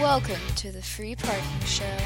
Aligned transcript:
Welcome 0.00 0.42
to 0.56 0.70
the 0.70 0.82
Free 0.82 1.16
Parking 1.16 1.60
Show 1.64 1.96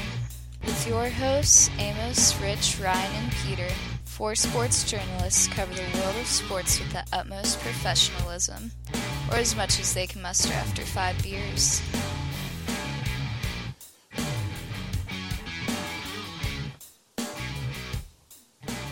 with 0.65 0.87
your 0.87 1.09
hosts, 1.09 1.69
Amos, 1.77 2.41
Rich, 2.41 2.79
Ryan, 2.79 3.13
and 3.17 3.33
Peter. 3.45 3.67
Four 4.05 4.37
sports 4.37 4.89
journalists 4.89 5.49
cover 5.49 5.75
the 5.75 5.99
world 5.99 6.15
of 6.15 6.27
sports 6.29 6.79
with 6.79 6.93
the 6.93 7.05
utmost 7.13 7.59
professionalism, 7.59 8.71
or 9.33 9.39
as 9.39 9.57
much 9.57 9.81
as 9.81 9.93
they 9.93 10.07
can 10.07 10.23
muster 10.23 10.53
after 10.53 10.83
five 10.83 11.21
beers. 11.21 11.83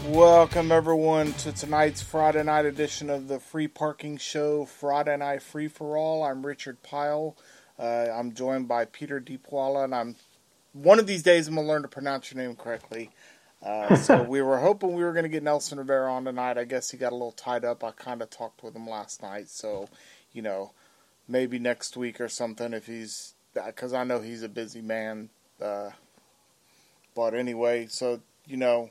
Welcome, 0.08 0.72
everyone, 0.72 1.34
to 1.34 1.52
tonight's 1.52 2.02
Friday 2.02 2.42
night 2.42 2.66
edition 2.66 3.10
of 3.10 3.28
the 3.28 3.38
Free 3.38 3.68
Parking 3.68 4.16
Show, 4.16 4.64
Friday 4.64 5.16
Night 5.18 5.42
Free 5.42 5.68
for 5.68 5.96
All. 5.96 6.24
I'm 6.24 6.44
Richard 6.44 6.82
Pyle. 6.82 7.36
Uh, 7.78 8.08
I'm 8.12 8.32
joined 8.34 8.68
by 8.68 8.84
Peter 8.86 9.20
Deepwalla, 9.20 9.84
and 9.84 9.94
I'm 9.94 10.16
one 10.72 10.98
of 10.98 11.06
these 11.06 11.22
days 11.22 11.48
I'm 11.48 11.54
gonna 11.54 11.66
learn 11.66 11.82
to 11.82 11.88
pronounce 11.88 12.32
your 12.32 12.42
name 12.42 12.56
correctly. 12.56 13.10
Uh, 13.62 13.96
so 13.96 14.22
we 14.28 14.42
were 14.42 14.58
hoping 14.58 14.94
we 14.94 15.02
were 15.02 15.12
going 15.12 15.24
to 15.24 15.28
get 15.28 15.42
Nelson 15.42 15.78
Rivera 15.78 16.12
on 16.12 16.24
tonight. 16.24 16.58
I 16.58 16.64
guess 16.64 16.90
he 16.90 16.96
got 16.96 17.12
a 17.12 17.16
little 17.16 17.32
tied 17.32 17.64
up. 17.64 17.82
I 17.82 17.90
kind 17.90 18.22
of 18.22 18.30
talked 18.30 18.62
with 18.62 18.74
him 18.74 18.88
last 18.88 19.22
night, 19.22 19.48
so 19.48 19.88
you 20.32 20.42
know, 20.42 20.72
maybe 21.26 21.58
next 21.58 21.96
week 21.96 22.20
or 22.20 22.28
something 22.28 22.72
if 22.72 22.86
he's 22.86 23.34
because 23.54 23.92
I 23.92 24.04
know 24.04 24.20
he's 24.20 24.42
a 24.42 24.48
busy 24.48 24.82
man. 24.82 25.30
Uh, 25.60 25.90
but 27.14 27.34
anyway, 27.34 27.86
so 27.86 28.20
you 28.46 28.56
know, 28.56 28.90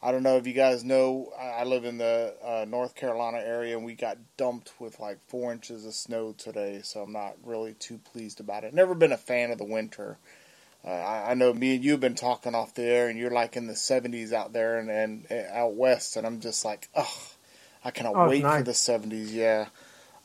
I 0.00 0.12
don't 0.12 0.22
know 0.22 0.36
if 0.36 0.46
you 0.46 0.52
guys 0.52 0.84
know. 0.84 1.32
I 1.38 1.64
live 1.64 1.84
in 1.84 1.98
the 1.98 2.34
uh, 2.44 2.64
North 2.68 2.94
Carolina 2.94 3.38
area, 3.38 3.76
and 3.76 3.84
we 3.84 3.94
got 3.94 4.16
dumped 4.36 4.72
with 4.78 5.00
like 5.00 5.18
four 5.26 5.52
inches 5.52 5.84
of 5.84 5.94
snow 5.94 6.34
today. 6.38 6.80
So 6.84 7.02
I'm 7.02 7.12
not 7.12 7.34
really 7.44 7.74
too 7.74 7.98
pleased 8.12 8.38
about 8.38 8.62
it. 8.62 8.72
Never 8.72 8.94
been 8.94 9.10
a 9.10 9.16
fan 9.16 9.50
of 9.50 9.58
the 9.58 9.64
winter. 9.64 10.16
Uh, 10.84 10.90
I, 10.90 11.32
I, 11.32 11.34
know 11.34 11.52
me 11.52 11.74
and 11.74 11.84
you 11.84 11.90
have 11.90 12.00
been 12.00 12.14
talking 12.14 12.54
off 12.54 12.74
the 12.74 12.84
air, 12.84 13.08
and 13.08 13.18
you're 13.18 13.32
like 13.32 13.56
in 13.56 13.66
the 13.66 13.72
70s 13.72 14.32
out 14.32 14.52
there 14.52 14.78
and, 14.78 14.88
and, 14.88 15.26
and 15.28 15.46
out 15.48 15.74
west, 15.74 16.16
and 16.16 16.24
I'm 16.24 16.38
just 16.38 16.64
like, 16.64 16.88
ugh, 16.94 17.06
I 17.84 17.90
cannot 17.90 18.14
oh, 18.14 18.28
wait 18.28 18.44
nice. 18.44 18.58
for 18.58 18.64
the 18.64 18.70
70s. 18.70 19.32
Yeah. 19.32 19.66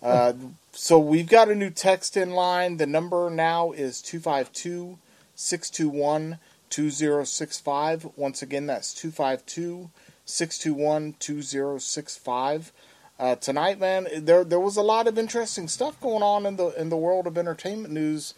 Uh, 0.04 0.34
so 0.72 1.00
we've 1.00 1.28
got 1.28 1.50
a 1.50 1.56
new 1.56 1.72
text 1.72 2.16
in 2.16 2.32
line. 2.32 2.78
The 2.78 2.86
number 2.86 3.32
now 3.32 3.72
is 3.72 4.02
252 4.02 5.00
621 5.36 6.38
2065. 6.74 8.10
Once 8.16 8.42
again, 8.42 8.66
that's 8.66 8.94
252 8.94 9.90
621 10.26 11.16
2065. 11.20 12.72
Uh, 13.20 13.36
tonight, 13.36 13.80
man, 13.80 14.08
there 14.18 14.44
there 14.44 14.60
was 14.60 14.76
a 14.76 14.82
lot 14.82 15.08
of 15.08 15.18
interesting 15.18 15.68
stuff 15.68 16.00
going 16.02 16.24
on 16.24 16.46
in 16.46 16.56
the 16.56 16.70
in 16.80 16.90
the 16.90 16.98
world 16.98 17.28
of 17.28 17.38
entertainment 17.38 17.94
news 17.94 18.34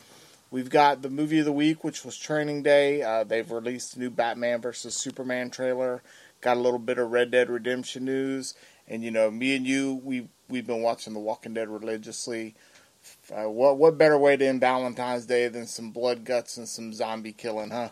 We've 0.56 0.70
got 0.70 1.02
the 1.02 1.10
movie 1.10 1.40
of 1.40 1.46
the 1.46 1.52
week, 1.52 1.84
which 1.84 2.06
was 2.06 2.18
Training 2.18 2.64
Day. 2.64 3.02
Uh, 3.02 3.26
they've 3.26 3.52
released 3.52 3.96
a 3.96 4.00
new 4.00 4.10
Batman 4.10 4.62
versus 4.62 4.96
Superman 4.96 5.50
trailer. 5.50 6.02
Got 6.40 6.56
a 6.56 6.62
little 6.62 6.80
bit 6.80 6.98
of 6.98 7.12
Red 7.12 7.32
Dead 7.32 7.50
Redemption 7.50 8.06
news, 8.06 8.54
and 8.88 9.04
you 9.04 9.12
know, 9.12 9.30
me 9.30 9.56
and 9.56 9.68
you, 9.68 10.00
we 10.04 10.30
we've 10.48 10.66
been 10.66 10.82
watching 10.82 11.14
The 11.14 11.20
Walking 11.20 11.56
Dead 11.56 11.68
religiously. 11.68 12.56
Uh, 13.36 13.50
what 13.50 13.78
what 13.78 13.98
better 13.98 14.18
way 14.18 14.38
to 14.38 14.46
end 14.46 14.62
Valentine's 14.62 15.26
Day 15.26 15.50
than 15.50 15.66
some 15.66 15.92
blood 15.92 16.24
guts 16.24 16.56
and 16.56 16.70
some 16.70 16.94
zombie 16.94 17.34
killing, 17.34 17.72
huh? 17.72 17.90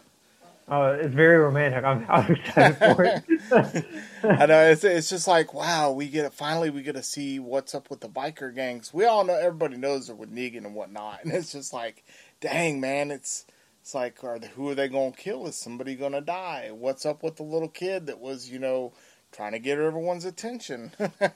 Oh, 0.68 0.94
it's 0.94 1.13
very 1.13 1.38
romantic. 1.38 1.84
I'm, 1.84 2.06
I'm 2.09 2.31
excited 2.35 2.78
for 2.78 3.03
it. 3.03 3.85
I 4.24 4.46
know 4.46 4.63
it's 4.69 4.84
it's 4.84 5.09
just 5.09 5.28
like 5.28 5.53
wow, 5.53 5.91
we 5.91 6.07
get 6.07 6.25
it. 6.25 6.34
Finally, 6.34 6.69
we 6.69 6.84
get 6.84 6.96
to 6.96 7.03
see 7.03 7.40
what's 7.40 7.75
up 7.75 7.90
with 7.90 8.00
the 8.00 8.09
biker 8.09 8.53
gangs. 8.53 8.94
We 8.94 9.06
all 9.06 9.24
know 9.25 9.35
everybody 9.35 9.78
knows 9.78 10.07
they're 10.07 10.16
with 10.16 10.34
Negan 10.34 10.66
and 10.66 10.75
whatnot, 10.75 11.24
and 11.24 11.34
it's 11.34 11.51
just 11.51 11.74
like 11.74 12.03
dang 12.40 12.81
man, 12.81 13.12
it's 13.12 13.46
it's 13.84 13.94
like, 13.94 14.24
are 14.24 14.40
they, 14.40 14.47
who 14.47 14.69
are 14.69 14.75
they 14.75 14.88
gonna 14.88 15.12
kill? 15.12 15.46
Is 15.46 15.57
somebody 15.57 15.96
gonna 15.96 16.22
die? 16.22 16.72
What's 16.72 17.06
up 17.06 17.22
with 17.22 17.35
the 17.35 17.44
little 17.44 17.68
kid 17.68 18.06
that 18.06 18.18
was, 18.18 18.50
you 18.50 18.57
know, 18.57 18.94
trying 19.34 19.51
to 19.51 19.59
get 19.59 19.78
everyone's 19.78 20.24
attention? 20.24 20.94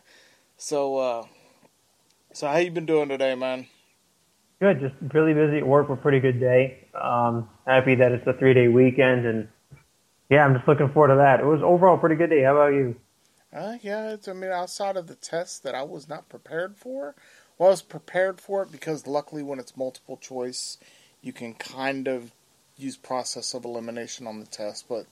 so, 0.58 0.96
uh, 0.96 1.26
so 2.32 2.48
how 2.48 2.56
you 2.56 2.72
been 2.72 2.86
doing 2.86 3.10
today, 3.10 3.36
man? 3.36 3.68
Good, 4.62 4.80
just 4.80 4.96
really 5.14 5.34
busy 5.34 5.58
at 5.58 5.68
work. 5.68 5.90
A 5.90 5.98
pretty 5.98 6.22
good 6.22 6.40
day. 6.40 6.88
Um, 6.94 7.50
happy 7.68 7.96
that 7.96 8.12
it's 8.12 8.26
a 8.26 8.34
three 8.34 8.54
day 8.54 8.68
weekend, 8.68 9.26
and 9.26 9.48
yeah, 10.30 10.46
I'm 10.46 10.56
just 10.56 10.68
looking 10.68 10.90
forward 10.90 11.10
to 11.10 11.16
that. 11.18 11.40
It 11.40 11.46
was 11.46 11.62
overall 11.62 11.96
a 11.96 12.00
pretty 12.00 12.16
good 12.16 12.30
day. 12.30 12.44
How 12.44 12.56
about 12.56 12.74
you? 12.74 12.96
Uh, 13.54 13.78
yeah, 13.82 14.12
it's, 14.12 14.28
I 14.28 14.34
mean, 14.34 14.52
outside 14.52 14.98
of 14.98 15.08
the 15.08 15.16
test 15.16 15.64
that 15.64 15.76
I 15.76 15.84
was 15.84 16.10
not 16.10 16.30
prepared 16.30 16.76
for, 16.76 17.16
well, 17.58 17.70
I 17.70 17.72
was 17.72 17.82
prepared 17.82 18.42
for 18.42 18.64
it 18.64 18.72
because 18.72 19.08
luckily 19.08 19.42
when 19.44 19.60
it's 19.60 19.78
multiple 19.78 20.18
choice, 20.18 20.78
you 21.22 21.34
can 21.34 21.54
kind 21.54 22.08
of 22.08 22.32
use 22.78 22.98
process 22.98 23.54
of 23.54 23.66
elimination 23.66 24.28
on 24.28 24.40
the 24.40 24.46
test. 24.46 24.86
But 24.88 25.06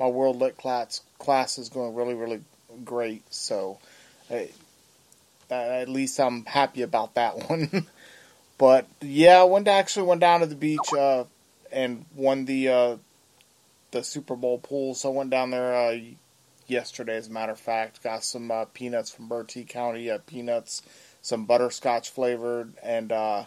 my 0.00 0.06
World 0.06 0.36
Lit 0.36 0.56
class 0.56 1.02
class 1.18 1.58
is 1.58 1.68
going 1.68 1.94
really, 1.94 2.14
really 2.14 2.40
great. 2.84 3.22
So 3.32 3.78
uh, 4.30 4.44
at 5.50 5.88
least 5.88 6.18
I'm 6.18 6.44
happy 6.44 6.82
about 6.82 7.14
that 7.14 7.48
one. 7.50 7.86
but 8.58 8.86
yeah, 9.00 9.40
I 9.40 9.44
went 9.44 9.66
to, 9.66 9.72
actually 9.72 10.06
went 10.06 10.20
down 10.22 10.40
to 10.40 10.46
the 10.46 10.56
beach 10.56 10.92
uh, 10.98 11.24
and 11.72 12.04
won 12.14 12.44
the 12.44 12.68
uh, 12.68 12.96
the 13.90 14.02
Super 14.04 14.36
Bowl 14.36 14.58
pool. 14.58 14.94
So 14.94 15.12
I 15.12 15.16
went 15.16 15.30
down 15.30 15.50
there 15.50 15.74
uh, 15.74 15.98
yesterday, 16.66 17.16
as 17.16 17.28
a 17.28 17.32
matter 17.32 17.52
of 17.52 17.60
fact. 17.60 18.02
Got 18.02 18.24
some 18.24 18.50
uh, 18.50 18.66
peanuts 18.66 19.10
from 19.10 19.28
Bertie 19.28 19.64
County 19.64 20.10
uh, 20.10 20.18
peanuts 20.26 20.82
some 21.22 21.44
butterscotch 21.46 22.10
flavored, 22.10 22.74
and 22.82 23.12
uh, 23.12 23.44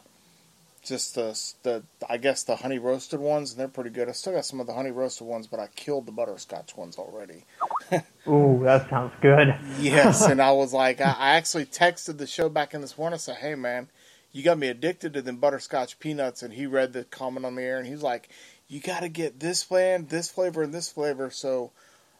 just 0.82 1.14
the 1.14 1.38
the 1.64 1.84
I 2.10 2.18
guess 2.18 2.44
the 2.44 2.56
honey 2.56 2.80
roasted 2.80 3.20
ones, 3.20 3.52
and 3.52 3.60
they're 3.60 3.68
pretty 3.68 3.90
good. 3.90 4.10
I 4.10 4.14
still 4.14 4.34
got 4.34 4.46
some 4.46 4.60
of 4.62 4.66
the 4.66 4.74
honey 4.74 4.92
roasted 4.92 5.28
ones, 5.28 5.46
but 5.46 5.60
I 5.60 5.68
killed 5.76 6.06
the 6.06 6.12
butterscotch 6.12 6.76
ones 6.76 6.98
already. 6.98 7.44
Ooh, 8.28 8.62
that 8.64 8.90
sounds 8.90 9.14
good. 9.22 9.54
yes, 9.80 10.26
and 10.26 10.42
I 10.42 10.54
was 10.54 10.74
like, 10.74 11.02
I, 11.02 11.12
I 11.12 11.36
actually 11.36 11.66
texted 11.66 12.18
the 12.18 12.26
show 12.26 12.50
back 12.50 12.74
in 12.74 12.82
this 12.82 12.98
morning. 12.98 13.16
I 13.16 13.18
said, 13.18 13.38
"Hey, 13.38 13.56
man." 13.56 13.90
You 14.36 14.44
got 14.44 14.58
me 14.58 14.68
addicted 14.68 15.14
to 15.14 15.22
them 15.22 15.38
butterscotch 15.38 15.98
peanuts, 15.98 16.44
and 16.44 16.54
he 16.54 16.66
read 16.66 16.92
the 16.92 17.06
comment 17.06 17.46
on 17.46 17.56
the 17.56 17.62
air, 17.62 17.78
and 17.78 17.88
he's 17.88 18.04
like, 18.04 18.28
"You 18.68 18.82
got 18.82 19.00
to 19.00 19.08
get 19.08 19.40
this 19.40 19.64
flavor, 19.64 20.04
this 20.04 20.30
flavor, 20.30 20.62
and 20.62 20.74
this 20.74 20.92
flavor." 20.92 21.30
So, 21.30 21.72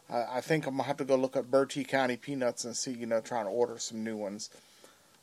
I 0.08 0.40
think 0.40 0.66
I'm 0.66 0.78
gonna 0.78 0.84
have 0.84 0.96
to 0.96 1.04
go 1.04 1.16
look 1.16 1.36
up 1.36 1.50
Bertie 1.50 1.84
County 1.84 2.16
peanuts 2.16 2.64
and 2.64 2.74
see, 2.74 2.92
you 2.92 3.04
know, 3.04 3.20
trying 3.20 3.44
to 3.44 3.50
order 3.50 3.76
some 3.78 4.02
new 4.02 4.16
ones. 4.16 4.48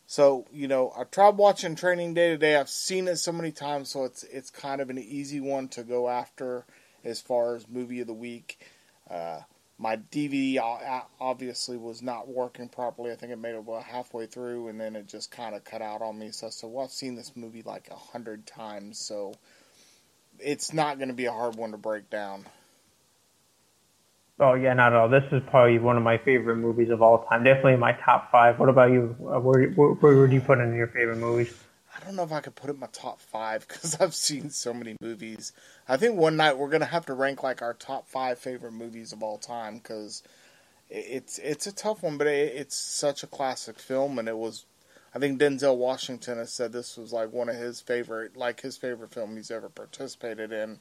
So 0.06 0.46
you 0.54 0.68
know, 0.68 0.94
I 0.96 1.06
tried 1.06 1.36
watching 1.38 1.76
Training 1.76 2.14
Day 2.14 2.30
today. 2.30 2.58
I've 2.58 2.70
seen 2.70 3.08
it 3.08 3.16
so 3.16 3.31
many 3.31 3.52
times, 3.52 3.90
so 3.90 4.04
it's 4.04 4.22
it's 4.25 4.52
kind 4.52 4.80
of 4.80 4.92
an 4.92 5.00
easy 5.00 5.40
one 5.40 5.70
to 5.70 5.81
go 5.81 6.08
after 6.10 6.64
as 7.04 7.20
far 7.20 7.56
as 7.56 7.68
movie 7.68 8.02
of 8.02 8.08
the 8.08 8.14
week. 8.14 8.60
Uh, 9.10 9.40
my 9.83 9.97
DVD 9.97 11.03
obviously 11.19 11.75
was 11.75 12.01
not 12.01 12.29
working 12.29 12.69
properly. 12.69 13.11
I 13.11 13.16
think 13.16 13.33
it 13.33 13.38
made 13.38 13.53
it 13.53 13.59
about 13.59 13.83
halfway 13.83 14.27
through, 14.27 14.69
and 14.69 14.80
then 14.80 14.95
it 14.95 15.09
just 15.09 15.30
kind 15.30 15.53
of 15.53 15.65
cut 15.65 15.81
out 15.81 16.01
on 16.01 16.18
me. 16.18 16.31
So 16.31 16.47
I 16.47 16.51
said, 16.51 16.69
"Well, 16.71 16.85
I've 16.85 16.91
seen 16.91 17.15
this 17.15 17.35
movie 17.35 17.63
like 17.63 17.89
a 17.91 17.95
hundred 17.95 18.47
times, 18.47 18.97
so 18.97 19.35
it's 20.39 20.71
not 20.71 21.00
going 21.00 21.09
to 21.09 21.13
be 21.13 21.25
a 21.25 21.33
hard 21.33 21.56
one 21.56 21.71
to 21.71 21.77
break 21.77 22.09
down." 22.09 22.45
Oh 24.39 24.53
yeah, 24.53 24.74
not 24.74 24.94
at 24.94 25.00
all. 25.00 25.09
This 25.09 25.25
is 25.33 25.41
probably 25.50 25.80
one 25.80 25.97
of 25.97 26.03
my 26.03 26.18
favorite 26.18 26.56
movies 26.56 26.89
of 26.89 27.01
all 27.01 27.25
time. 27.25 27.44
Definitely 27.44 27.75
my 27.75 27.91
top 27.91 28.31
five. 28.31 28.59
What 28.59 28.69
about 28.69 28.89
you? 28.89 29.18
Uh, 29.19 29.41
where, 29.41 29.69
where, 29.71 29.89
where 29.89 30.18
would 30.18 30.31
you 30.31 30.39
put 30.39 30.59
in 30.59 30.74
your 30.74 30.88
favorite 30.88 31.18
movies? 31.18 31.53
I 32.03 32.05
don't 32.07 32.17
know 32.17 32.23
if 32.23 32.33
I 32.33 32.41
could 32.41 32.55
put 32.55 32.69
it 32.69 32.73
in 32.73 32.79
my 32.81 32.89
top 32.91 33.21
five 33.21 33.65
because 33.65 33.95
I've 34.01 34.13
seen 34.13 34.50
so 34.50 34.73
many 34.73 34.97
movies. 35.00 35.53
I 35.88 35.95
think 35.95 36.17
one 36.17 36.35
night 36.35 36.57
we're 36.57 36.67
gonna 36.69 36.83
have 36.83 37.05
to 37.05 37.13
rank 37.13 37.44
like 37.44 37.61
our 37.61 37.73
top 37.73 38.09
five 38.09 38.39
favorite 38.39 38.73
movies 38.73 39.13
of 39.13 39.23
all 39.23 39.38
time 39.38 39.77
because 39.77 40.21
it's 40.89 41.39
it's 41.39 41.65
a 41.65 41.71
tough 41.71 42.03
one, 42.03 42.17
but 42.17 42.27
it, 42.27 42.55
it's 42.55 42.75
such 42.75 43.23
a 43.23 43.27
classic 43.27 43.79
film, 43.79 44.19
and 44.19 44.27
it 44.27 44.38
was. 44.38 44.65
I 45.15 45.19
think 45.19 45.39
Denzel 45.39 45.77
Washington 45.77 46.39
has 46.39 46.51
said 46.51 46.73
this 46.73 46.97
was 46.97 47.13
like 47.13 47.31
one 47.31 47.47
of 47.47 47.55
his 47.55 47.79
favorite, 47.79 48.35
like 48.35 48.59
his 48.59 48.75
favorite 48.75 49.13
film 49.13 49.38
he's 49.38 49.51
ever 49.51 49.69
participated 49.69 50.51
in. 50.51 50.79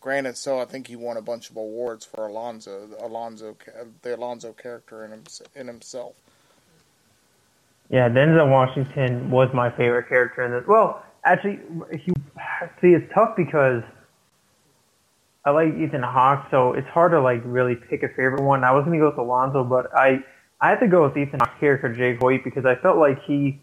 Granted, 0.00 0.38
so 0.38 0.60
I 0.60 0.64
think 0.64 0.86
he 0.86 0.96
won 0.96 1.18
a 1.18 1.22
bunch 1.22 1.50
of 1.50 1.56
awards 1.56 2.06
for 2.06 2.26
Alonzo, 2.26 2.88
Alonzo, 3.00 3.56
the 4.02 4.16
Alonzo 4.16 4.52
character 4.52 5.04
in, 5.04 5.10
him, 5.10 5.24
in 5.54 5.66
himself. 5.66 6.14
Yeah, 7.94 8.08
Denzel 8.08 8.50
Washington 8.50 9.30
was 9.30 9.50
my 9.54 9.70
favorite 9.70 10.08
character 10.08 10.42
in 10.42 10.50
this. 10.50 10.64
Well, 10.66 11.04
actually, 11.24 11.60
he, 11.92 12.12
see, 12.80 12.88
it's 12.88 13.06
tough 13.14 13.36
because 13.36 13.84
I 15.44 15.50
like 15.50 15.68
Ethan 15.74 16.02
Hawke, 16.02 16.48
so 16.50 16.72
it's 16.72 16.88
hard 16.88 17.12
to 17.12 17.20
like 17.20 17.42
really 17.44 17.76
pick 17.76 18.02
a 18.02 18.08
favorite 18.08 18.42
one. 18.42 18.64
I 18.64 18.72
was 18.72 18.84
gonna 18.84 18.98
go 18.98 19.10
with 19.10 19.18
Alonzo, 19.18 19.62
but 19.62 19.96
I 19.96 20.24
I 20.60 20.70
had 20.70 20.80
to 20.80 20.88
go 20.88 21.04
with 21.04 21.16
Ethan 21.16 21.38
Hawke's 21.38 21.60
character 21.60 21.94
Jake 21.94 22.18
Hoyt 22.18 22.42
because 22.42 22.66
I 22.66 22.74
felt 22.74 22.98
like 22.98 23.22
he 23.28 23.60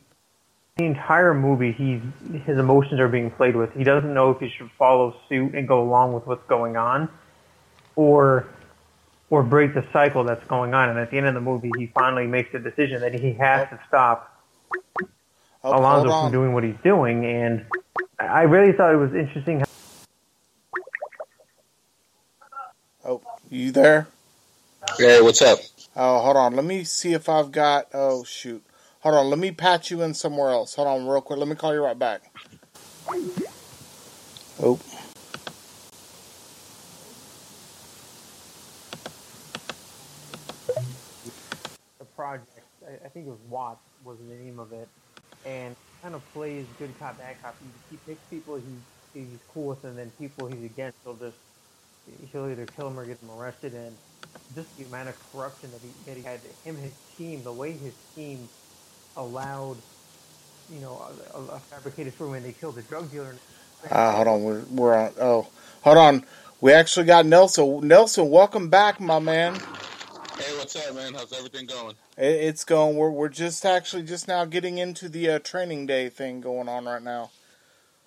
the 0.77 0.85
entire 0.85 1.33
movie 1.33 1.73
he's 1.73 1.99
his 2.45 2.57
emotions 2.57 3.01
are 3.01 3.09
being 3.09 3.31
played 3.31 3.57
with. 3.57 3.73
He 3.73 3.83
doesn't 3.83 4.13
know 4.13 4.31
if 4.31 4.39
he 4.39 4.49
should 4.57 4.71
follow 4.79 5.13
suit 5.27 5.55
and 5.55 5.67
go 5.67 5.81
along 5.81 6.13
with 6.13 6.25
what's 6.25 6.47
going 6.47 6.77
on, 6.77 7.09
or 7.97 8.47
or 9.31 9.41
break 9.41 9.73
the 9.73 9.83
cycle 9.91 10.23
that's 10.25 10.45
going 10.47 10.75
on. 10.75 10.89
And 10.89 10.99
at 10.99 11.09
the 11.09 11.17
end 11.17 11.25
of 11.25 11.33
the 11.33 11.41
movie, 11.41 11.71
he 11.79 11.87
finally 11.87 12.27
makes 12.27 12.51
the 12.51 12.59
decision 12.59 13.01
that 13.01 13.15
he 13.15 13.33
has 13.33 13.67
to 13.69 13.79
stop 13.87 14.27
Oh, 15.63 15.79
Alonzo 15.79 16.09
from 16.19 16.31
doing 16.31 16.53
what 16.53 16.63
he's 16.63 16.75
doing. 16.83 17.25
And 17.25 17.65
I 18.19 18.43
really 18.43 18.73
thought 18.73 18.93
it 18.93 18.97
was 18.97 19.13
interesting. 19.15 19.59
How 19.59 19.65
Oh, 23.03 23.21
you 23.49 23.71
there? 23.71 24.07
Hey, 24.97 25.21
what's 25.21 25.41
up? 25.41 25.59
Oh, 25.95 26.19
hold 26.19 26.37
on. 26.37 26.55
Let 26.55 26.65
me 26.65 26.83
see 26.83 27.13
if 27.13 27.29
I've 27.29 27.51
got. 27.51 27.87
Oh, 27.93 28.23
shoot. 28.23 28.63
Hold 29.01 29.15
on. 29.15 29.29
Let 29.29 29.39
me 29.39 29.51
patch 29.51 29.91
you 29.91 30.01
in 30.01 30.13
somewhere 30.13 30.49
else. 30.51 30.75
Hold 30.75 30.87
on, 30.87 31.07
real 31.07 31.21
quick. 31.21 31.39
Let 31.39 31.47
me 31.47 31.55
call 31.55 31.73
you 31.73 31.83
right 31.83 31.97
back. 31.97 32.21
Oh. 34.61 34.79
the 41.99 42.05
project, 42.15 42.49
I, 42.87 43.05
I 43.05 43.09
think 43.21 43.27
it 43.27 43.31
was 43.31 43.51
Watts 43.51 43.79
was 44.03 44.17
the 44.17 44.35
name 44.35 44.59
of 44.59 44.73
it, 44.73 44.87
and 45.45 45.75
kind 46.01 46.15
of 46.15 46.21
plays 46.33 46.65
good 46.79 46.97
cop 46.99 47.17
bad 47.17 47.35
cop. 47.41 47.55
He, 47.89 47.97
picks 48.07 48.21
people 48.29 48.55
he 48.55 49.19
he's 49.19 49.39
cool 49.53 49.67
with, 49.67 49.83
and 49.83 49.97
then 49.97 50.11
people 50.19 50.47
he's 50.47 50.63
against. 50.65 50.97
He'll 51.03 51.15
just 51.15 51.37
he'll 52.31 52.49
either 52.49 52.65
kill 52.65 52.87
him 52.87 52.99
or 52.99 53.05
get 53.05 53.19
them 53.19 53.29
arrested. 53.31 53.73
And 53.73 53.95
just 54.55 54.75
the 54.77 54.85
amount 54.85 55.09
of 55.09 55.15
corruption 55.31 55.69
that 55.71 55.81
he 55.81 55.89
that 56.05 56.17
he 56.17 56.23
had, 56.23 56.39
him 56.65 56.77
his 56.77 56.93
team, 57.17 57.43
the 57.43 57.53
way 57.53 57.71
his 57.73 57.93
team 58.15 58.49
allowed, 59.15 59.77
you 60.73 60.79
know, 60.79 60.99
a, 61.33 61.37
a, 61.37 61.45
a 61.57 61.59
fabricated 61.69 62.13
story 62.15 62.31
when 62.31 62.43
they 62.43 62.53
killed 62.53 62.75
the 62.75 62.81
drug 62.81 63.11
dealer. 63.11 63.35
Uh, 63.89 64.15
hold 64.15 64.27
on. 64.27 64.43
We're, 64.43 64.61
we're 64.71 64.95
on. 64.95 65.13
Oh, 65.19 65.47
hold 65.81 65.97
on. 65.97 66.25
We 66.59 66.73
actually 66.73 67.07
got 67.07 67.25
Nelson. 67.25 67.87
Nelson, 67.87 68.29
welcome 68.29 68.69
back, 68.69 68.99
my 68.99 69.19
man. 69.19 69.59
Hey, 70.41 70.57
what's 70.57 70.75
up, 70.75 70.95
man? 70.95 71.13
How's 71.13 71.33
everything 71.33 71.67
going? 71.67 71.95
It, 72.17 72.25
it's 72.25 72.63
going. 72.63 72.97
We're 72.97 73.11
we're 73.11 73.29
just 73.29 73.63
actually 73.63 74.01
just 74.01 74.27
now 74.27 74.43
getting 74.45 74.79
into 74.79 75.07
the 75.07 75.29
uh, 75.29 75.39
training 75.39 75.85
day 75.85 76.09
thing 76.09 76.41
going 76.41 76.67
on 76.67 76.85
right 76.85 77.03
now. 77.03 77.29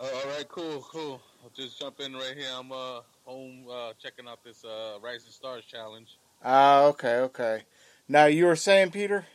Oh, 0.00 0.06
all 0.12 0.36
right, 0.36 0.48
cool, 0.48 0.84
cool. 0.90 1.22
I'll 1.44 1.52
just 1.54 1.78
jump 1.78 2.00
in 2.00 2.12
right 2.12 2.34
here. 2.36 2.48
I'm 2.52 2.72
uh, 2.72 3.02
home 3.24 3.66
uh, 3.70 3.92
checking 4.02 4.26
out 4.26 4.42
this 4.42 4.64
uh, 4.64 4.98
Rising 5.00 5.30
Stars 5.30 5.64
challenge. 5.64 6.18
Ah, 6.44 6.86
okay, 6.86 7.18
okay. 7.18 7.62
Now 8.08 8.24
you 8.24 8.46
were 8.46 8.56
saying, 8.56 8.90
Peter? 8.90 9.26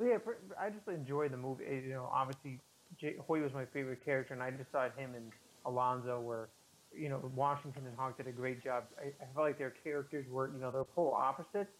Yeah, 0.00 0.18
pr- 0.18 0.34
I 0.56 0.70
just 0.70 0.86
enjoyed 0.86 1.32
the 1.32 1.36
movie. 1.36 1.64
You 1.64 1.94
know, 1.94 2.08
obviously, 2.12 2.60
Jay, 2.96 3.16
Hoy 3.26 3.40
was 3.40 3.52
my 3.52 3.64
favorite 3.64 4.04
character, 4.04 4.34
and 4.34 4.42
I 4.42 4.52
just 4.52 4.70
thought 4.70 4.96
him 4.96 5.16
and 5.16 5.32
Alonzo 5.66 6.20
were, 6.20 6.48
you 6.96 7.08
know, 7.08 7.20
Washington 7.34 7.82
and 7.88 7.96
Hawke 7.98 8.18
did 8.18 8.28
a 8.28 8.32
great 8.32 8.62
job. 8.62 8.84
I, 9.00 9.06
I 9.06 9.26
felt 9.34 9.46
like 9.46 9.58
their 9.58 9.74
characters 9.82 10.26
were, 10.30 10.48
you 10.54 10.60
know, 10.60 10.70
they're 10.70 10.84
polar 10.84 11.16
opposites, 11.16 11.72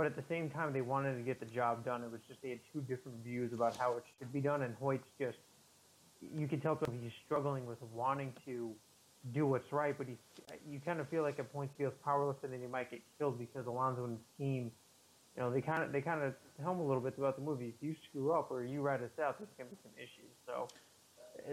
but 0.00 0.06
at 0.06 0.16
the 0.16 0.24
same 0.30 0.48
time, 0.48 0.72
they 0.72 0.80
wanted 0.80 1.14
to 1.18 1.22
get 1.22 1.40
the 1.40 1.44
job 1.44 1.84
done. 1.84 2.02
It 2.02 2.10
was 2.10 2.22
just 2.26 2.40
they 2.40 2.48
had 2.48 2.60
two 2.72 2.80
different 2.80 3.22
views 3.22 3.52
about 3.52 3.76
how 3.76 3.98
it 3.98 4.04
should 4.18 4.32
be 4.32 4.40
done, 4.40 4.62
and 4.62 4.74
Hoyt's 4.80 5.04
just, 5.20 5.36
you 6.22 6.48
can 6.48 6.58
tell 6.58 6.78
he's 6.90 7.12
struggling 7.26 7.66
with 7.66 7.76
wanting 7.94 8.32
to 8.46 8.72
do 9.34 9.46
what's 9.46 9.70
right, 9.70 9.94
but 9.98 10.06
he's, 10.06 10.16
you 10.66 10.80
kind 10.80 11.00
of 11.00 11.08
feel 11.10 11.22
like 11.22 11.38
at 11.38 11.52
points 11.52 11.74
feels 11.76 11.92
powerless, 12.02 12.38
and 12.42 12.50
then 12.50 12.62
he 12.62 12.66
might 12.66 12.90
get 12.90 13.02
killed 13.18 13.38
because 13.38 13.66
Alonzo 13.66 14.04
and 14.04 14.16
his 14.16 14.26
team 14.38 14.72
you 15.36 15.42
know, 15.42 15.50
they 15.50 15.60
kind 15.60 15.82
of 15.82 15.92
they 15.92 16.00
kind 16.00 16.22
of 16.22 16.32
tell 16.58 16.72
him 16.72 16.80
a 16.80 16.86
little 16.86 17.02
bit 17.02 17.14
about 17.18 17.36
the 17.36 17.42
movie. 17.42 17.68
If 17.68 17.82
you 17.82 17.94
screw 18.08 18.32
up 18.32 18.50
or 18.50 18.64
you 18.64 18.80
rat 18.80 19.02
us 19.02 19.10
out, 19.22 19.38
there's 19.38 19.50
gonna 19.58 19.68
be 19.68 19.76
some 19.82 19.92
issues. 19.96 20.32
So 20.46 20.70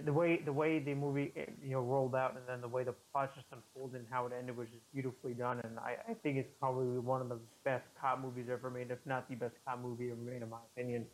the 0.05 0.13
way 0.13 0.41
the 0.43 0.53
way 0.53 0.79
the 0.79 0.93
movie 0.93 1.33
uh, 1.37 1.41
you 1.63 1.71
know 1.71 1.81
rolled 1.81 2.15
out 2.15 2.31
and 2.31 2.41
then 2.47 2.61
the 2.61 2.67
way 2.67 2.83
the 2.83 2.93
plot 3.11 3.33
just 3.35 3.47
unfolded 3.51 3.99
and 3.99 4.07
how 4.09 4.25
it 4.25 4.33
ended 4.37 4.55
was 4.55 4.67
just 4.69 4.83
beautifully 4.93 5.33
done. 5.33 5.59
And 5.63 5.79
I, 5.79 5.97
I 6.09 6.13
think 6.13 6.37
it's 6.37 6.51
probably 6.59 6.99
one 6.99 7.21
of 7.21 7.29
the 7.29 7.39
best 7.63 7.85
cop 7.99 8.21
movies 8.21 8.47
ever 8.51 8.69
made, 8.69 8.91
if 8.91 8.99
not 9.05 9.29
the 9.29 9.35
best 9.35 9.55
cop 9.65 9.81
movie 9.81 10.11
ever 10.11 10.21
made, 10.21 10.41
in 10.41 10.49
my 10.49 10.57
opinion. 10.75 11.05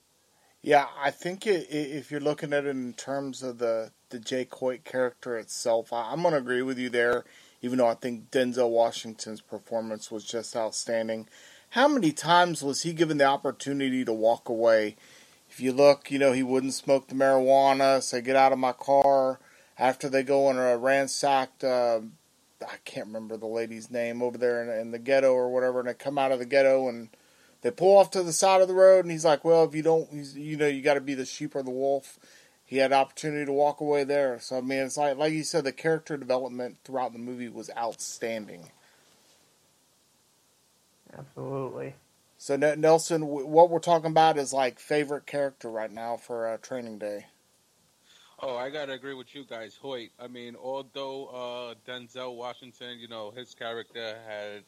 Yeah, 0.62 0.88
I 0.98 1.12
think 1.12 1.46
it, 1.46 1.68
if 1.70 2.10
you're 2.10 2.22
looking 2.22 2.54
at 2.54 2.66
it 2.66 2.70
in 2.70 2.94
terms 2.94 3.44
of 3.44 3.58
the 3.58 3.92
the 4.10 4.20
Jake 4.20 4.54
Hoyt 4.54 4.84
character 4.84 5.38
itself, 5.38 5.92
I, 5.92 6.12
I'm 6.12 6.24
gonna 6.24 6.38
agree 6.38 6.62
with 6.62 6.78
you 6.78 6.90
there. 6.90 7.26
Even 7.62 7.78
though 7.78 7.88
I 7.88 7.96
think 7.96 8.30
Denzel 8.30 8.70
Washington's 8.70 9.42
performance 9.42 10.12
was 10.12 10.26
just 10.26 10.56
outstanding. 10.56 11.28
How 11.70 11.88
many 11.88 12.12
times 12.12 12.62
was 12.62 12.84
he 12.84 12.94
given 12.94 13.18
the 13.18 13.26
opportunity 13.26 14.06
to 14.06 14.14
walk 14.14 14.48
away? 14.48 14.96
If 15.54 15.60
you 15.60 15.72
look, 15.72 16.10
you 16.10 16.18
know 16.18 16.32
he 16.32 16.42
wouldn't 16.42 16.74
smoke 16.74 17.10
the 17.10 17.14
marijuana. 17.14 18.02
Say, 18.02 18.22
get 18.22 18.36
out 18.36 18.54
of 18.54 18.58
my 18.58 18.72
car. 18.72 19.40
After 19.78 20.10
they 20.10 20.24
go 20.24 20.50
and 20.50 20.58
uh, 20.58 20.80
ransacked, 20.80 21.64
uh, 21.64 22.02
I 22.60 22.76
can't 22.86 23.06
remember 23.06 23.38
the 23.38 23.46
lady's 23.46 23.92
name 23.92 24.24
over 24.24 24.36
there 24.36 24.64
in, 24.64 24.82
in 24.82 24.90
the 24.90 24.98
ghetto 24.98 25.32
or 25.32 25.52
whatever, 25.52 25.80
and 25.80 25.88
they 25.88 25.94
come 25.94 26.18
out 26.18 26.32
of 26.32 26.40
the 26.40 26.48
ghetto 26.48 26.90
and 26.90 27.10
they 27.62 27.70
pull 27.70 27.98
off 27.98 28.10
to 28.12 28.24
the 28.24 28.34
side 28.34 28.64
of 28.64 28.68
the 28.68 28.74
road, 28.74 29.06
and 29.06 29.12
he's 29.12 29.26
like, 29.26 29.46
"Well, 29.46 29.64
if 29.64 29.76
you 29.76 29.84
don't, 29.84 30.12
you 30.12 30.58
know, 30.58 30.66
you 30.66 30.82
got 30.82 30.96
to 30.96 31.02
be 31.02 31.14
the 31.14 31.24
sheep 31.24 31.56
or 31.56 31.62
the 31.62 31.70
wolf." 31.70 32.18
He 32.66 32.78
had 32.78 32.92
opportunity 32.92 33.46
to 33.46 33.54
walk 33.54 33.80
away 33.80 34.06
there. 34.06 34.40
So 34.40 34.58
I 34.58 34.62
mean, 34.62 34.80
it's 34.80 34.98
like, 34.98 35.18
like 35.18 35.34
you 35.34 35.44
said, 35.44 35.66
the 35.66 35.72
character 35.72 36.18
development 36.18 36.78
throughout 36.84 37.14
the 37.14 37.20
movie 37.20 37.48
was 37.48 37.70
outstanding. 37.78 38.72
Absolutely. 41.16 41.94
So 42.44 42.58
Nelson, 42.58 43.26
what 43.26 43.70
we're 43.70 43.80
talking 43.80 44.12
about 44.12 44.38
is 44.38 44.52
like 44.52 44.78
favorite 44.78 45.26
character 45.26 45.72
right 45.72 45.90
now 45.90 46.18
for 46.18 46.46
uh, 46.46 46.58
Training 46.58 46.98
Day. 47.00 47.28
Oh, 48.38 48.58
I 48.58 48.70
gotta 48.70 48.92
agree 48.92 49.14
with 49.14 49.34
you 49.34 49.46
guys, 49.46 49.80
Hoyt. 49.82 50.10
I 50.20 50.28
mean, 50.28 50.58
although 50.62 51.28
uh, 51.28 51.76
Denzel 51.90 52.36
Washington, 52.36 53.00
you 53.00 53.08
know, 53.08 53.32
his 53.32 53.56
character 53.56 54.18
had, 54.28 54.64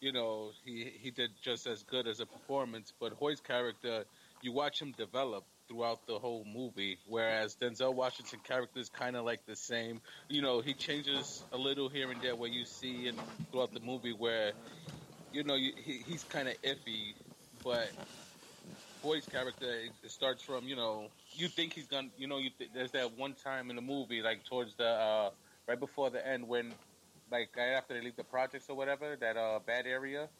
you 0.00 0.12
know, 0.12 0.52
he 0.64 0.90
he 0.98 1.10
did 1.10 1.28
just 1.42 1.66
as 1.66 1.82
good 1.82 2.06
as 2.06 2.20
a 2.20 2.24
performance, 2.24 2.94
but 2.98 3.12
Hoyt's 3.12 3.42
character, 3.42 4.04
you 4.40 4.52
watch 4.52 4.80
him 4.80 4.94
develop 4.96 5.44
throughout 5.68 6.06
the 6.06 6.18
whole 6.18 6.46
movie, 6.50 6.96
whereas 7.06 7.54
Denzel 7.54 7.92
Washington's 7.94 8.40
character 8.44 8.80
is 8.80 8.88
kind 8.88 9.14
of 9.14 9.26
like 9.26 9.44
the 9.44 9.56
same. 9.56 10.00
You 10.30 10.40
know, 10.40 10.62
he 10.62 10.72
changes 10.72 11.44
a 11.52 11.58
little 11.58 11.90
here 11.90 12.10
and 12.10 12.22
there 12.22 12.34
where 12.34 12.48
you 12.48 12.64
see 12.64 13.08
and 13.08 13.18
throughout 13.52 13.74
the 13.74 13.80
movie 13.80 14.14
where, 14.14 14.52
you 15.32 15.44
know, 15.44 15.56
he, 15.56 15.72
he's 16.06 16.24
kind 16.24 16.48
of 16.48 16.56
iffy, 16.62 17.16
but 17.62 17.94
Boyd's 19.02 19.26
character 19.26 19.72
it, 19.72 19.92
it 20.02 20.10
starts 20.10 20.42
from 20.42 20.66
you 20.68 20.76
know 20.76 21.12
you 21.34 21.48
think 21.48 21.72
he's 21.74 21.88
gonna 21.88 22.10
you 22.16 22.26
know 22.28 22.38
you 22.38 22.50
th- 22.50 22.72
there's 22.72 22.92
that 22.92 23.12
one 23.12 23.34
time 23.34 23.70
in 23.70 23.76
the 23.76 23.82
movie 23.82 24.22
like 24.22 24.44
towards 24.44 24.76
the 24.76 24.86
uh 24.86 25.30
right 25.68 25.80
before 25.80 26.10
the 26.10 26.26
end 26.26 26.48
when 26.48 26.78
like 27.30 27.54
right 27.56 27.72
after 27.72 27.94
they 27.94 28.02
leave 28.02 28.16
the 28.16 28.24
projects 28.24 28.68
or 28.68 28.76
whatever 28.76 29.16
that 29.16 29.36
uh 29.36 29.60
bad 29.60 29.86
area 29.86 30.30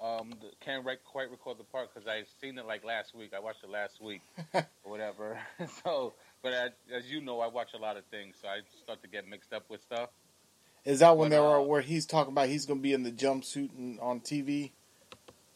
um 0.00 0.30
the, 0.40 0.52
can't 0.60 0.84
right, 0.84 1.02
quite 1.04 1.30
recall 1.30 1.54
the 1.54 1.64
part 1.64 1.92
because 1.92 2.06
I 2.06 2.24
seen 2.24 2.58
it 2.58 2.66
like 2.66 2.84
last 2.84 3.14
week. 3.14 3.32
I 3.34 3.40
watched 3.40 3.64
it 3.64 3.70
last 3.70 4.00
week 4.00 4.24
or 4.54 4.90
whatever. 4.90 5.40
So 5.68 6.16
but 6.42 6.54
I, 6.54 6.94
as 6.94 7.10
you 7.10 7.20
know 7.22 7.40
I 7.40 7.48
watch 7.48 7.74
a 7.74 7.78
lot 7.78 7.96
of 7.96 8.06
things 8.08 8.40
so 8.40 8.48
I 8.48 8.62
start 8.68 9.02
to 9.02 9.08
get 9.08 9.26
mixed 9.26 9.52
up 9.52 9.70
with 9.70 9.82
stuff 9.82 10.10
Is 10.86 11.00
that 11.00 11.18
when 11.18 11.28
But, 11.28 11.36
they 11.36 11.40
were 11.40 11.58
uh, 11.58 11.62
where 11.62 11.82
he's 11.82 12.06
talking 12.06 12.32
about 12.32 12.48
he's 12.48 12.64
going 12.64 12.78
to 12.78 12.82
be 12.82 12.92
in 12.94 13.02
the 13.02 13.12
jumpsuit 13.12 13.76
and 13.76 14.00
on 14.00 14.20
TV? 14.20 14.70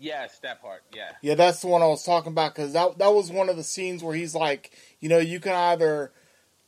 yes 0.03 0.39
that 0.39 0.63
part 0.63 0.83
yeah 0.95 1.13
Yeah, 1.21 1.35
that's 1.35 1.61
the 1.61 1.69
one 1.69 1.83
I 1.83 1.87
was 1.87 2.03
talking 2.05 2.33
about 2.33 2.55
because 2.55 2.73
that 2.73 2.99
that 2.99 3.13
was 3.13 3.31
one 3.31 3.49
of 3.49 3.57
the 3.57 3.63
scenes 3.65 4.03
where 4.03 4.15
he's 4.15 4.35
like, 4.35 4.73
you 4.99 5.09
know, 5.09 5.19
you 5.19 5.41
can 5.41 5.55
either 5.55 6.13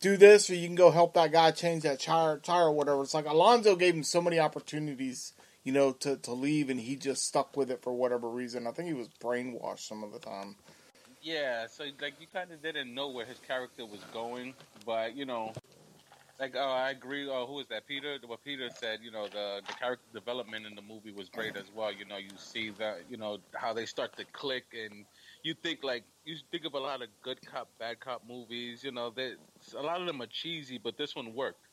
do 0.00 0.16
this 0.16 0.50
or 0.50 0.54
you 0.54 0.66
can 0.66 0.75
go 0.76 0.90
help 0.90 1.14
that 1.14 1.33
guy 1.33 1.50
change 1.50 1.83
that 1.85 2.00
tire, 2.00 2.38
tire 2.38 2.64
or 2.66 2.73
whatever. 2.73 3.02
It's 3.02 3.14
like 3.14 3.26
Alonzo 3.26 3.75
gave 3.76 3.95
him 3.95 4.02
so 4.02 4.21
many 4.21 4.38
opportunities, 4.38 5.33
you 5.64 5.73
know, 5.73 5.92
to 5.92 6.16
to 6.16 6.33
leave, 6.33 6.69
and 6.71 6.78
he 6.81 6.95
just 6.95 7.26
stuck 7.26 7.57
with 7.57 7.71
it 7.71 7.83
for 7.83 7.92
whatever 7.95 8.28
reason. 8.28 8.66
I 8.66 8.73
think 8.73 8.88
he 8.88 8.95
was 8.95 9.09
brainwashed 9.21 9.88
some 9.88 10.04
of 10.04 10.12
the 10.12 10.19
time. 10.19 10.57
Yeah, 11.23 11.69
so 11.69 11.85
like 12.00 12.14
you 12.21 12.26
kind 12.33 12.50
of 12.50 12.62
didn't 12.62 12.92
know 12.92 13.09
where 13.09 13.25
his 13.25 13.38
character 13.38 13.87
was 13.87 14.00
going, 14.12 14.54
but 14.85 15.16
you 15.16 15.25
know, 15.25 15.52
like 16.38 16.56
uh, 16.56 16.60
I 16.60 16.90
agree. 16.90 17.28
Uh, 17.28 17.46
who 17.46 17.54
was 17.54 17.68
that? 17.68 17.86
Peter. 17.86 18.18
What 18.26 18.42
Peter 18.42 18.68
said, 18.70 19.00
you 19.02 19.10
know, 19.10 19.28
the 19.28 19.62
the 19.66 19.74
character 19.74 20.06
development 20.12 20.66
in 20.66 20.74
the 20.74 20.82
movie 20.82 21.12
was 21.12 21.28
great 21.28 21.56
as 21.56 21.70
well. 21.72 21.92
You 21.92 22.04
know, 22.04 22.16
you 22.16 22.36
see 22.36 22.70
that, 22.78 23.02
you 23.08 23.16
know, 23.16 23.38
how 23.54 23.72
they 23.72 23.86
start 23.86 24.16
to 24.16 24.24
click, 24.24 24.64
and 24.74 25.06
you 25.42 25.54
think 25.54 25.80
like 25.84 26.04
you 26.24 26.36
think 26.50 26.64
of 26.64 26.74
a 26.74 26.80
lot 26.80 27.02
of 27.02 27.08
good 27.22 27.38
cop, 27.44 27.68
bad 27.78 28.00
cop 28.00 28.22
movies. 28.26 28.82
You 28.82 28.92
know, 28.92 29.10
that 29.10 29.36
a 29.76 29.82
lot 29.82 30.00
of 30.00 30.06
them 30.06 30.20
are 30.22 30.26
cheesy, 30.26 30.78
but 30.78 30.96
this 30.96 31.14
one 31.14 31.34
worked. 31.34 31.68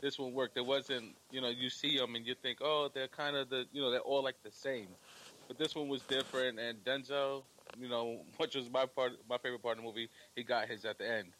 This 0.00 0.18
one 0.18 0.32
worked. 0.32 0.56
It 0.56 0.66
wasn't, 0.66 1.16
you 1.30 1.40
know, 1.40 1.48
you 1.48 1.70
see 1.70 1.96
them 1.98 2.14
and 2.16 2.26
you 2.26 2.34
think, 2.34 2.58
oh, 2.60 2.90
they're 2.92 3.08
kind 3.08 3.36
of 3.36 3.48
the, 3.50 3.66
you 3.72 3.80
know, 3.80 3.90
they're 3.90 4.00
all 4.00 4.22
like 4.22 4.36
the 4.42 4.50
same. 4.50 4.96
but 5.48 5.58
this 5.58 5.74
one 5.74 5.88
was 5.88 6.02
different. 6.04 6.58
And 6.58 6.84
Denzel, 6.84 7.44
you 7.78 7.88
know, 7.88 8.24
which 8.38 8.54
was 8.56 8.70
my 8.70 8.86
part, 8.86 9.12
my 9.28 9.38
favorite 9.38 9.62
part 9.62 9.78
of 9.78 9.84
the 9.84 9.88
movie, 9.88 10.10
he 10.34 10.42
got 10.44 10.68
his 10.68 10.84
at 10.84 10.98
the 10.98 11.08
end. 11.08 11.32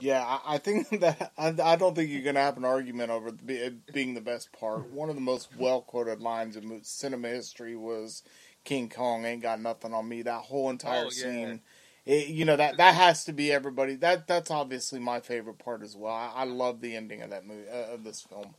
Yeah, 0.00 0.24
I, 0.24 0.54
I 0.54 0.58
think 0.58 0.88
that 1.00 1.32
I, 1.38 1.54
I 1.62 1.76
don't 1.76 1.94
think 1.94 2.10
you're 2.10 2.22
going 2.22 2.34
to 2.34 2.40
have 2.40 2.56
an 2.56 2.64
argument 2.64 3.10
over 3.10 3.32
it 3.48 3.92
being 3.92 4.14
the 4.14 4.20
best 4.20 4.52
part. 4.52 4.90
One 4.90 5.08
of 5.08 5.14
the 5.14 5.20
most 5.20 5.48
well 5.56 5.80
quoted 5.82 6.20
lines 6.20 6.56
in 6.56 6.82
cinema 6.82 7.28
history 7.28 7.76
was 7.76 8.22
King 8.64 8.88
Kong 8.88 9.24
ain't 9.24 9.42
got 9.42 9.60
nothing 9.60 9.94
on 9.94 10.08
me. 10.08 10.22
That 10.22 10.42
whole 10.42 10.70
entire 10.70 11.06
oh, 11.06 11.10
yeah. 11.14 11.22
scene. 11.22 11.60
It, 12.04 12.28
you 12.28 12.44
know 12.44 12.56
that 12.56 12.78
that 12.78 12.94
has 12.94 13.24
to 13.26 13.32
be 13.32 13.52
everybody. 13.52 13.94
That 13.94 14.26
that's 14.26 14.50
obviously 14.50 14.98
my 14.98 15.20
favorite 15.20 15.58
part 15.58 15.82
as 15.82 15.96
well. 15.96 16.12
I, 16.12 16.32
I 16.34 16.44
love 16.44 16.80
the 16.80 16.96
ending 16.96 17.22
of 17.22 17.30
that 17.30 17.46
movie 17.46 17.68
uh, 17.68 17.94
of 17.94 18.02
this 18.02 18.22
film. 18.22 18.54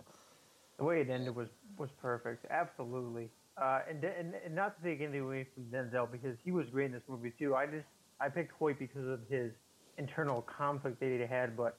The 0.77 0.85
way 0.85 1.01
it 1.01 1.09
ended 1.09 1.35
was 1.35 1.49
was 1.77 1.89
perfect. 2.01 2.45
Absolutely. 2.49 3.29
Uh, 3.61 3.81
and, 3.87 4.03
and, 4.03 4.33
and 4.45 4.55
not 4.55 4.75
to 4.77 4.83
take 4.83 4.99
anything 5.01 5.21
away 5.21 5.45
from 5.53 5.65
Denzel 5.65 6.11
because 6.11 6.35
he 6.43 6.51
was 6.51 6.67
great 6.71 6.87
in 6.87 6.91
this 6.93 7.03
movie 7.07 7.31
too. 7.37 7.55
I 7.55 7.65
just 7.65 7.85
I 8.19 8.29
picked 8.29 8.53
Hoyt 8.53 8.79
because 8.79 9.07
of 9.07 9.19
his 9.29 9.51
internal 9.97 10.41
conflict 10.41 10.99
that 10.99 11.11
he 11.11 11.19
had, 11.19 11.55
but 11.55 11.77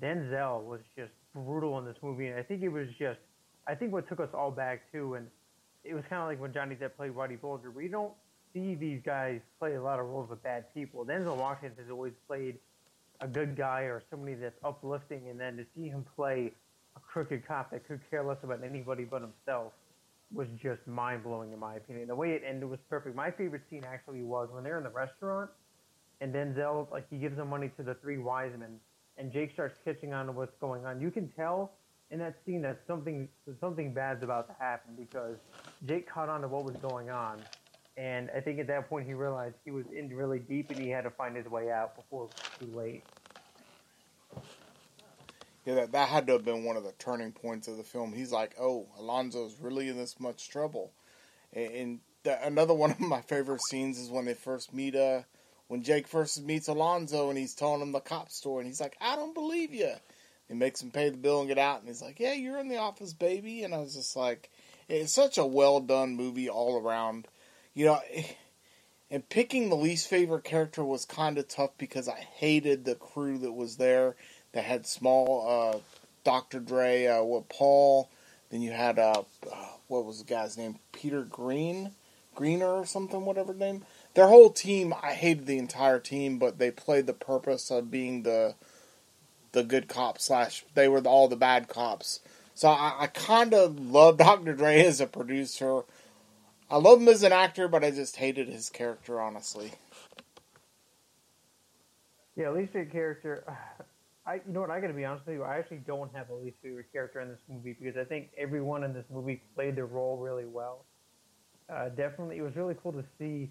Denzel 0.00 0.64
was 0.64 0.80
just 0.96 1.12
brutal 1.34 1.78
in 1.78 1.84
this 1.84 1.96
movie, 2.02 2.28
and 2.28 2.38
I 2.38 2.42
think 2.42 2.62
it 2.62 2.68
was 2.68 2.88
just, 2.98 3.18
I 3.66 3.74
think 3.74 3.92
what 3.92 4.08
took 4.08 4.20
us 4.20 4.28
all 4.34 4.50
back 4.50 4.90
too, 4.92 5.14
and 5.14 5.26
it 5.84 5.94
was 5.94 6.04
kind 6.08 6.22
of 6.22 6.28
like 6.28 6.40
when 6.40 6.52
Johnny 6.52 6.74
Depp 6.74 6.96
played 6.96 7.12
Whitey 7.12 7.40
Bulger. 7.40 7.70
We 7.70 7.88
don't 7.88 8.12
see 8.52 8.74
these 8.74 9.00
guys 9.04 9.40
play 9.58 9.74
a 9.74 9.82
lot 9.82 10.00
of 10.00 10.06
roles 10.06 10.30
with 10.30 10.42
bad 10.42 10.72
people. 10.74 11.04
Denzel 11.04 11.36
Washington 11.36 11.76
has 11.82 11.90
always 11.90 12.12
played 12.26 12.58
a 13.20 13.28
good 13.28 13.56
guy 13.56 13.82
or 13.82 14.02
somebody 14.10 14.34
that's 14.34 14.58
uplifting, 14.64 15.28
and 15.28 15.38
then 15.38 15.56
to 15.56 15.64
see 15.74 15.88
him 15.88 16.04
play 16.16 16.52
a 16.96 17.00
crooked 17.00 17.46
cop 17.46 17.70
that 17.70 17.86
could 17.86 18.00
care 18.10 18.22
less 18.22 18.38
about 18.42 18.62
anybody 18.62 19.04
but 19.04 19.22
himself 19.22 19.72
was 20.32 20.48
just 20.62 20.86
mind 20.86 21.22
blowing 21.22 21.52
in 21.52 21.58
my 21.58 21.76
opinion. 21.76 22.08
The 22.08 22.14
way 22.14 22.32
it 22.32 22.42
ended 22.46 22.68
was 22.68 22.80
perfect. 22.88 23.14
My 23.14 23.30
favorite 23.30 23.62
scene 23.70 23.84
actually 23.84 24.22
was 24.22 24.48
when 24.50 24.64
they're 24.64 24.78
in 24.78 24.84
the 24.84 24.90
restaurant 24.90 25.50
and 26.24 26.34
Denzel 26.34 26.90
like 26.90 27.04
he 27.10 27.18
gives 27.18 27.36
the 27.36 27.44
money 27.44 27.70
to 27.76 27.82
the 27.82 27.94
three 27.96 28.16
wise 28.16 28.52
men, 28.58 28.80
and 29.18 29.30
Jake 29.30 29.52
starts 29.52 29.78
catching 29.84 30.14
on 30.14 30.26
to 30.26 30.32
what's 30.32 30.56
going 30.58 30.86
on. 30.86 30.98
You 31.00 31.10
can 31.10 31.28
tell 31.28 31.72
in 32.10 32.18
that 32.20 32.36
scene 32.46 32.62
that 32.62 32.80
something 32.86 33.28
something 33.60 33.92
bad's 33.92 34.22
about 34.22 34.48
to 34.48 34.54
happen 34.58 34.94
because 34.96 35.36
Jake 35.86 36.08
caught 36.08 36.30
on 36.30 36.40
to 36.40 36.48
what 36.48 36.64
was 36.64 36.76
going 36.76 37.10
on, 37.10 37.42
and 37.98 38.30
I 38.34 38.40
think 38.40 38.58
at 38.58 38.66
that 38.68 38.88
point 38.88 39.06
he 39.06 39.12
realized 39.12 39.56
he 39.66 39.70
was 39.70 39.84
in 39.94 40.08
really 40.16 40.38
deep 40.38 40.70
and 40.70 40.78
he 40.78 40.88
had 40.88 41.02
to 41.02 41.10
find 41.10 41.36
his 41.36 41.46
way 41.46 41.70
out 41.70 41.94
before 41.94 42.24
it 42.24 42.34
was 42.34 42.70
too 42.72 42.78
late. 42.78 43.04
Yeah, 45.66 45.74
that, 45.74 45.92
that 45.92 46.08
had 46.08 46.26
to 46.26 46.34
have 46.34 46.44
been 46.44 46.64
one 46.64 46.76
of 46.76 46.84
the 46.84 46.92
turning 46.98 47.32
points 47.32 47.68
of 47.68 47.76
the 47.76 47.84
film. 47.84 48.14
He's 48.14 48.32
like, 48.32 48.54
"Oh, 48.58 48.86
Alonzo's 48.98 49.60
really 49.60 49.88
in 49.88 49.98
this 49.98 50.18
much 50.18 50.48
trouble," 50.48 50.90
and, 51.52 51.70
and 51.70 52.00
the, 52.22 52.46
another 52.46 52.72
one 52.72 52.92
of 52.92 53.00
my 53.00 53.20
favorite 53.20 53.60
scenes 53.68 53.98
is 53.98 54.08
when 54.08 54.24
they 54.24 54.32
first 54.32 54.72
meet 54.72 54.96
uh, 54.96 55.20
when 55.68 55.82
Jake 55.82 56.06
first 56.06 56.42
meets 56.42 56.68
Alonzo 56.68 57.28
and 57.28 57.38
he's 57.38 57.54
telling 57.54 57.80
him 57.80 57.92
the 57.92 58.00
cop 58.00 58.30
story, 58.30 58.60
and 58.60 58.66
he's 58.68 58.80
like, 58.80 58.96
I 59.00 59.16
don't 59.16 59.34
believe 59.34 59.72
you. 59.72 59.92
He 60.48 60.54
makes 60.54 60.82
him 60.82 60.90
pay 60.90 61.08
the 61.08 61.16
bill 61.16 61.40
and 61.40 61.48
get 61.48 61.58
out, 61.58 61.80
and 61.80 61.88
he's 61.88 62.02
like, 62.02 62.20
Yeah, 62.20 62.34
you're 62.34 62.58
in 62.58 62.68
the 62.68 62.76
office, 62.76 63.12
baby. 63.12 63.62
And 63.64 63.74
I 63.74 63.78
was 63.78 63.94
just 63.94 64.14
like, 64.14 64.50
It's 64.88 65.12
such 65.12 65.38
a 65.38 65.44
well 65.44 65.80
done 65.80 66.16
movie 66.16 66.50
all 66.50 66.80
around. 66.80 67.28
You 67.72 67.86
know, 67.86 68.00
and 69.10 69.28
picking 69.28 69.68
the 69.68 69.76
least 69.76 70.08
favorite 70.08 70.44
character 70.44 70.84
was 70.84 71.04
kind 71.04 71.38
of 71.38 71.48
tough 71.48 71.70
because 71.78 72.08
I 72.08 72.18
hated 72.18 72.84
the 72.84 72.94
crew 72.94 73.38
that 73.38 73.52
was 73.52 73.76
there 73.76 74.16
that 74.52 74.64
had 74.64 74.86
small, 74.86 75.72
uh, 75.74 75.78
Dr. 76.24 76.60
Dre, 76.60 77.06
uh, 77.06 77.22
what, 77.22 77.48
Paul. 77.48 78.10
Then 78.50 78.60
you 78.60 78.72
had, 78.72 78.98
uh, 78.98 79.22
uh, 79.50 79.56
what 79.88 80.04
was 80.04 80.18
the 80.18 80.24
guy's 80.24 80.58
name? 80.58 80.78
Peter 80.92 81.22
Greene? 81.22 81.92
Greener 82.34 82.66
or 82.66 82.84
something, 82.84 83.24
whatever 83.24 83.54
name 83.54 83.84
their 84.14 84.28
whole 84.28 84.50
team, 84.50 84.94
I 85.02 85.12
hated 85.12 85.46
the 85.46 85.58
entire 85.58 85.98
team, 85.98 86.38
but 86.38 86.58
they 86.58 86.70
played 86.70 87.06
the 87.06 87.12
purpose 87.12 87.70
of 87.70 87.90
being 87.90 88.22
the 88.22 88.54
the 89.52 89.62
good 89.62 89.88
cop 89.88 90.18
slash 90.20 90.64
they 90.74 90.88
were 90.88 91.00
all 91.00 91.28
the 91.28 91.36
bad 91.36 91.68
cops. 91.68 92.20
So 92.54 92.68
I, 92.68 92.94
I 93.00 93.06
kind 93.08 93.54
of 93.54 93.78
love 93.78 94.16
Dr. 94.18 94.54
Dre 94.54 94.84
as 94.84 95.00
a 95.00 95.06
producer. 95.06 95.82
I 96.70 96.78
love 96.78 97.00
him 97.00 97.08
as 97.08 97.22
an 97.22 97.32
actor, 97.32 97.68
but 97.68 97.84
I 97.84 97.90
just 97.90 98.16
hated 98.16 98.48
his 98.48 98.68
character, 98.70 99.20
honestly. 99.20 99.72
Yeah, 102.36 102.50
least 102.50 102.72
favorite 102.72 102.92
character. 102.92 103.44
I, 104.26 104.36
you 104.36 104.54
know 104.54 104.60
what? 104.62 104.70
I 104.70 104.80
got 104.80 104.86
to 104.86 104.94
be 104.94 105.04
honest 105.04 105.26
with 105.26 105.36
you. 105.36 105.42
I 105.42 105.58
actually 105.58 105.82
don't 105.86 106.10
have 106.14 106.30
a 106.30 106.34
least 106.34 106.56
favorite 106.62 106.90
character 106.90 107.20
in 107.20 107.28
this 107.28 107.40
movie 107.46 107.76
because 107.78 107.98
I 107.98 108.04
think 108.04 108.30
everyone 108.38 108.82
in 108.82 108.94
this 108.94 109.04
movie 109.12 109.42
played 109.54 109.76
their 109.76 109.84
role 109.84 110.16
really 110.16 110.46
well. 110.46 110.86
Uh, 111.68 111.90
definitely, 111.90 112.38
it 112.38 112.42
was 112.42 112.56
really 112.56 112.74
cool 112.82 112.92
to 112.92 113.04
see 113.18 113.50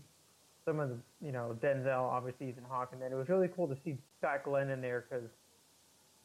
some 0.65 0.79
of 0.79 0.89
the, 0.89 0.97
you 1.21 1.31
know, 1.31 1.57
Denzel, 1.61 2.03
obviously 2.03 2.49
Ethan 2.49 2.63
Hawke, 2.63 2.89
and 2.93 3.01
then 3.01 3.11
it 3.11 3.15
was 3.15 3.29
really 3.29 3.49
cool 3.55 3.67
to 3.67 3.77
see 3.83 3.97
Scott 4.19 4.43
Glenn 4.43 4.69
in 4.69 4.81
there 4.81 5.05
because 5.09 5.29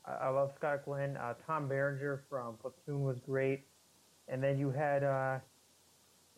I, 0.04 0.26
I 0.26 0.28
love 0.30 0.52
Scott 0.58 0.84
Glenn. 0.84 1.16
Uh, 1.16 1.34
Tom 1.46 1.68
Berenger 1.68 2.24
from 2.28 2.56
Platoon 2.56 3.02
was 3.02 3.16
great, 3.26 3.64
and 4.28 4.42
then 4.42 4.58
you 4.58 4.70
had, 4.70 5.04
uh, 5.04 5.38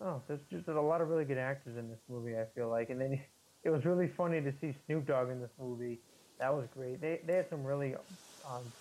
oh, 0.00 0.23
there's 0.28 0.40
just 0.50 0.66
there's 0.66 0.78
a 0.78 0.80
lot 0.80 1.00
of 1.00 1.09
really 1.09 1.25
good 1.25 1.38
actors 1.38 1.76
in 1.78 1.88
this 1.88 2.00
movie. 2.09 2.37
I 2.37 2.47
feel 2.54 2.69
like, 2.69 2.90
and 2.90 3.00
then 3.00 3.21
it 3.64 3.71
was 3.71 3.85
really 3.85 4.11
funny 4.16 4.40
to 4.40 4.52
see 4.61 4.75
Snoop 4.87 5.07
Dogg 5.07 5.30
in 5.30 5.40
this 5.40 5.52
movie. 5.59 6.00
That 6.38 6.54
was 6.54 6.66
great. 6.75 7.00
They 7.00 7.21
they 7.26 7.35
had 7.35 7.47
some 7.50 7.64
really 7.64 7.95
um, 8.49 8.73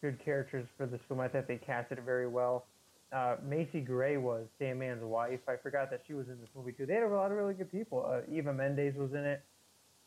good 0.00 0.18
characters 0.24 0.66
for 0.76 0.86
this 0.86 1.00
film. 1.08 1.20
I 1.20 1.28
thought 1.28 1.46
they 1.48 1.58
casted 1.58 1.98
it 1.98 2.04
very 2.04 2.28
well 2.28 2.66
uh, 3.12 3.36
Macy 3.42 3.80
Gray 3.80 4.16
was 4.16 4.46
Sandman's 4.58 5.02
wife. 5.02 5.40
I 5.48 5.56
forgot 5.56 5.90
that 5.90 6.02
she 6.06 6.14
was 6.14 6.28
in 6.28 6.38
this 6.40 6.50
movie 6.54 6.72
too. 6.72 6.86
They 6.86 6.94
had 6.94 7.02
a 7.02 7.08
lot 7.08 7.30
of 7.30 7.36
really 7.36 7.54
good 7.54 7.70
people. 7.70 8.06
Uh, 8.06 8.20
Eva 8.30 8.52
Mendes 8.52 8.94
was 8.96 9.12
in 9.12 9.24
it. 9.24 9.42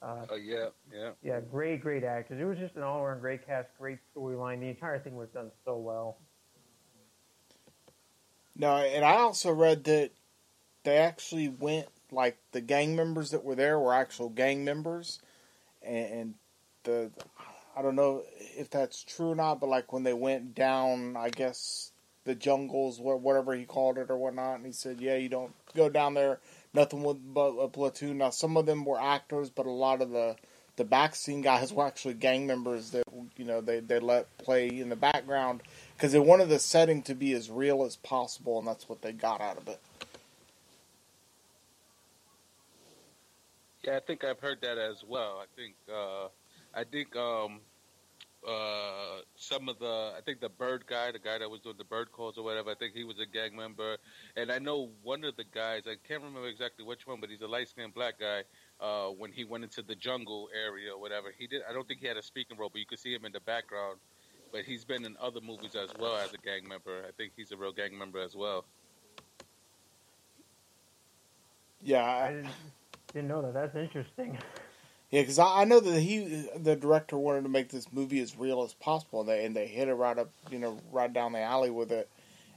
Uh, 0.02 0.26
oh 0.32 0.36
yeah, 0.36 0.70
yeah. 0.92 1.12
Yeah, 1.24 1.40
great, 1.40 1.82
great 1.82 2.04
actors. 2.04 2.40
It 2.42 2.46
was 2.46 2.58
just 2.58 2.76
an 2.76 2.84
all-around 2.84 3.20
great 3.20 3.46
cast, 3.46 3.70
great 3.78 4.00
storyline. 4.16 4.60
The 4.60 4.70
entire 4.70 5.00
thing 5.00 5.16
was 5.16 5.30
done 5.30 5.52
so 5.64 5.78
well. 5.78 6.18
No, 8.56 8.78
and 8.78 9.06
I 9.06 9.14
also 9.14 9.52
read 9.52 9.84
that 9.86 10.12
they 10.84 10.98
actually 10.98 11.50
went 11.50 11.88
like 12.12 12.38
the 12.52 12.62
gang 12.62 12.96
members 12.96 13.32
that 13.32 13.44
were 13.44 13.56
there 13.56 13.80
were 13.80 13.94
actual 13.94 14.30
gang 14.30 14.66
members, 14.66 15.20
and 15.82 16.36
the 16.84 17.12
I 17.76 17.82
don't 17.82 17.96
know 17.96 18.24
if 18.38 18.70
that's 18.70 19.04
true 19.04 19.32
or 19.32 19.36
not, 19.36 19.60
but 19.60 19.70
like 19.70 19.94
when 19.94 20.04
they 20.04 20.14
went 20.14 20.54
down, 20.54 21.16
I 21.16 21.30
guess 21.30 21.91
the 22.24 22.36
jungles, 22.36 23.00
whatever 23.00 23.54
he 23.54 23.66
called 23.66 23.98
it 23.98 24.10
or 24.10 24.18
whatnot. 24.18 24.58
And 24.58 24.66
he 24.66 24.72
said, 24.72 25.02
yeah, 25.02 25.16
you 25.16 25.30
don't 25.30 25.54
go 25.76 25.90
down 25.90 26.14
there, 26.14 26.40
nothing 26.74 27.04
with 27.04 27.18
but 27.34 27.52
a 27.58 27.68
platoon. 27.68 28.20
Now, 28.20 28.30
some 28.30 28.58
of 28.58 28.66
them 28.66 28.86
were 28.86 29.00
actors, 29.02 29.50
but 29.50 29.66
a 29.66 29.72
lot 29.72 30.02
of 30.02 30.12
the 30.12 30.36
the 30.78 30.86
back 30.86 31.16
scene 31.16 31.42
guys 31.42 31.74
were 31.74 31.86
actually 31.86 32.14
gang 32.14 32.48
members 32.48 32.92
that 32.92 33.04
you 33.36 33.46
know 33.46 33.62
they 33.62 33.80
they 33.80 34.00
let 34.00 34.38
play 34.38 34.68
in 34.68 34.90
the 34.90 34.96
background 34.96 35.62
because 35.96 36.12
they 36.12 36.20
wanted 36.20 36.50
the 36.50 36.60
setting 36.60 37.02
to 37.04 37.16
be 37.16 37.34
as 37.34 37.50
real 37.50 37.84
as 37.84 37.96
possible, 37.98 38.60
and 38.60 38.68
that's 38.68 38.88
what 38.88 39.02
they 39.02 39.12
got 39.12 39.42
out 39.42 39.58
of 39.58 39.68
it. 39.68 39.80
Yeah, 43.84 43.98
I 43.98 44.00
think 44.00 44.24
I've 44.24 44.40
heard 44.40 44.60
that 44.62 44.78
as 44.78 45.04
well. 45.08 45.42
I 45.42 45.46
think 45.56 45.76
uh, 45.92 46.28
I 46.74 46.84
think 46.84 47.16
um, 47.16 47.62
uh, 48.48 49.22
some 49.36 49.70
of 49.70 49.78
the, 49.80 50.14
I 50.18 50.22
think 50.26 50.40
the 50.42 50.50
bird 50.50 50.86
guy, 50.88 51.12
the 51.12 51.20
guy 51.20 51.38
that 51.38 51.50
was 51.50 51.62
doing 51.62 51.78
the 51.78 51.84
bird 51.84 52.12
calls 52.12 52.38
or 52.38 52.44
whatever, 52.44 52.72
I 52.72 52.76
think 52.76 52.94
he 52.94 53.04
was 53.04 53.20
a 53.20 53.26
gang 53.26 53.56
member. 53.56 53.98
And 54.36 54.52
I 54.52 54.58
know 54.60 54.90
one 55.04 55.24
of 55.24 55.36
the 55.36 55.44
guys, 55.44 55.84
I 55.86 55.96
can't 56.08 56.24
remember 56.24 56.48
exactly 56.48 56.84
which 56.84 57.06
one, 57.06 57.20
but 57.20 57.30
he's 57.30 57.42
a 57.42 57.48
light 57.48 57.70
skinned 57.70 57.94
black 57.94 58.20
guy. 58.20 58.44
Uh, 58.80 59.10
when 59.10 59.32
he 59.32 59.44
went 59.44 59.64
into 59.64 59.84
the 59.84 59.96
jungle 59.96 60.50
area 60.56 60.94
or 60.94 61.00
whatever, 61.00 61.32
he 61.38 61.46
did. 61.46 61.62
I 61.70 61.74
don't 61.74 61.88
think 61.88 62.00
he 62.00 62.08
had 62.08 62.18
a 62.18 62.24
speaking 62.24 62.58
role, 62.58 62.70
but 62.72 62.80
you 62.80 62.86
could 62.88 63.00
see 63.00 63.14
him 63.14 63.26
in 63.26 63.32
the 63.32 63.42
background. 63.42 64.00
But 64.52 64.64
he's 64.64 64.84
been 64.84 65.06
in 65.06 65.16
other 65.22 65.40
movies 65.40 65.76
as 65.76 65.92
well 65.98 66.18
as 66.18 66.34
a 66.34 66.38
gang 66.38 66.68
member. 66.68 67.06
I 67.08 67.12
think 67.12 67.34
he's 67.38 67.52
a 67.52 67.58
real 67.58 67.72
gang 67.72 67.98
member 67.98 68.20
as 68.20 68.36
well. 68.36 68.66
Yeah, 71.84 72.04
I, 72.04 72.34
didn't, 72.34 72.50
didn't 73.14 73.28
know 73.30 73.42
that. 73.44 73.54
That's 73.54 73.76
interesting. 73.76 74.38
Yeah, 75.12 75.22
because 75.22 75.40
I, 75.40 75.62
I, 75.62 75.64
know 75.66 75.82
that 75.82 76.00
he, 76.00 76.48
the 76.56 76.78
director, 76.78 77.18
wanted 77.18 77.44
to 77.44 77.50
make 77.50 77.70
this 77.70 77.92
movie 77.92 78.22
as 78.22 78.38
real 78.38 78.64
as 78.64 78.74
possible, 78.74 79.20
and 79.20 79.30
they, 79.30 79.46
and 79.46 79.56
they 79.56 79.68
hit 79.68 79.90
it 79.90 79.94
right 79.94 80.18
up, 80.18 80.32
you 80.50 80.58
know, 80.58 80.80
right 80.90 81.12
down 81.12 81.34
the 81.34 81.42
alley 81.42 81.70
with 81.70 81.92
it. 81.92 82.10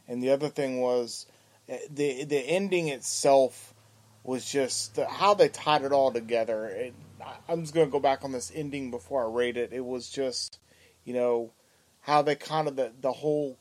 And 0.06 0.22
the 0.22 0.30
other 0.30 0.48
thing 0.48 0.80
was 0.80 1.26
eh, 1.68 1.78
the 1.90 2.24
the 2.24 2.38
ending 2.38 2.88
itself 2.88 3.74
was 4.22 4.50
just 4.50 4.94
the, 4.94 5.06
how 5.06 5.34
they 5.34 5.48
tied 5.48 5.82
it 5.82 5.92
all 5.92 6.12
together. 6.12 6.66
It, 6.66 6.94
I'm 7.48 7.62
just 7.62 7.74
to 7.74 7.86
go 7.86 8.00
back 8.00 8.22
on 8.22 8.32
this 8.32 8.52
ending 8.54 8.90
before 8.90 9.24
I 9.24 9.32
rate 9.32 9.56
it. 9.56 9.72
It 9.72 9.84
was 9.84 10.08
just, 10.08 10.58
you 11.04 11.14
know, 11.14 11.50
how 12.02 12.22
they 12.22 12.36
kind 12.36 12.68
of 12.68 12.76
the 12.76 12.92
the 13.00 13.12
whole 13.12 13.58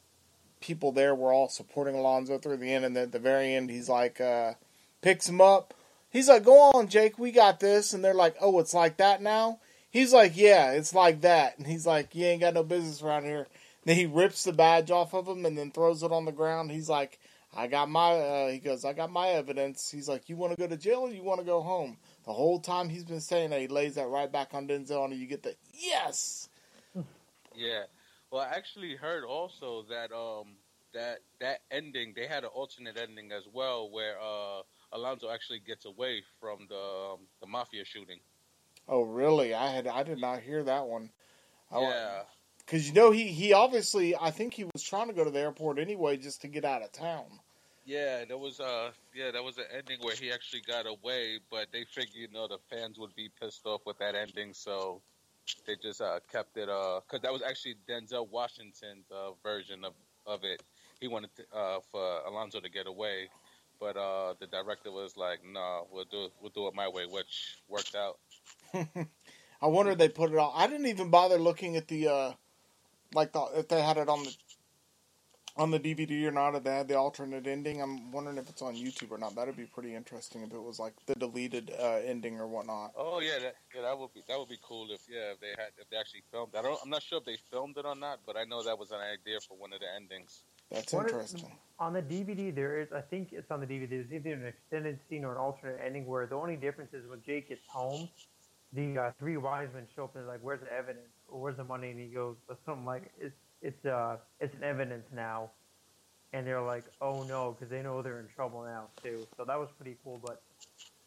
people 0.61 0.91
there 0.91 1.15
were 1.15 1.33
all 1.33 1.49
supporting 1.49 1.95
Alonzo 1.95 2.37
through 2.37 2.57
the 2.57 2.71
end, 2.71 2.85
and 2.85 2.95
at 2.95 3.11
the 3.11 3.19
very 3.19 3.55
end, 3.55 3.71
he's 3.71 3.89
like, 3.89 4.21
uh, 4.21 4.53
picks 5.01 5.27
him 5.27 5.41
up 5.41 5.73
He's 6.13 6.29
like, 6.29 6.43
go 6.45 6.71
on, 6.71 6.87
Jake, 6.87 7.19
we 7.19 7.31
got 7.31 7.59
this. 7.59 7.93
And 7.93 8.05
they're 8.05 8.13
like, 8.13 8.35
oh, 8.39 8.59
it's 8.59 8.73
like 8.73 8.97
that 8.97 9.21
now? 9.21 9.59
He's 9.89 10.13
like, 10.13 10.37
yeah, 10.37 10.71
it's 10.71 10.93
like 10.93 11.21
that. 11.21 11.57
And 11.57 11.67
he's 11.67 11.85
like, 11.85 12.15
you 12.15 12.25
ain't 12.25 12.41
got 12.41 12.53
no 12.53 12.63
business 12.63 13.01
around 13.01 13.23
here. 13.23 13.39
And 13.39 13.47
then 13.85 13.97
he 13.97 14.05
rips 14.05 14.43
the 14.43 14.53
badge 14.53 14.91
off 14.91 15.13
of 15.13 15.27
him 15.27 15.45
and 15.45 15.57
then 15.57 15.71
throws 15.71 16.03
it 16.03 16.11
on 16.11 16.25
the 16.25 16.31
ground. 16.31 16.71
He's 16.71 16.87
like, 16.87 17.19
I 17.55 17.67
got 17.67 17.89
my. 17.89 18.13
Uh, 18.13 18.49
he 18.49 18.59
goes, 18.59 18.85
I 18.85 18.93
got 18.93 19.11
my 19.11 19.29
evidence. 19.29 19.91
He's 19.91 20.07
like, 20.07 20.29
you 20.29 20.37
want 20.37 20.53
to 20.53 20.57
go 20.57 20.67
to 20.67 20.77
jail 20.77 21.01
or 21.01 21.11
you 21.11 21.23
want 21.23 21.39
to 21.39 21.45
go 21.45 21.61
home? 21.61 21.97
The 22.25 22.33
whole 22.33 22.59
time 22.59 22.89
he's 22.89 23.03
been 23.03 23.21
saying 23.21 23.49
that, 23.49 23.59
he 23.59 23.67
lays 23.67 23.95
that 23.95 24.07
right 24.07 24.31
back 24.31 24.53
on 24.53 24.67
Denzel, 24.67 25.03
and 25.05 25.13
you 25.13 25.27
get 25.27 25.43
the 25.43 25.55
yes. 25.73 26.47
Yeah. 27.55 27.83
Well, 28.31 28.41
I 28.41 28.55
actually 28.55 28.95
heard 28.95 29.23
also 29.23 29.85
that 29.89 30.11
um 30.11 30.55
that 30.93 31.19
that 31.39 31.59
ending 31.69 32.13
they 32.15 32.25
had 32.25 32.43
an 32.43 32.49
alternate 32.53 32.97
ending 32.97 33.31
as 33.31 33.43
well 33.51 33.91
where 33.91 34.15
uh 34.19 34.61
Alonzo 34.93 35.29
actually 35.29 35.59
gets 35.59 35.85
away 35.85 36.23
from 36.39 36.67
the 36.69 36.75
um, 36.75 37.19
the 37.41 37.47
mafia 37.47 37.83
shooting. 37.83 38.19
Oh, 38.87 39.01
really? 39.01 39.53
I 39.53 39.69
had 39.69 39.87
I 39.87 40.03
did 40.03 40.19
not 40.19 40.41
hear 40.41 40.63
that 40.63 40.85
one. 40.85 41.09
I, 41.71 41.81
yeah. 41.81 42.21
Because 42.59 42.87
you 42.87 42.93
know 42.93 43.11
he 43.11 43.27
he 43.27 43.53
obviously 43.53 44.15
I 44.15 44.31
think 44.31 44.53
he 44.53 44.63
was 44.63 44.83
trying 44.83 45.07
to 45.07 45.13
go 45.13 45.23
to 45.23 45.31
the 45.31 45.39
airport 45.39 45.79
anyway 45.79 46.17
just 46.17 46.41
to 46.41 46.47
get 46.47 46.63
out 46.63 46.81
of 46.81 46.91
town. 46.91 47.25
Yeah, 47.85 48.23
there 48.25 48.37
was 48.37 48.59
uh 48.59 48.91
yeah, 49.13 49.31
there 49.31 49.43
was 49.43 49.57
an 49.57 49.65
ending 49.75 49.97
where 50.01 50.15
he 50.15 50.31
actually 50.31 50.61
got 50.61 50.85
away, 50.85 51.39
but 51.51 51.67
they 51.73 51.83
figured 51.83 52.15
you 52.15 52.27
know 52.31 52.47
the 52.47 52.59
fans 52.69 52.97
would 52.99 53.13
be 53.15 53.29
pissed 53.41 53.65
off 53.65 53.81
with 53.85 53.97
that 53.99 54.15
ending, 54.15 54.53
so 54.53 55.01
they 55.67 55.75
just 55.75 56.01
uh 56.01 56.19
kept 56.31 56.55
it 56.55 56.69
uh 56.69 57.01
because 57.05 57.21
that 57.21 57.33
was 57.33 57.41
actually 57.41 57.75
Denzel 57.89 58.29
Washington's 58.29 59.11
uh, 59.11 59.31
version 59.43 59.83
of 59.83 59.93
of 60.25 60.43
it. 60.43 60.63
He 61.01 61.09
wanted 61.09 61.35
to, 61.35 61.43
uh 61.53 61.79
for 61.91 62.21
Alonzo 62.25 62.61
to 62.61 62.69
get 62.69 62.87
away, 62.87 63.27
but 63.79 63.97
uh 63.97 64.33
the 64.39 64.47
director 64.47 64.91
was 64.91 65.17
like, 65.17 65.39
"No, 65.43 65.59
nah, 65.59 65.81
we'll 65.91 66.05
do 66.05 66.25
it, 66.25 66.33
we'll 66.41 66.51
do 66.51 66.67
it 66.67 66.75
my 66.75 66.87
way," 66.87 67.05
which 67.05 67.57
worked 67.67 67.95
out. 67.95 68.19
I 69.61 69.67
wonder 69.67 69.91
if 69.91 69.97
they 69.97 70.09
put 70.09 70.31
it 70.31 70.37
on. 70.37 70.51
I 70.55 70.67
didn't 70.67 70.87
even 70.87 71.09
bother 71.09 71.37
looking 71.37 71.75
at 71.77 71.87
the 71.87 72.07
uh 72.07 72.33
like 73.13 73.31
the 73.31 73.41
if 73.55 73.67
they 73.67 73.81
had 73.81 73.97
it 73.97 74.09
on 74.09 74.23
the 74.23 74.35
on 75.55 75.69
the 75.69 75.79
DVD 75.79 76.25
or 76.25 76.31
not, 76.31 76.55
if 76.55 76.63
they 76.63 76.75
had 76.75 76.87
the 76.87 76.95
alternate 76.95 77.45
ending. 77.45 77.81
I'm 77.81 78.11
wondering 78.11 78.37
if 78.37 78.49
it's 78.49 78.61
on 78.61 78.75
YouTube 78.75 79.11
or 79.11 79.17
not. 79.17 79.35
That'd 79.35 79.55
be 79.55 79.65
pretty 79.65 79.93
interesting 79.93 80.41
if 80.41 80.51
it 80.51 80.61
was 80.61 80.79
like 80.79 80.93
the 81.05 81.15
deleted 81.15 81.71
uh, 81.79 81.99
ending 82.03 82.39
or 82.39 82.47
whatnot. 82.47 82.93
Oh 82.97 83.19
yeah, 83.19 83.39
that, 83.39 83.55
yeah, 83.75 83.81
that 83.83 83.97
would 83.97 84.13
be 84.13 84.23
that 84.27 84.37
would 84.37 84.49
be 84.49 84.59
cool 84.63 84.87
if 84.91 85.01
yeah 85.09 85.33
if 85.33 85.39
they 85.39 85.49
had 85.49 85.69
if 85.77 85.89
they 85.89 85.97
actually 85.97 86.23
filmed. 86.31 86.53
I 86.57 86.61
don't 86.61 86.79
I'm 86.83 86.89
not 86.89 87.03
sure 87.03 87.19
if 87.19 87.25
they 87.25 87.37
filmed 87.51 87.77
it 87.77 87.85
or 87.85 87.95
not, 87.95 88.19
but 88.25 88.35
I 88.35 88.45
know 88.45 88.63
that 88.63 88.77
was 88.77 88.91
an 88.91 88.99
idea 88.99 89.39
for 89.47 89.55
one 89.57 89.73
of 89.73 89.79
the 89.79 89.87
endings. 89.95 90.43
That's 90.73 90.91
What 90.91 91.05
is- 91.05 91.11
interesting. 91.11 91.51
on 91.79 91.93
the 91.93 92.01
DVD, 92.01 92.53
there 92.53 92.79
is, 92.79 92.91
I 92.91 93.01
think 93.01 93.31
it's 93.31 93.51
on 93.51 93.59
the 93.59 93.67
DVD, 93.67 93.87
there's 93.89 94.11
either 94.11 94.33
an 94.33 94.45
extended 94.45 94.99
scene 95.07 95.23
or 95.23 95.31
an 95.33 95.37
alternate 95.37 95.79
ending 95.83 96.05
where 96.05 96.25
the 96.25 96.35
only 96.35 96.55
difference 96.55 96.93
is 96.93 97.07
when 97.07 97.21
Jake 97.21 97.49
gets 97.49 97.65
home, 97.67 98.09
the 98.73 98.97
uh, 98.97 99.11
three 99.19 99.37
wise 99.37 99.69
men 99.73 99.87
show 99.95 100.05
up 100.05 100.15
and 100.15 100.23
they're 100.23 100.31
like, 100.31 100.41
where's 100.41 100.61
the 100.61 100.71
evidence? 100.73 101.09
Or 101.27 101.39
where's 101.41 101.57
the 101.57 101.63
money? 101.63 101.91
And 101.91 101.99
he 101.99 102.07
goes, 102.07 102.35
or 102.49 102.57
something 102.65 102.85
like, 102.85 103.11
it's, 103.19 103.35
it's, 103.61 103.85
uh, 103.85 104.17
it's 104.39 104.53
an 104.55 104.63
evidence 104.63 105.05
now. 105.13 105.51
And 106.33 106.47
they're 106.47 106.61
like, 106.61 106.85
oh 106.99 107.21
no, 107.23 107.51
because 107.51 107.69
they 107.69 107.83
know 107.83 108.01
they're 108.01 108.19
in 108.19 108.27
trouble 108.35 108.63
now 108.63 108.87
too. 109.03 109.27
So 109.37 109.45
that 109.45 109.59
was 109.59 109.69
pretty 109.77 109.97
cool. 110.03 110.19
But 110.23 110.41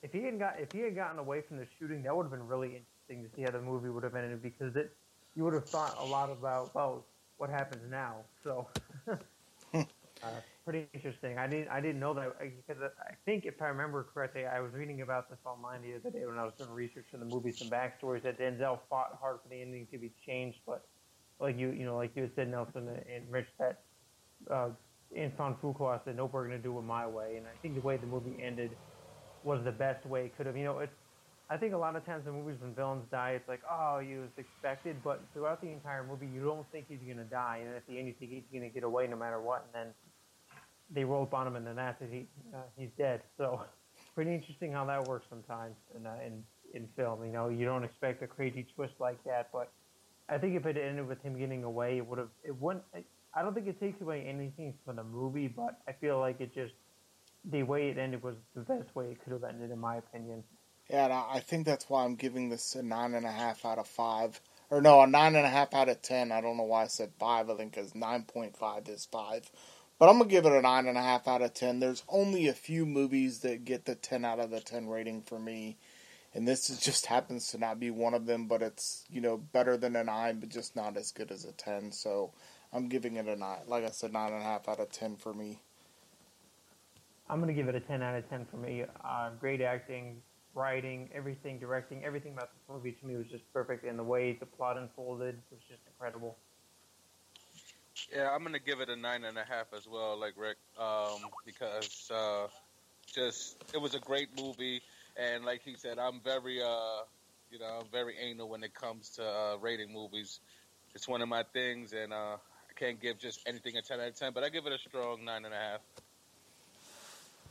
if 0.03 0.13
he 0.13 0.23
had 0.23 0.39
got, 0.39 0.61
if 0.61 0.71
he 0.71 0.81
had 0.81 0.95
gotten 0.95 1.19
away 1.19 1.41
from 1.41 1.57
the 1.59 1.67
shooting, 1.79 2.03
that 2.05 2.17
would 2.17 2.23
have 2.25 2.31
been 2.31 2.47
really 2.47 2.77
interesting 3.09 3.29
to 3.29 3.35
see 3.35 3.43
how 3.43 3.51
the 3.51 3.61
movie 3.61 3.89
would 3.89 4.05
have 4.05 4.15
ended 4.15 4.41
because 4.41 4.77
it, 4.77 4.93
you 5.35 5.43
would 5.43 5.55
have 5.55 5.69
thought 5.69 5.97
a 5.99 6.05
lot 6.05 6.31
about, 6.31 6.73
well, 6.77 7.05
what 7.39 7.51
happens 7.51 7.83
now? 7.91 8.19
So. 8.45 8.69
Uh, 10.23 10.41
pretty 10.65 10.89
interesting. 10.95 11.39
I 11.39 11.47
didn't 11.47 11.69
I 11.69 11.81
didn't 11.81 12.01
know 12.01 12.15
that 12.15 12.39
because 12.41 12.83
I 12.99 13.15
think 13.25 13.45
if 13.45 13.61
I 13.61 13.67
remember 13.67 14.05
correctly, 14.05 14.47
I 14.47 14.61
was 14.61 14.73
reading 14.73 15.03
about 15.03 15.29
this 15.31 15.39
online 15.45 15.83
the 15.83 15.95
other 15.97 16.11
day 16.11 16.27
when 16.27 16.39
I 16.39 16.45
was 16.45 16.55
doing 16.59 16.71
research 16.71 17.07
for 17.11 17.19
the 17.19 17.25
movie, 17.25 17.55
some 17.59 17.71
backstories 17.71 18.23
that 18.25 18.39
Denzel 18.39 18.81
fought 18.89 19.17
hard 19.21 19.41
for 19.43 19.49
the 19.49 19.61
ending 19.61 19.87
to 19.93 19.99
be 19.99 20.15
changed, 20.27 20.61
but 20.67 20.89
like 21.39 21.57
you 21.57 21.71
you 21.71 21.85
know 21.85 21.97
like 21.97 22.17
you 22.17 22.29
said 22.35 22.49
Nelson 22.49 22.89
and 22.89 23.31
Rich 23.31 23.49
that 23.59 23.85
uh, 24.51 24.71
Antoine 25.17 25.57
Fuqua 25.63 26.03
said 26.05 26.17
nope 26.17 26.33
we're 26.33 26.49
gonna 26.49 26.63
do 26.63 26.79
it 26.79 26.83
my 26.83 27.07
way, 27.07 27.37
and 27.37 27.47
I 27.47 27.57
think 27.63 27.75
the 27.77 27.83
way 27.83 27.97
the 27.99 28.07
movie 28.07 28.41
ended 28.43 28.79
was 29.43 29.65
the 29.65 29.73
best 29.73 30.07
way 30.07 30.27
it 30.27 30.37
could 30.37 30.47
have. 30.47 30.57
You 30.57 30.65
know 30.65 30.79
it's. 30.81 31.06
I 31.49 31.57
think 31.57 31.75
a 31.75 31.79
lot 31.79 31.95
of 31.95 32.05
times 32.05 32.27
in 32.27 32.33
movies 32.33 32.57
when 32.61 32.75
villains 32.75 33.05
die, 33.11 33.31
it's 33.31 33.49
like, 33.49 33.61
oh, 33.71 33.99
you 33.99 34.21
was 34.21 34.31
expected, 34.37 34.97
but 35.05 35.21
throughout 35.33 35.61
the 35.61 35.69
entire 35.69 36.03
movie, 36.05 36.27
you 36.27 36.43
don't 36.43 36.67
think 36.73 36.87
he's 36.89 36.99
gonna 37.07 37.25
die, 37.25 37.61
and 37.65 37.75
at 37.75 37.87
the 37.87 37.99
end, 37.99 38.09
you 38.09 38.15
think 38.19 38.33
he's 38.33 38.43
gonna 38.53 38.69
get 38.69 38.83
away 38.83 39.07
no 39.07 39.17
matter 39.17 39.41
what, 39.41 39.65
and 39.65 39.87
then 39.87 39.95
they 40.91 41.05
roll 41.05 41.23
up 41.23 41.35
on 41.35 41.47
him 41.47 41.57
and 41.57 41.67
then 41.67 41.77
that's 41.77 42.01
it. 42.03 42.09
He 42.11 42.27
uh, 42.55 42.61
he's 42.77 42.91
dead. 42.97 43.23
So 43.37 43.63
pretty 44.15 44.35
interesting 44.35 44.73
how 44.73 44.85
that 44.87 45.07
works 45.09 45.27
sometimes 45.29 45.75
in 45.97 46.07
uh, 46.07 46.17
in 46.25 46.43
in 46.75 46.89
film. 46.97 47.25
You 47.25 47.33
know, 47.33 47.49
you 47.49 47.65
don't 47.65 47.85
expect 47.85 48.23
a 48.23 48.27
crazy 48.27 48.67
twist 48.75 48.95
like 49.01 49.23
that, 49.25 49.49
but 49.53 49.73
I 50.29 50.39
think 50.39 50.57
if 50.57 50.67
it 50.67 50.77
ended 50.77 51.07
with 51.07 51.23
him 51.23 51.39
getting 51.39 51.65
away, 51.65 51.99
it 51.99 52.07
would 52.07 52.19
have. 52.19 52.31
It 52.45 52.57
wouldn't. 52.61 52.85
I 53.35 53.43
don't 53.43 53.55
think 53.55 53.67
it 53.67 53.79
takes 53.79 54.01
away 54.01 54.25
anything 54.27 54.75
from 54.85 54.97
the 54.97 55.05
movie, 55.05 55.49
but 55.49 55.81
I 55.87 55.93
feel 55.93 56.19
like 56.19 56.41
it 56.41 56.55
just 56.55 56.73
the 57.45 57.63
way 57.63 57.91
it 57.91 57.99
ended 57.99 58.23
was 58.23 58.35
the 58.55 58.63
best 58.63 58.95
way 58.95 59.11
it 59.11 59.23
could 59.23 59.33
have 59.33 59.45
ended, 59.45 59.71
in 59.71 59.79
my 59.79 59.97
opinion. 59.97 60.43
Yeah, 60.89 61.05
and 61.05 61.13
I 61.13 61.41
think 61.41 61.67
that's 61.67 61.91
why 61.91 62.05
I'm 62.05 62.15
giving 62.15 62.49
this 62.49 62.75
a 62.75 62.83
nine 62.83 63.15
and 63.15 63.27
a 63.27 63.33
half 63.33 63.65
out 63.65 63.79
of 63.79 63.89
five. 63.89 64.41
Or 64.71 64.81
no, 64.81 65.01
a 65.01 65.07
nine 65.07 65.35
and 65.37 65.47
a 65.47 65.51
half 65.51 65.75
out 65.75 65.89
of 65.89 66.03
ten. 66.03 66.33
I 66.33 66.41
don't 66.41 66.57
know 66.57 66.65
why 66.65 66.85
I 66.85 66.87
said 66.87 67.13
five. 67.19 67.51
I 67.51 67.55
think 67.55 67.75
because 67.75 67.95
nine 67.95 68.23
point 68.23 68.57
five 68.57 68.89
is 68.89 69.05
five. 69.05 69.51
But 69.99 70.09
I'm 70.09 70.19
gonna 70.19 70.31
give 70.31 70.45
it 70.47 70.53
a 70.53 70.61
nine 70.61 70.87
and 70.87 70.99
a 70.99 71.03
half 71.03 71.27
out 71.27 71.43
of 71.43 71.55
ten. 71.55 71.81
There's 71.81 72.03
only 72.09 72.49
a 72.49 72.53
few 72.53 72.87
movies 72.87 73.41
that 73.41 73.65
get 73.65 73.85
the 73.85 73.95
ten 73.95 74.25
out 74.25 74.39
of 74.41 74.51
the 74.51 74.61
ten 74.61 74.89
rating 74.89 75.23
for 75.23 75.39
me, 75.39 75.77
and 76.35 76.47
this 76.47 76.69
is, 76.71 76.81
just 76.81 77.07
happens 77.07 77.49
to 77.49 77.59
not 77.59 77.81
be 77.81 77.91
one 77.91 78.15
of 78.15 78.27
them. 78.27 78.47
But 78.47 78.63
it's 78.63 79.05
you 79.11 79.21
know 79.21 79.37
better 79.39 79.77
than 79.77 79.97
a 79.97 80.05
nine, 80.05 80.39
but 80.41 80.51
just 80.51 80.77
not 80.77 80.97
as 80.97 81.13
good 81.13 81.31
as 81.31 81.45
a 81.45 81.53
ten. 81.53 81.91
So 81.93 82.33
I'm 82.73 82.89
giving 82.89 83.17
it 83.17 83.27
a 83.27 83.37
nine. 83.37 83.61
Like 83.67 83.85
I 83.85 83.91
said, 83.91 84.13
nine 84.13 84.33
and 84.33 84.43
a 84.43 84.45
half 84.45 84.69
out 84.69 84.81
of 84.81 84.91
ten 84.91 85.17
for 85.17 85.33
me. 85.33 85.61
I'm 87.29 87.41
gonna 87.41 87.53
give 87.55 87.69
it 87.69 87.75
a 87.75 87.81
10 87.81 88.03
out 88.03 88.15
of 88.17 88.29
10 88.29 88.47
for 88.47 88.57
me. 88.57 88.85
Uh, 89.05 89.31
great 89.41 89.61
acting, 89.61 90.23
writing, 90.57 91.11
everything, 91.15 91.61
directing, 91.61 92.05
everything 92.05 92.35
about 92.35 92.51
this 92.55 92.65
movie 92.69 92.93
to 92.93 93.07
me 93.07 93.17
was 93.17 93.29
just 93.29 93.45
perfect, 93.53 93.85
and 93.85 93.99
the 93.99 94.05
way 94.05 94.33
the 94.41 94.47
plot 94.47 94.79
unfolded 94.79 95.43
was 95.53 95.61
just 95.69 95.83
incredible. 95.87 96.39
Yeah, 98.15 98.31
I'm 98.35 98.43
gonna 98.45 98.59
give 98.61 98.81
it 98.81 98.89
a 98.91 98.97
nine 98.97 99.25
and 99.25 99.39
a 99.39 99.45
half 99.45 99.73
as 99.77 99.89
well, 99.89 100.19
like 100.19 100.35
Rick, 100.37 100.59
um, 100.79 101.31
because 101.45 102.11
uh, 102.15 102.49
just 103.15 103.57
it 103.75 103.79
was 103.81 103.95
a 103.95 104.01
great 104.01 104.29
movie, 104.37 104.83
and 105.17 105.45
like 105.45 105.63
he 105.63 105.75
said, 105.77 105.99
I'm 105.99 106.21
very, 106.23 106.63
uh, 106.63 107.03
you 107.51 107.59
know, 107.59 107.81
I'm 107.81 107.89
very 107.91 108.17
anal 108.21 108.49
when 108.49 108.63
it 108.65 108.75
comes 108.75 109.11
to 109.17 109.25
uh, 109.25 109.57
rating 109.61 109.93
movies. 109.93 110.41
It's 110.95 111.09
one 111.09 111.23
of 111.23 111.29
my 111.29 111.45
things, 111.53 111.93
and 111.93 112.13
uh, 112.13 112.37
I 112.37 112.73
can't 112.77 113.01
give 113.01 113.19
just 113.19 113.41
anything 113.47 113.77
a 113.77 113.83
ten 113.83 114.01
out 114.01 114.09
of 114.09 114.17
ten, 114.17 114.33
but 114.33 114.45
I 114.45 114.51
give 114.51 114.67
it 114.67 114.73
a 114.73 114.79
strong 114.79 115.25
nine 115.25 115.45
and 115.45 115.55
a 115.55 115.59
half. 115.59 116.06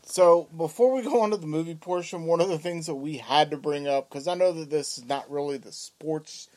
So 0.08 0.48
before 0.56 0.94
we 0.94 1.02
go 1.02 1.22
on 1.22 1.32
to 1.32 1.38
the 1.38 1.48
movie 1.48 1.74
portion, 1.74 2.26
one 2.26 2.40
of 2.40 2.48
the 2.48 2.60
things 2.60 2.86
that 2.86 2.96
we 2.96 3.18
had 3.18 3.50
to 3.50 3.58
bring 3.58 3.88
up 3.88 4.08
because 4.08 4.28
I 4.28 4.36
know 4.36 4.52
that 4.54 4.70
this 4.70 5.00
is 5.00 5.06
not 5.06 5.30
really 5.30 5.58
the 5.58 5.72
sports 5.72 6.48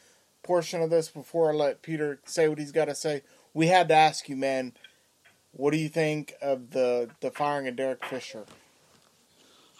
portion 0.42 0.82
of 0.82 0.90
this. 0.90 1.08
Before 1.08 1.50
I 1.50 1.54
let 1.54 1.80
Peter 1.82 2.20
say 2.26 2.48
what 2.48 2.58
he's 2.58 2.72
got 2.72 2.84
to 2.84 2.94
say, 2.94 3.22
we 3.54 3.68
had 3.68 3.88
to 3.88 3.94
ask 3.94 4.28
you, 4.28 4.36
man, 4.36 4.74
what 5.52 5.72
do 5.72 5.78
you 5.78 5.88
think 5.88 6.34
of 6.42 6.70
the 6.70 7.08
the 7.20 7.30
firing 7.30 7.66
of 7.68 7.76
Derek 7.76 8.04
Fisher? 8.04 8.44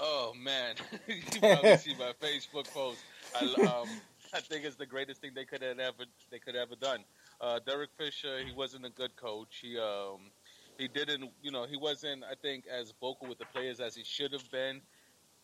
Oh 0.01 0.33
man, 0.35 0.77
you 1.07 1.23
probably 1.39 1.77
see 1.77 1.95
my 1.99 2.13
Facebook 2.23 2.73
post. 2.73 3.01
I, 3.39 3.45
um, 3.65 3.89
I 4.35 4.41
think 4.41 4.65
it's 4.65 4.77
the 4.77 4.87
greatest 4.87 5.21
thing 5.21 5.33
they 5.35 5.45
could 5.45 5.61
have 5.61 5.79
ever 5.79 6.05
they 6.31 6.39
could 6.39 6.55
have 6.55 6.69
ever 6.69 6.77
done. 6.77 7.05
Uh, 7.39 7.61
Derek 7.67 7.91
Fisher, 7.99 8.39
he 8.45 8.53
wasn't 8.53 8.87
a 8.87 8.91
good 8.91 9.15
coach. 9.17 9.61
He 9.61 9.79
um, 9.79 10.31
he 10.79 10.89
didn't, 10.89 11.31
you 11.43 11.51
know, 11.51 11.67
he 11.67 11.77
wasn't, 11.77 12.25
I 12.25 12.35
think, 12.41 12.65
as 12.67 12.93
vocal 13.01 13.29
with 13.29 13.39
the 13.39 13.45
players 13.47 13.81
as 13.81 13.95
he 13.97 14.05
should 14.05 14.33
have 14.33 14.49
been. 14.51 14.81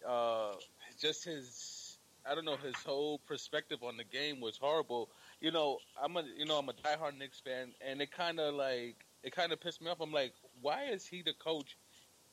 Uh, 0.08 0.52
just 1.00 1.24
his, 1.24 1.98
I 2.28 2.34
don't 2.34 2.44
know, 2.44 2.56
his 2.56 2.74
whole 2.84 3.18
perspective 3.26 3.78
on 3.82 3.96
the 3.96 4.04
game 4.04 4.40
was 4.40 4.56
horrible. 4.56 5.10
You 5.40 5.50
know, 5.50 5.78
I'm 6.02 6.16
a, 6.16 6.24
you 6.36 6.46
know, 6.46 6.58
I'm 6.58 6.68
a 6.68 6.72
diehard 6.72 7.18
Knicks 7.18 7.40
fan, 7.40 7.72
and 7.86 8.00
it 8.00 8.12
kind 8.12 8.40
of 8.40 8.54
like, 8.54 8.96
it 9.24 9.34
kind 9.34 9.52
of 9.52 9.60
pissed 9.60 9.82
me 9.82 9.90
off. 9.90 10.00
I'm 10.00 10.12
like, 10.12 10.34
why 10.62 10.84
is 10.84 11.06
he 11.06 11.22
the 11.22 11.34
coach? 11.34 11.76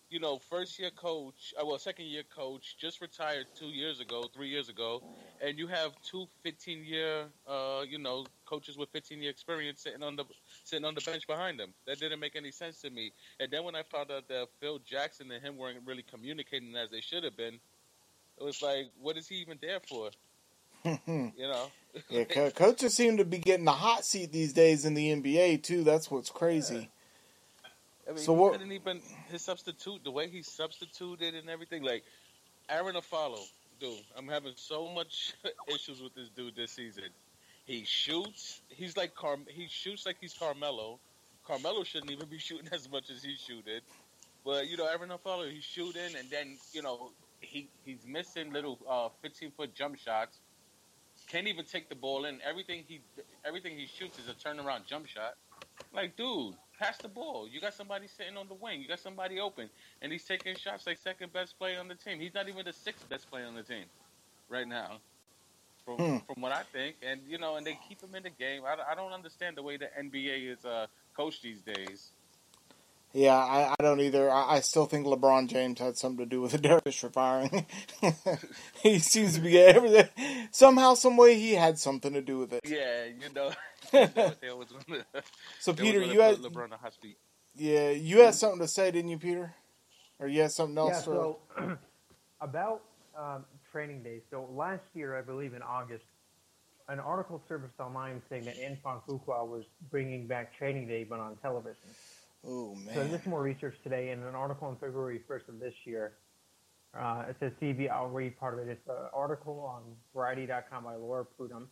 You 0.10 0.20
know, 0.20 0.40
first 0.40 0.78
year 0.80 0.92
coach, 0.92 1.54
uh, 1.60 1.66
well, 1.66 1.80
second 1.80 2.06
year 2.06 2.24
coach, 2.36 2.78
just 2.78 3.02
retired 3.02 3.48
two 3.58 3.68
years 3.68 4.00
ago, 4.02 4.24
three 4.34 4.50
years 4.50 4.70
ago, 4.70 5.02
and 5.42 5.58
you 5.58 5.68
have 5.68 5.94
two 6.04 6.28
15 6.44 6.84
year, 6.84 7.26
uh, 7.48 7.84
you 7.88 7.98
know, 7.98 8.26
coaches 8.52 8.78
with 8.78 8.90
15 8.90 9.22
year 9.22 9.32
experience 9.32 9.82
sitting 9.82 10.04
on 10.04 10.16
the 10.18 10.26
sitting 10.66 10.84
on 10.86 10.94
the 10.94 11.02
bench 11.02 11.26
behind 11.26 11.58
them. 11.60 11.74
That 11.88 12.00
didn't 12.00 12.20
make 12.20 12.36
any 12.36 12.52
sense 12.52 12.82
to 12.82 12.90
me. 12.90 13.14
And 13.40 13.50
then 13.50 13.64
when 13.64 13.76
I 13.76 13.84
found 13.84 14.12
out 14.12 14.28
that 14.28 14.48
Phil 14.60 14.80
Jackson 14.80 15.32
and 15.32 15.42
him 15.44 15.58
weren't 15.58 15.80
really 15.86 16.04
communicating 16.04 16.76
as 16.76 16.92
they 16.92 17.00
should 17.02 17.24
have 17.24 17.38
been, 17.38 17.56
it 18.40 18.44
was 18.44 18.62
like, 18.62 18.88
what 19.02 19.16
is 19.18 19.28
he 19.28 19.36
even 19.36 19.58
there 19.62 19.80
for? 19.88 20.10
you 21.08 21.32
know? 21.38 21.72
yeah, 22.10 22.26
co- 22.26 22.50
coaches 22.56 22.94
seem 22.94 23.18
to 23.18 23.26
be 23.26 23.38
getting 23.38 23.66
the 23.66 23.72
hot 23.72 24.04
seat 24.04 24.32
these 24.32 24.52
days 24.52 24.84
in 24.84 24.96
the 24.96 25.12
NBA 25.16 25.64
too. 25.64 25.84
That's 25.84 26.12
what's 26.12 26.30
crazy. 26.30 26.90
I 28.08 28.12
mean, 28.12 28.18
So 28.20 28.34
what- 28.34 28.54
couldn't 28.54 28.72
even 28.74 29.00
his 29.30 29.42
substitute, 29.44 30.04
the 30.04 30.12
way 30.12 30.28
he 30.28 30.42
substituted 30.42 31.36
and 31.36 31.50
everything. 31.50 31.84
Like 31.84 32.04
Arron 32.68 32.96
Afflalo, 32.96 33.40
dude, 33.80 33.94
I'm 34.18 34.28
having 34.28 34.54
so 34.58 34.90
much 34.90 35.34
issues 35.74 36.02
with 36.02 36.14
this 36.16 36.28
dude 36.30 36.56
this 36.56 36.72
season. 36.72 37.06
He 37.65 37.86
shoots. 37.86 38.62
He's 38.69 38.97
like 38.97 39.15
Car. 39.15 39.38
He 39.47 39.67
shoots 39.69 40.06
like 40.06 40.17
he's 40.19 40.34
Carmelo. 40.34 41.00
Carmelo 41.45 41.84
shouldn't 41.84 42.12
even 42.12 42.28
be 42.28 42.38
shooting 42.39 42.69
as 42.71 42.89
much 42.89 43.10
as 43.10 43.24
he 43.24 43.36
shooted. 43.36 43.84
But 44.43 44.67
you 44.67 44.78
know, 44.78 44.88
Evan 44.88 45.12
Follow, 45.24 45.47
he's 45.47 45.63
shooting, 45.63 46.15
and 46.17 46.30
then 46.30 46.58
you 46.74 46.82
know 46.82 47.12
he 47.39 47.69
he's 47.86 48.06
missing 48.08 48.52
little 48.52 48.80
uh, 48.89 49.10
15 49.21 49.52
foot 49.52 49.76
jump 49.76 49.97
shots. 49.97 50.39
Can't 51.28 51.47
even 51.47 51.65
take 51.65 51.89
the 51.89 51.95
ball 51.95 52.26
in. 52.26 52.39
Everything 52.47 52.84
he 52.88 53.02
everything 53.45 53.78
he 53.78 53.88
shoots 53.88 54.17
is 54.19 54.28
a 54.28 54.34
turnaround 54.34 54.86
jump 54.88 55.08
shot. 55.08 55.36
Like, 55.93 56.17
dude, 56.17 56.56
pass 56.80 56.97
the 56.97 57.08
ball. 57.08 57.47
You 57.50 57.62
got 57.62 57.74
somebody 57.74 58.08
sitting 58.08 58.38
on 58.38 58.47
the 58.47 58.56
wing. 58.56 58.82
You 58.82 58.88
got 58.88 59.00
somebody 59.00 59.39
open, 59.39 59.69
and 60.02 60.12
he's 60.12 60.26
taking 60.26 60.56
shots 60.56 60.88
like 60.88 60.97
second 60.97 61.32
best 61.34 61.58
player 61.60 61.80
on 61.80 61.88
the 61.88 61.95
team. 61.95 62.19
He's 62.19 62.34
not 62.34 62.50
even 62.50 62.65
the 62.65 62.74
sixth 62.74 63.08
best 63.10 63.30
player 63.30 63.45
on 63.45 63.56
the 63.56 63.63
team 63.63 63.86
right 64.50 64.67
now, 64.67 65.00
from 65.86 65.98
Hmm. 65.98 66.17
from 66.28 66.41
what 66.41 66.52
I 66.52 66.63
think. 66.63 66.98
And 67.02 67.22
you 67.28 67.38
know, 67.38 67.56
and 67.56 67.65
they 67.65 67.78
keep 67.88 68.02
him 68.02 68.15
in 68.15 68.24
the 68.24 68.30
game. 68.30 68.63
I, 68.65 68.91
I 68.91 68.96
don't 68.96 69.12
understand 69.13 69.58
the 69.58 69.63
way 69.63 69.78
the 69.78 69.89
NBA 70.00 70.52
is 70.58 70.65
uh, 70.65 70.88
coached 71.15 71.41
these 71.44 71.62
days. 71.62 72.12
Yeah, 73.13 73.36
I, 73.36 73.74
I 73.78 73.84
don't 73.84 74.00
either. 74.00 74.32
I, 74.32 74.56
I 74.56 74.60
still 74.62 74.86
think 74.86 75.06
LeBron 75.06 75.50
James 75.50 75.80
had 75.80 75.98
something 75.98 76.24
to 76.26 76.30
do 76.30 76.39
with 76.39 76.54
the 76.54 76.58
Dervish 76.70 77.02
firing. 77.12 77.65
he 78.82 79.00
seems 79.00 79.36
to 79.36 79.41
be 79.41 79.60
everything. 79.60 80.08
Somehow, 80.52 80.94
some 80.94 81.17
way, 81.17 81.36
he 81.38 81.54
had 81.54 81.78
something 81.78 82.13
to 82.13 82.22
do 82.22 82.38
with 82.38 82.54
it. 82.54 82.62
Yeah, 82.63 83.06
you 83.06 83.34
know, 83.36 83.52
You 83.94 84.00
know 84.15 84.63
gonna, 84.88 85.06
So, 85.60 85.74
Peter, 85.74 86.02
you 86.02 86.22
had 86.22 86.41
put 86.41 86.54
LeBron 86.54 86.72
on 86.72 86.80
hot 86.80 86.94
feet. 87.02 87.17
yeah, 87.54 87.89
you 87.89 88.20
had 88.22 88.34
something 88.34 88.60
to 88.60 88.67
say, 88.70 88.91
didn't 88.91 89.10
you, 89.12 89.17
Peter? 89.17 89.54
Or 90.17 90.28
you 90.28 90.44
had 90.44 90.52
something 90.54 90.78
else? 90.78 90.94
Yeah, 90.94 91.02
so 91.02 91.39
about 92.41 92.82
um, 93.17 93.44
training 93.71 94.03
day. 94.03 94.21
So 94.29 94.47
last 94.53 94.84
year, 94.93 95.17
I 95.17 95.21
believe 95.21 95.53
in 95.53 95.62
August, 95.62 96.03
an 96.88 96.99
article 96.99 97.41
surfaced 97.47 97.79
online 97.79 98.21
saying 98.29 98.45
that 98.45 98.55
Antoine 98.63 99.01
Fuqua 99.07 99.47
was 99.47 99.63
bringing 99.89 100.27
back 100.27 100.57
training 100.57 100.88
day, 100.88 101.03
but 101.03 101.19
on 101.19 101.36
television. 101.38 101.89
oh 102.45 102.75
So 102.86 102.91
I 102.91 103.03
man, 103.03 103.12
did 103.12 103.23
some 103.23 103.31
more 103.31 103.41
research 103.41 103.75
today, 103.84 104.10
and 104.10 104.23
an 104.23 104.36
article 104.36 104.67
on 104.67 104.75
February 104.77 105.21
1st 105.29 105.49
of 105.49 105.60
this 105.60 105.73
year. 105.86 106.13
Uh, 106.97 107.23
it 107.29 107.38
says 107.39 107.53
CB. 107.62 107.89
I'll 107.89 108.10
read 108.10 108.38
part 108.38 108.53
of 108.60 108.67
it. 108.67 108.71
It's 108.71 108.88
an 108.89 108.95
article 109.13 109.62
on 109.62 109.84
Variety.com 110.13 110.84
by 110.84 110.95
Laura 110.95 111.25
Prudom, 111.39 111.67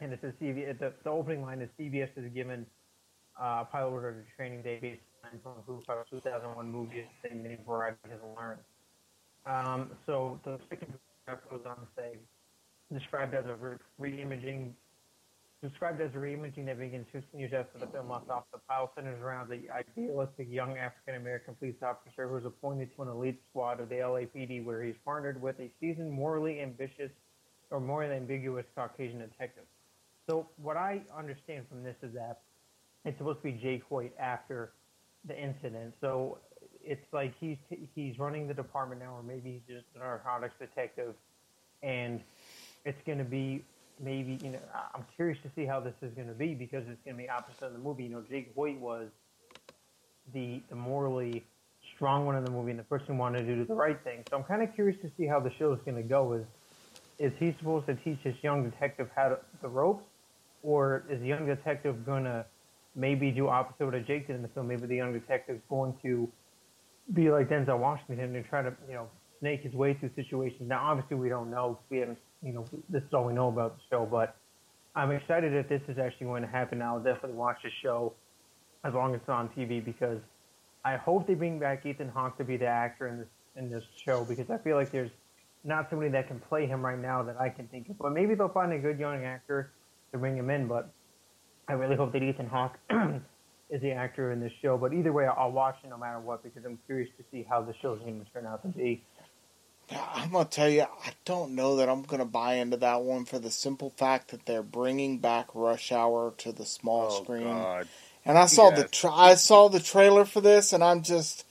and 0.00 0.12
it 0.12 0.20
says 0.22 0.32
CB. 0.40 0.78
The, 0.78 0.92
the 1.04 1.10
opening 1.10 1.42
line 1.42 1.60
is 1.60 1.68
CBS 1.78 2.08
has 2.16 2.24
given 2.32 2.64
uh, 3.38 3.64
pilot 3.64 3.90
order 3.90 4.12
to 4.12 4.36
training 4.36 4.62
day 4.62 4.78
based 4.80 5.44
on 5.44 5.52
Fuqua's 5.68 6.08
2001 6.10 6.70
movie, 6.70 7.04
saying 7.22 7.42
that 7.42 7.66
Variety 7.66 7.98
has 8.08 8.20
learned. 8.36 8.60
Um, 9.46 9.90
so 10.06 10.40
the 10.44 10.58
second 10.68 10.92
goes 11.26 11.60
on 11.66 11.76
to 11.76 11.86
say, 11.96 12.18
described 12.92 13.34
as 13.34 13.44
a 13.46 13.54
re- 13.54 13.76
reimaging 14.00 14.72
Described 15.62 16.02
as 16.02 16.10
a 16.14 16.18
reimaging 16.18 16.66
that 16.66 16.78
begins 16.78 17.06
15 17.12 17.40
years 17.40 17.52
after 17.54 17.78
the 17.78 17.90
film 17.90 18.10
left 18.10 18.28
off, 18.28 18.44
the 18.52 18.58
pile 18.68 18.92
centers 18.94 19.20
around 19.22 19.48
the 19.48 19.62
idealistic 19.70 20.48
young 20.50 20.76
African 20.76 21.14
American 21.14 21.54
police 21.54 21.76
officer 21.82 22.28
who 22.28 22.36
is 22.36 22.44
appointed 22.44 22.94
to 22.94 23.02
an 23.02 23.08
elite 23.08 23.40
squad 23.50 23.80
of 23.80 23.88
the 23.88 23.96
LAPD, 23.96 24.64
where 24.64 24.82
he's 24.82 24.94
partnered 25.02 25.40
with 25.40 25.58
a 25.58 25.70
seasoned, 25.80 26.12
morally 26.12 26.60
ambitious, 26.60 27.10
or 27.70 27.80
morally 27.80 28.14
ambiguous 28.14 28.66
Caucasian 28.76 29.18
detective. 29.20 29.64
So, 30.28 30.46
what 30.60 30.76
I 30.76 31.00
understand 31.16 31.64
from 31.70 31.82
this 31.82 31.96
is 32.02 32.12
that 32.14 32.42
it's 33.06 33.16
supposed 33.16 33.38
to 33.38 33.44
be 33.44 33.52
Jake 33.52 33.82
Hoyt 33.88 34.12
after 34.20 34.72
the 35.26 35.36
incident. 35.36 35.94
So, 36.02 36.38
it's 36.86 37.12
like 37.12 37.34
he's 37.40 37.58
he's 37.94 38.18
running 38.18 38.46
the 38.46 38.54
department 38.54 39.00
now, 39.00 39.16
or 39.16 39.22
maybe 39.22 39.62
he's 39.66 39.76
just 39.76 39.86
a 39.96 39.98
narcotics 39.98 40.54
detective, 40.58 41.14
and 41.82 42.20
it's 42.84 43.00
going 43.04 43.18
to 43.18 43.24
be 43.24 43.64
maybe 44.02 44.38
you 44.42 44.50
know 44.50 44.60
I'm 44.94 45.04
curious 45.16 45.38
to 45.42 45.50
see 45.56 45.66
how 45.66 45.80
this 45.80 45.94
is 46.02 46.12
going 46.14 46.28
to 46.28 46.34
be 46.34 46.54
because 46.54 46.84
it's 46.88 47.02
going 47.04 47.16
to 47.16 47.22
be 47.22 47.28
opposite 47.28 47.62
of 47.62 47.72
the 47.72 47.78
movie. 47.78 48.04
You 48.04 48.10
know, 48.10 48.24
Jake 48.30 48.52
Hoyt 48.54 48.78
was 48.78 49.08
the 50.32 50.62
the 50.70 50.76
morally 50.76 51.44
strong 51.94 52.26
one 52.26 52.36
in 52.36 52.44
the 52.44 52.50
movie 52.50 52.70
and 52.70 52.78
the 52.78 52.84
person 52.84 53.16
wanted 53.18 53.46
to 53.46 53.54
do 53.54 53.64
the 53.64 53.74
right 53.74 53.98
thing. 54.04 54.24
So 54.30 54.36
I'm 54.36 54.44
kind 54.44 54.62
of 54.62 54.74
curious 54.74 55.00
to 55.02 55.10
see 55.16 55.26
how 55.26 55.40
the 55.40 55.52
show 55.58 55.72
is 55.72 55.80
going 55.84 55.96
to 55.96 56.02
go. 56.02 56.34
Is 56.34 56.46
is 57.18 57.32
he 57.38 57.54
supposed 57.58 57.86
to 57.86 57.94
teach 57.96 58.18
this 58.24 58.36
young 58.42 58.68
detective 58.68 59.08
how 59.16 59.28
to, 59.30 59.38
the 59.62 59.68
ropes, 59.68 60.04
or 60.62 61.04
is 61.10 61.20
the 61.20 61.26
young 61.26 61.46
detective 61.46 62.04
going 62.04 62.24
to 62.24 62.44
maybe 62.94 63.30
do 63.30 63.48
opposite 63.48 63.84
of 63.84 63.92
what 63.92 64.06
Jake 64.06 64.26
did 64.26 64.36
in 64.36 64.42
the 64.42 64.48
film? 64.48 64.68
Maybe 64.68 64.86
the 64.86 64.96
young 64.96 65.12
detective's 65.12 65.62
going 65.68 65.94
to 66.02 66.30
be 67.12 67.30
like 67.30 67.48
Denzel 67.48 67.78
Washington 67.78 68.34
and 68.34 68.44
try 68.46 68.62
to 68.62 68.72
you 68.88 68.94
know 68.94 69.08
snake 69.40 69.62
his 69.62 69.72
way 69.74 69.94
through 69.94 70.10
situations. 70.16 70.68
Now, 70.68 70.82
obviously, 70.82 71.16
we 71.16 71.28
don't 71.28 71.50
know. 71.50 71.78
We 71.90 71.98
haven't, 71.98 72.18
you 72.42 72.52
know, 72.52 72.64
this 72.88 73.02
is 73.02 73.12
all 73.12 73.24
we 73.24 73.34
know 73.34 73.48
about 73.48 73.76
the 73.76 73.82
show. 73.90 74.06
But 74.06 74.36
I'm 74.94 75.10
excited 75.12 75.52
that 75.54 75.68
this 75.68 75.82
is 75.88 75.98
actually 75.98 76.26
going 76.26 76.42
to 76.42 76.48
happen. 76.48 76.82
I'll 76.82 76.98
definitely 76.98 77.36
watch 77.36 77.58
the 77.62 77.70
show 77.82 78.14
as 78.84 78.94
long 78.94 79.14
as 79.14 79.20
it's 79.20 79.28
on 79.28 79.48
TV 79.50 79.84
because 79.84 80.18
I 80.84 80.96
hope 80.96 81.26
they 81.26 81.34
bring 81.34 81.58
back 81.58 81.84
Ethan 81.84 82.08
Hawke 82.08 82.38
to 82.38 82.44
be 82.44 82.56
the 82.56 82.66
actor 82.66 83.08
in 83.08 83.18
this 83.18 83.28
in 83.56 83.70
this 83.70 83.84
show 84.04 84.24
because 84.24 84.50
I 84.50 84.58
feel 84.58 84.76
like 84.76 84.90
there's 84.90 85.10
not 85.64 85.88
somebody 85.88 86.10
that 86.10 86.28
can 86.28 86.38
play 86.38 86.66
him 86.66 86.84
right 86.84 86.98
now 86.98 87.22
that 87.22 87.40
I 87.40 87.48
can 87.48 87.66
think 87.68 87.88
of. 87.88 87.98
But 87.98 88.12
maybe 88.12 88.34
they'll 88.34 88.48
find 88.48 88.72
a 88.72 88.78
good 88.78 88.98
young 88.98 89.24
actor 89.24 89.72
to 90.12 90.18
bring 90.18 90.36
him 90.36 90.50
in. 90.50 90.68
But 90.68 90.92
I 91.68 91.72
really 91.72 91.96
hope 91.96 92.12
that 92.12 92.22
Ethan 92.22 92.46
Hawke 92.46 92.78
is 93.70 93.82
the 93.82 93.92
actor 93.92 94.32
in 94.32 94.40
this 94.40 94.52
show. 94.62 94.78
But 94.78 94.94
either 94.94 95.12
way, 95.12 95.26
I'll 95.26 95.52
watch 95.52 95.76
it 95.84 95.88
no 95.90 95.98
matter 95.98 96.20
what 96.20 96.42
because 96.42 96.64
I'm 96.64 96.78
curious 96.86 97.10
to 97.18 97.24
see 97.32 97.46
how 97.48 97.62
the 97.62 97.74
show's 97.82 98.00
going 98.00 98.24
to 98.24 98.32
turn 98.32 98.46
out 98.46 98.62
to 98.62 98.68
be. 98.68 99.04
I'm 99.90 100.32
gonna 100.32 100.46
tell 100.46 100.68
you, 100.68 100.82
I 100.82 101.12
don't 101.24 101.54
know 101.54 101.76
that 101.76 101.88
I'm 101.88 102.02
gonna 102.02 102.24
buy 102.26 102.54
into 102.54 102.76
that 102.78 103.02
one 103.02 103.24
for 103.24 103.38
the 103.38 103.50
simple 103.50 103.90
fact 103.90 104.30
that 104.30 104.46
they're 104.46 104.62
bringing 104.62 105.18
back 105.18 105.48
Rush 105.54 105.92
Hour 105.92 106.34
to 106.38 106.52
the 106.52 106.66
small 106.66 107.08
Oh 107.08 107.10
screen. 107.10 107.68
God. 107.68 107.88
And 108.24 108.38
I 108.38 108.46
saw 108.46 108.70
the 108.70 108.84
tra- 108.84 109.12
I 109.14 109.34
saw 109.36 109.68
the 109.68 109.80
trailer 109.80 110.24
for 110.24 110.40
this, 110.40 110.72
and 110.72 110.84
I'm 110.84 111.02
just 111.02 111.44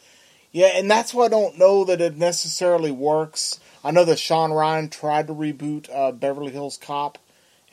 yeah, 0.52 0.68
and 0.76 0.90
that's 0.90 1.14
why 1.14 1.26
I 1.26 1.30
don't 1.30 1.58
know 1.58 1.86
that 1.86 2.02
it 2.02 2.18
necessarily 2.18 2.92
works. 2.92 3.60
I 3.84 3.92
know 3.92 4.06
that 4.06 4.20
Shawn 4.20 4.54
Ryan 4.54 4.90
tried 4.90 5.28
to 5.28 5.34
reboot 5.34 5.90
uh, 5.94 6.12
Beverly 6.14 6.52
Hills 6.52 6.78
Cop, 6.78 7.18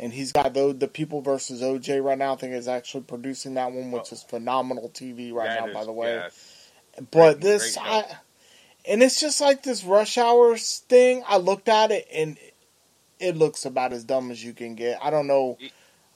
and 0.03 0.12
he's 0.12 0.33
got 0.33 0.53
the 0.53 0.75
the 0.75 0.88
People 0.88 1.23
versus 1.23 1.62
OJ 1.62 2.03
right 2.05 2.19
now. 2.19 2.35
I 2.35 2.37
think 2.37 2.53
is 2.53 2.69
actually 2.69 3.05
producing 3.05 3.55
that 3.55 3.73
one, 3.73 3.91
which 3.93 4.12
is 4.12 4.23
phenomenal 4.23 4.91
TV 4.91 5.33
right 5.33 5.49
That 5.49 5.67
now, 5.69 5.73
by 5.73 5.85
the 5.85 5.93
way. 5.93 6.09
yes. 6.15 6.71
But 7.11 7.35
Great- 7.35 7.41
this, 7.41 7.77
great. 7.79 7.87
I, 7.88 8.17
and 8.85 9.03
it's 9.03 9.21
just 9.21 9.41
like 9.41 9.62
this 9.62 9.85
Rush 9.85 10.19
Hour 10.19 10.57
thing. 10.59 11.23
I 11.27 11.37
looked 11.37 11.69
at 11.69 11.93
it, 11.93 12.07
and 12.12 12.37
it 13.21 13.37
looks 13.37 13.65
about 13.65 13.93
as 13.93 14.03
dumb 14.05 14.31
as 14.33 14.45
you 14.45 14.53
can 14.53 14.75
get. 14.75 14.99
I 15.03 15.11
don't 15.11 15.29
know. 15.29 15.57
E- 15.61 15.71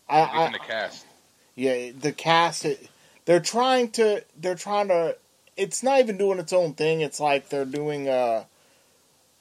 I, 0.09 0.21
I 0.47 0.53
the 0.53 0.59
cast. 0.59 1.07
yeah, 1.55 1.93
the 1.99 2.13
cast. 2.13 2.65
It, 2.65 2.89
they're 3.25 3.41
trying 3.41 3.91
to. 3.93 4.25
They're 4.37 4.57
trying 4.57 4.89
to. 4.89 5.17
It's 5.57 5.83
not 5.83 6.01
even 6.01 6.19
doing 6.19 6.39
its 6.41 6.53
own 6.53 6.75
thing. 6.75 7.01
It's 7.01 7.21
like 7.21 7.49
they're 7.49 7.65
doing 7.65 8.09
uh 8.09 8.45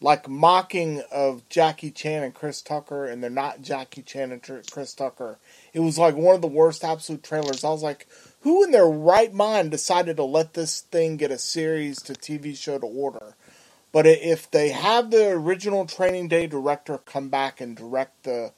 like 0.01 0.27
mocking 0.27 1.01
of 1.11 1.47
Jackie 1.49 1.91
Chan 1.91 2.23
and 2.23 2.33
Chris 2.33 2.61
Tucker, 2.61 3.05
and 3.05 3.23
they're 3.23 3.29
not 3.29 3.61
Jackie 3.61 4.01
Chan 4.01 4.31
and 4.31 4.43
Tr- 4.43 4.57
Chris 4.69 4.93
Tucker. 4.93 5.37
It 5.73 5.79
was 5.79 5.97
like 5.97 6.15
one 6.15 6.35
of 6.35 6.41
the 6.41 6.47
worst 6.47 6.83
absolute 6.83 7.23
trailers. 7.23 7.63
I 7.63 7.69
was 7.69 7.83
like, 7.83 8.07
who 8.41 8.63
in 8.63 8.71
their 8.71 8.87
right 8.87 9.33
mind 9.33 9.71
decided 9.71 10.17
to 10.17 10.23
let 10.23 10.53
this 10.53 10.81
thing 10.81 11.17
get 11.17 11.31
a 11.31 11.37
series 11.37 12.01
to 12.03 12.13
TV 12.13 12.55
show 12.55 12.77
to 12.77 12.85
order? 12.85 13.35
But 13.91 14.05
if 14.05 14.51
they 14.51 14.69
have 14.69 15.09
the 15.09 15.29
original 15.29 15.85
Training 15.85 16.27
Day 16.27 16.47
director 16.47 16.97
come 16.97 17.29
back 17.29 17.61
and 17.61 17.77
direct 17.77 18.23
the, 18.23 18.51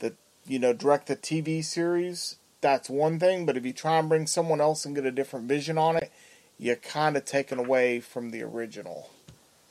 the 0.00 0.14
you 0.44 0.58
know 0.58 0.72
direct 0.72 1.06
the 1.06 1.14
TV 1.14 1.64
series, 1.64 2.36
that's 2.60 2.90
one 2.90 3.20
thing. 3.20 3.46
But 3.46 3.56
if 3.56 3.64
you 3.64 3.72
try 3.72 3.98
and 3.98 4.08
bring 4.08 4.26
someone 4.26 4.60
else 4.60 4.84
and 4.84 4.96
get 4.96 5.06
a 5.06 5.12
different 5.12 5.46
vision 5.46 5.78
on 5.78 5.96
it, 5.96 6.10
you're 6.58 6.74
kind 6.74 7.16
of 7.16 7.24
taken 7.24 7.60
away 7.60 8.00
from 8.00 8.32
the 8.32 8.42
original. 8.42 9.10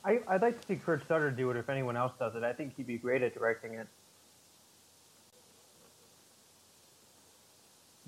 I, 0.04 0.20
I'd 0.28 0.42
like 0.42 0.60
to 0.60 0.66
see 0.66 0.76
Kurt 0.76 1.06
Sutter 1.06 1.30
do 1.30 1.50
it 1.50 1.56
if 1.56 1.68
anyone 1.68 1.96
else 1.96 2.12
does 2.18 2.34
it. 2.34 2.42
I 2.42 2.52
think 2.52 2.76
he'd 2.76 2.86
be 2.86 2.98
great 2.98 3.22
at 3.22 3.34
directing 3.34 3.74
it. 3.74 3.86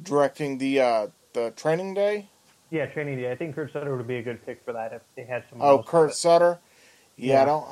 Directing 0.02 0.58
the 0.58 0.80
uh, 0.80 1.06
the 1.34 1.52
Training 1.56 1.94
Day. 1.94 2.28
Yeah, 2.70 2.86
Training 2.86 3.18
Day. 3.18 3.30
I 3.30 3.36
think 3.36 3.54
Kurt 3.54 3.72
Sutter 3.72 3.96
would 3.96 4.08
be 4.08 4.16
a 4.16 4.22
good 4.22 4.44
pick 4.44 4.64
for 4.64 4.72
that 4.72 4.92
if 4.92 5.02
they 5.14 5.22
had 5.22 5.44
some. 5.48 5.62
Oh. 5.62 5.82
Kurt 5.82 6.14
Sutter. 6.14 6.58
Yeah, 7.16 7.42
I 7.42 7.44
don't. 7.44 7.66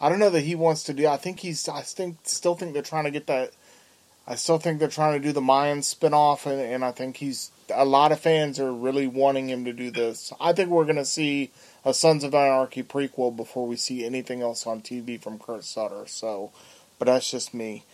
I 0.00 0.08
don't 0.08 0.18
know 0.18 0.30
that 0.30 0.40
he 0.40 0.56
wants 0.56 0.82
to 0.84 0.92
do. 0.92 1.06
I 1.06 1.16
think 1.16 1.40
he's. 1.40 1.68
I 1.68 1.82
think 1.82 2.18
still 2.24 2.56
think 2.56 2.72
they're 2.72 2.82
trying 2.82 3.04
to 3.04 3.12
get 3.12 3.28
that. 3.28 3.52
I 4.26 4.34
still 4.34 4.58
think 4.58 4.80
they're 4.80 4.88
trying 4.88 5.20
to 5.20 5.26
do 5.26 5.32
the 5.32 5.40
Mayan 5.40 5.78
spinoff, 5.80 6.44
and, 6.44 6.60
and 6.60 6.84
I 6.84 6.90
think 6.90 7.18
he's. 7.18 7.52
A 7.72 7.84
lot 7.84 8.10
of 8.10 8.18
fans 8.18 8.58
are 8.58 8.72
really 8.72 9.06
wanting 9.06 9.48
him 9.48 9.64
to 9.66 9.72
do 9.72 9.90
this. 9.92 10.32
I 10.40 10.52
think 10.52 10.70
we're 10.70 10.84
going 10.84 10.96
to 10.96 11.04
see 11.04 11.52
a 11.84 11.94
Sons 11.94 12.24
of 12.24 12.34
Anarchy 12.34 12.82
prequel 12.82 13.34
before 13.34 13.66
we 13.66 13.76
see 13.76 14.04
anything 14.04 14.42
else 14.42 14.66
on 14.66 14.80
TV 14.80 15.20
from 15.20 15.38
Kurt 15.38 15.64
Sutter. 15.64 16.04
So, 16.06 16.52
but 16.98 17.06
that's 17.06 17.30
just 17.30 17.54
me. 17.54 17.84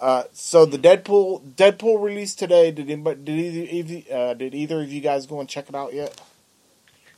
Uh, 0.00 0.24
so 0.32 0.66
the 0.66 0.78
Deadpool 0.78 1.54
Deadpool 1.54 2.02
released 2.02 2.38
today. 2.38 2.70
Did 2.70 2.90
anybody, 2.90 3.22
did 3.22 3.68
either 3.70 4.14
uh, 4.14 4.34
did 4.34 4.54
either 4.54 4.82
of 4.82 4.92
you 4.92 5.00
guys 5.00 5.26
go 5.26 5.40
and 5.40 5.48
check 5.48 5.68
it 5.68 5.74
out 5.74 5.94
yet? 5.94 6.20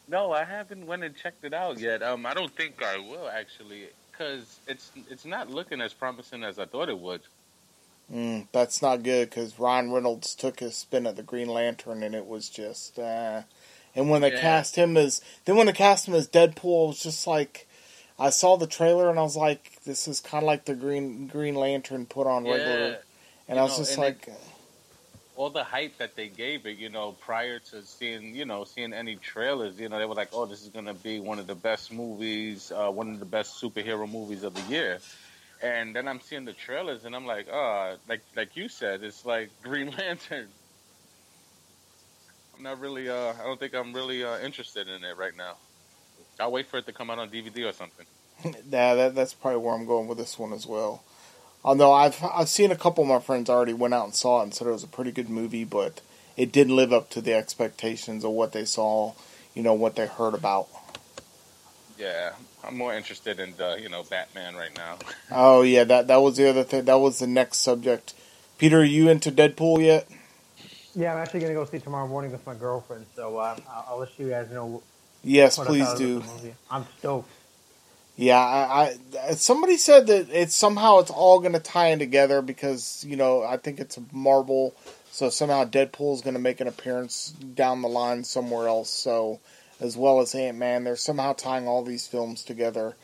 No, 0.08 0.32
I 0.32 0.44
haven't 0.44 0.86
went 0.86 1.02
and 1.02 1.16
checked 1.16 1.44
it 1.44 1.52
out 1.52 1.80
yet. 1.80 2.02
Um, 2.02 2.26
I 2.26 2.34
don't 2.34 2.54
think 2.54 2.82
I 2.82 2.98
will 2.98 3.28
actually, 3.28 3.88
because 4.12 4.58
it's 4.68 4.92
it's 5.10 5.24
not 5.24 5.50
looking 5.50 5.80
as 5.80 5.92
promising 5.92 6.44
as 6.44 6.58
I 6.58 6.66
thought 6.66 6.88
it 6.88 6.98
would. 6.98 7.22
Mm, 8.12 8.46
that's 8.52 8.82
not 8.82 9.02
good 9.02 9.30
because 9.30 9.58
Ryan 9.58 9.90
Reynolds 9.90 10.36
took 10.36 10.60
his 10.60 10.76
spin 10.76 11.06
at 11.06 11.16
the 11.16 11.24
Green 11.24 11.48
Lantern 11.48 12.02
and 12.02 12.14
it 12.14 12.26
was 12.26 12.48
just. 12.48 12.98
Uh, 12.98 13.42
And 13.96 14.10
when 14.10 14.20
they 14.20 14.30
Yeah. 14.30 14.40
cast 14.40 14.76
him 14.76 14.96
as 14.96 15.20
then 15.46 15.56
when 15.56 15.66
they 15.66 15.72
cast 15.72 16.06
him 16.06 16.14
as 16.14 16.28
Deadpool, 16.28 16.84
it 16.84 16.88
was 16.88 17.02
just 17.02 17.26
like 17.26 17.66
I 18.18 18.30
saw 18.30 18.56
the 18.56 18.66
trailer 18.66 19.10
and 19.10 19.18
I 19.18 19.22
was 19.22 19.36
like, 19.36 19.82
this 19.84 20.06
is 20.06 20.20
kind 20.20 20.42
of 20.44 20.46
like 20.46 20.66
the 20.66 20.74
Green 20.74 21.26
Green 21.26 21.54
Lantern 21.54 22.06
put 22.06 22.26
on 22.26 22.44
regular, 22.46 22.98
and 23.48 23.56
You 23.56 23.56
I 23.56 23.62
was 23.62 23.76
know, 23.76 23.82
just 23.82 23.98
like, 23.98 24.28
all 25.36 25.50
the 25.50 25.64
hype 25.64 25.98
that 25.98 26.16
they 26.16 26.28
gave 26.28 26.64
it, 26.64 26.78
you 26.78 26.88
know, 26.88 27.12
prior 27.12 27.58
to 27.58 27.82
seeing, 27.82 28.34
you 28.34 28.46
know, 28.46 28.64
seeing 28.64 28.94
any 28.94 29.16
trailers, 29.16 29.78
you 29.78 29.88
know, 29.88 29.98
they 29.98 30.06
were 30.06 30.14
like, 30.14 30.30
"Oh, 30.32 30.46
this 30.46 30.62
is 30.62 30.70
gonna 30.70 30.94
be 30.94 31.20
one 31.20 31.38
of 31.38 31.46
the 31.46 31.54
best 31.54 31.92
movies, 31.92 32.72
uh, 32.72 32.90
one 32.90 33.12
of 33.12 33.18
the 33.20 33.26
best 33.26 33.60
superhero 33.62 34.10
movies 34.10 34.42
of 34.44 34.54
the 34.54 34.62
year." 34.62 34.98
And 35.62 35.94
then 35.94 36.08
I'm 36.08 36.20
seeing 36.20 36.44
the 36.44 36.52
trailers, 36.54 37.04
and 37.04 37.14
I'm 37.14 37.26
like, 37.26 37.48
"Ah, 37.52 37.96
like 38.08 38.22
like 38.34 38.56
you 38.56 38.68
said, 38.68 39.02
it's 39.04 39.24
like 39.26 39.50
Green 39.62 39.90
Lantern." 39.90 40.48
I'm 42.56 42.62
not 42.62 42.80
really. 42.80 43.08
Uh, 43.08 43.32
I 43.40 43.44
don't 43.44 43.60
think 43.60 43.74
I'm 43.74 43.92
really 43.92 44.24
uh, 44.24 44.38
interested 44.38 44.88
in 44.88 45.04
it 45.04 45.16
right 45.16 45.36
now. 45.36 45.56
I'll 46.40 46.52
wait 46.52 46.66
for 46.66 46.78
it 46.78 46.86
to 46.86 46.92
come 46.92 47.10
out 47.10 47.18
on 47.18 47.30
DVD 47.30 47.68
or 47.68 47.72
something. 47.72 48.06
yeah, 48.70 48.94
that, 48.94 49.14
that's 49.14 49.34
probably 49.34 49.60
where 49.60 49.74
I'm 49.74 49.86
going 49.86 50.06
with 50.06 50.18
this 50.18 50.38
one 50.38 50.52
as 50.52 50.66
well. 50.66 51.02
Although 51.64 51.92
I've 51.92 52.22
I've 52.22 52.48
seen 52.48 52.70
a 52.70 52.76
couple 52.76 53.02
of 53.02 53.08
my 53.08 53.18
friends 53.18 53.50
already 53.50 53.72
went 53.72 53.94
out 53.94 54.04
and 54.04 54.14
saw 54.14 54.40
it 54.40 54.44
and 54.44 54.54
said 54.54 54.68
it 54.68 54.72
was 54.72 54.84
a 54.84 54.88
pretty 54.88 55.10
good 55.10 55.28
movie, 55.28 55.64
but 55.64 56.00
it 56.36 56.52
didn't 56.52 56.76
live 56.76 56.92
up 56.92 57.10
to 57.10 57.20
the 57.20 57.34
expectations 57.34 58.24
of 58.24 58.30
what 58.30 58.52
they 58.52 58.64
saw, 58.64 59.14
you 59.54 59.62
know, 59.62 59.74
what 59.74 59.96
they 59.96 60.06
heard 60.06 60.34
about. 60.34 60.68
Yeah, 61.98 62.32
I'm 62.62 62.76
more 62.76 62.94
interested 62.94 63.40
in 63.40 63.54
the, 63.56 63.78
you 63.80 63.88
know, 63.88 64.02
Batman 64.04 64.54
right 64.54 64.76
now. 64.76 64.98
Oh 65.30 65.62
yeah, 65.62 65.84
that 65.84 66.06
that 66.06 66.18
was 66.18 66.36
the 66.36 66.48
other 66.48 66.62
thing. 66.62 66.84
That 66.84 67.00
was 67.00 67.18
the 67.18 67.26
next 67.26 67.58
subject. 67.58 68.14
Peter, 68.58 68.80
are 68.80 68.84
you 68.84 69.08
into 69.08 69.32
Deadpool 69.32 69.84
yet? 69.84 70.08
Yeah, 70.96 71.14
I'm 71.14 71.18
actually 71.22 71.40
gonna 71.40 71.54
go 71.54 71.66
see 71.66 71.80
tomorrow 71.80 72.08
morning 72.08 72.32
with 72.32 72.46
my 72.46 72.54
girlfriend. 72.54 73.06
So 73.16 73.38
uh, 73.38 73.56
I'll, 73.70 73.86
I'll 73.90 73.98
let 74.00 74.18
you 74.18 74.30
guys 74.30 74.50
know. 74.50 74.82
Yes, 75.22 75.58
please 75.58 75.94
do. 75.94 76.24
I'm 76.70 76.86
stoked. 76.98 77.30
Yeah, 78.16 78.38
I, 78.38 78.96
I 79.28 79.32
somebody 79.34 79.76
said 79.76 80.06
that 80.08 80.28
it's 80.30 80.54
somehow 80.54 81.00
it's 81.00 81.10
all 81.10 81.40
going 81.40 81.52
to 81.52 81.60
tie 81.60 81.88
in 81.88 81.98
together 81.98 82.42
because 82.42 83.04
you 83.06 83.16
know 83.16 83.42
I 83.42 83.58
think 83.58 83.80
it's 83.80 83.98
a 83.98 84.04
Marvel, 84.12 84.74
so 85.10 85.30
somehow 85.30 85.64
Deadpool 85.66 86.14
is 86.14 86.22
going 86.22 86.34
to 86.34 86.40
make 86.40 86.60
an 86.60 86.68
appearance 86.68 87.30
down 87.32 87.82
the 87.82 87.88
line 87.88 88.24
somewhere 88.24 88.68
else. 88.68 88.90
So 88.90 89.40
as 89.80 89.98
well 89.98 90.20
as 90.20 90.34
Ant 90.34 90.56
Man, 90.58 90.84
they're 90.84 90.96
somehow 90.96 91.34
tying 91.34 91.68
all 91.68 91.84
these 91.84 92.06
films 92.06 92.42
together. 92.42 92.96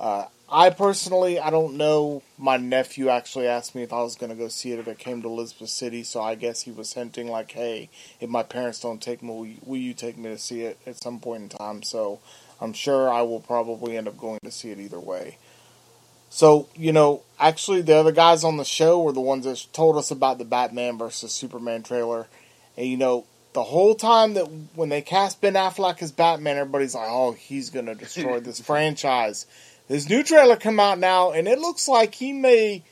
Uh, 0.00 0.26
I 0.48 0.70
personally, 0.70 1.40
I 1.40 1.50
don't 1.50 1.76
know. 1.76 2.22
My 2.38 2.56
nephew 2.56 3.08
actually 3.08 3.48
asked 3.48 3.74
me 3.74 3.82
if 3.82 3.92
I 3.92 4.02
was 4.02 4.14
going 4.14 4.30
to 4.30 4.36
go 4.36 4.46
see 4.46 4.70
it 4.72 4.78
if 4.78 4.86
it 4.86 4.98
came 4.98 5.20
to 5.22 5.28
Elizabeth 5.28 5.70
City, 5.70 6.04
so 6.04 6.20
I 6.22 6.36
guess 6.36 6.62
he 6.62 6.70
was 6.70 6.92
hinting 6.92 7.28
like, 7.28 7.50
"Hey, 7.50 7.90
if 8.20 8.30
my 8.30 8.44
parents 8.44 8.80
don't 8.80 9.02
take 9.02 9.22
me, 9.22 9.28
will 9.28 9.46
you, 9.46 9.56
will 9.64 9.76
you 9.76 9.92
take 9.92 10.16
me 10.16 10.30
to 10.30 10.38
see 10.38 10.62
it 10.62 10.78
at 10.86 11.02
some 11.02 11.18
point 11.18 11.42
in 11.42 11.48
time?" 11.48 11.82
So 11.82 12.20
I'm 12.60 12.72
sure 12.72 13.10
I 13.10 13.22
will 13.22 13.40
probably 13.40 13.96
end 13.96 14.06
up 14.06 14.18
going 14.18 14.38
to 14.44 14.52
see 14.52 14.70
it 14.70 14.78
either 14.78 15.00
way. 15.00 15.38
So, 16.28 16.68
you 16.76 16.92
know, 16.92 17.22
actually, 17.38 17.82
the 17.82 17.96
other 17.96 18.12
guys 18.12 18.44
on 18.44 18.56
the 18.56 18.64
show 18.64 19.00
were 19.00 19.12
the 19.12 19.20
ones 19.20 19.44
that 19.44 19.66
told 19.72 19.96
us 19.96 20.10
about 20.10 20.38
the 20.38 20.44
Batman 20.44 20.98
versus 20.98 21.32
Superman 21.32 21.82
trailer. 21.82 22.26
And, 22.76 22.86
you 22.86 22.96
know, 22.96 23.24
the 23.52 23.62
whole 23.62 23.94
time 23.94 24.34
that 24.34 24.44
when 24.74 24.90
they 24.90 25.02
cast 25.02 25.40
Ben 25.40 25.54
Affleck 25.54 26.02
as 26.02 26.12
Batman, 26.12 26.58
everybody's 26.58 26.94
like, 26.94 27.08
oh, 27.08 27.32
he's 27.32 27.70
going 27.70 27.86
to 27.86 27.94
destroy 27.94 28.40
this 28.40 28.60
franchise. 28.60 29.46
This 29.88 30.08
new 30.08 30.24
trailer 30.24 30.56
come 30.56 30.80
out 30.80 30.98
now, 30.98 31.30
and 31.30 31.46
it 31.46 31.60
looks 31.60 31.86
like 31.86 32.16
he 32.16 32.32
may. 32.32 32.82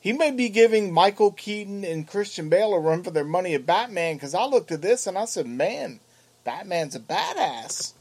He 0.00 0.12
may 0.12 0.30
be 0.30 0.50
giving 0.50 0.92
Michael 0.92 1.32
Keaton 1.32 1.82
and 1.82 2.06
Christian 2.06 2.50
Bale 2.50 2.74
a 2.74 2.78
run 2.78 3.02
for 3.02 3.10
their 3.10 3.24
money 3.24 3.54
at 3.54 3.64
Batman 3.64 4.16
because 4.16 4.34
I 4.34 4.44
looked 4.44 4.70
at 4.70 4.82
this 4.82 5.06
and 5.06 5.18
I 5.18 5.24
said, 5.24 5.46
"Man, 5.46 5.98
Batman's 6.44 6.94
a 6.94 7.00
badass." 7.00 7.94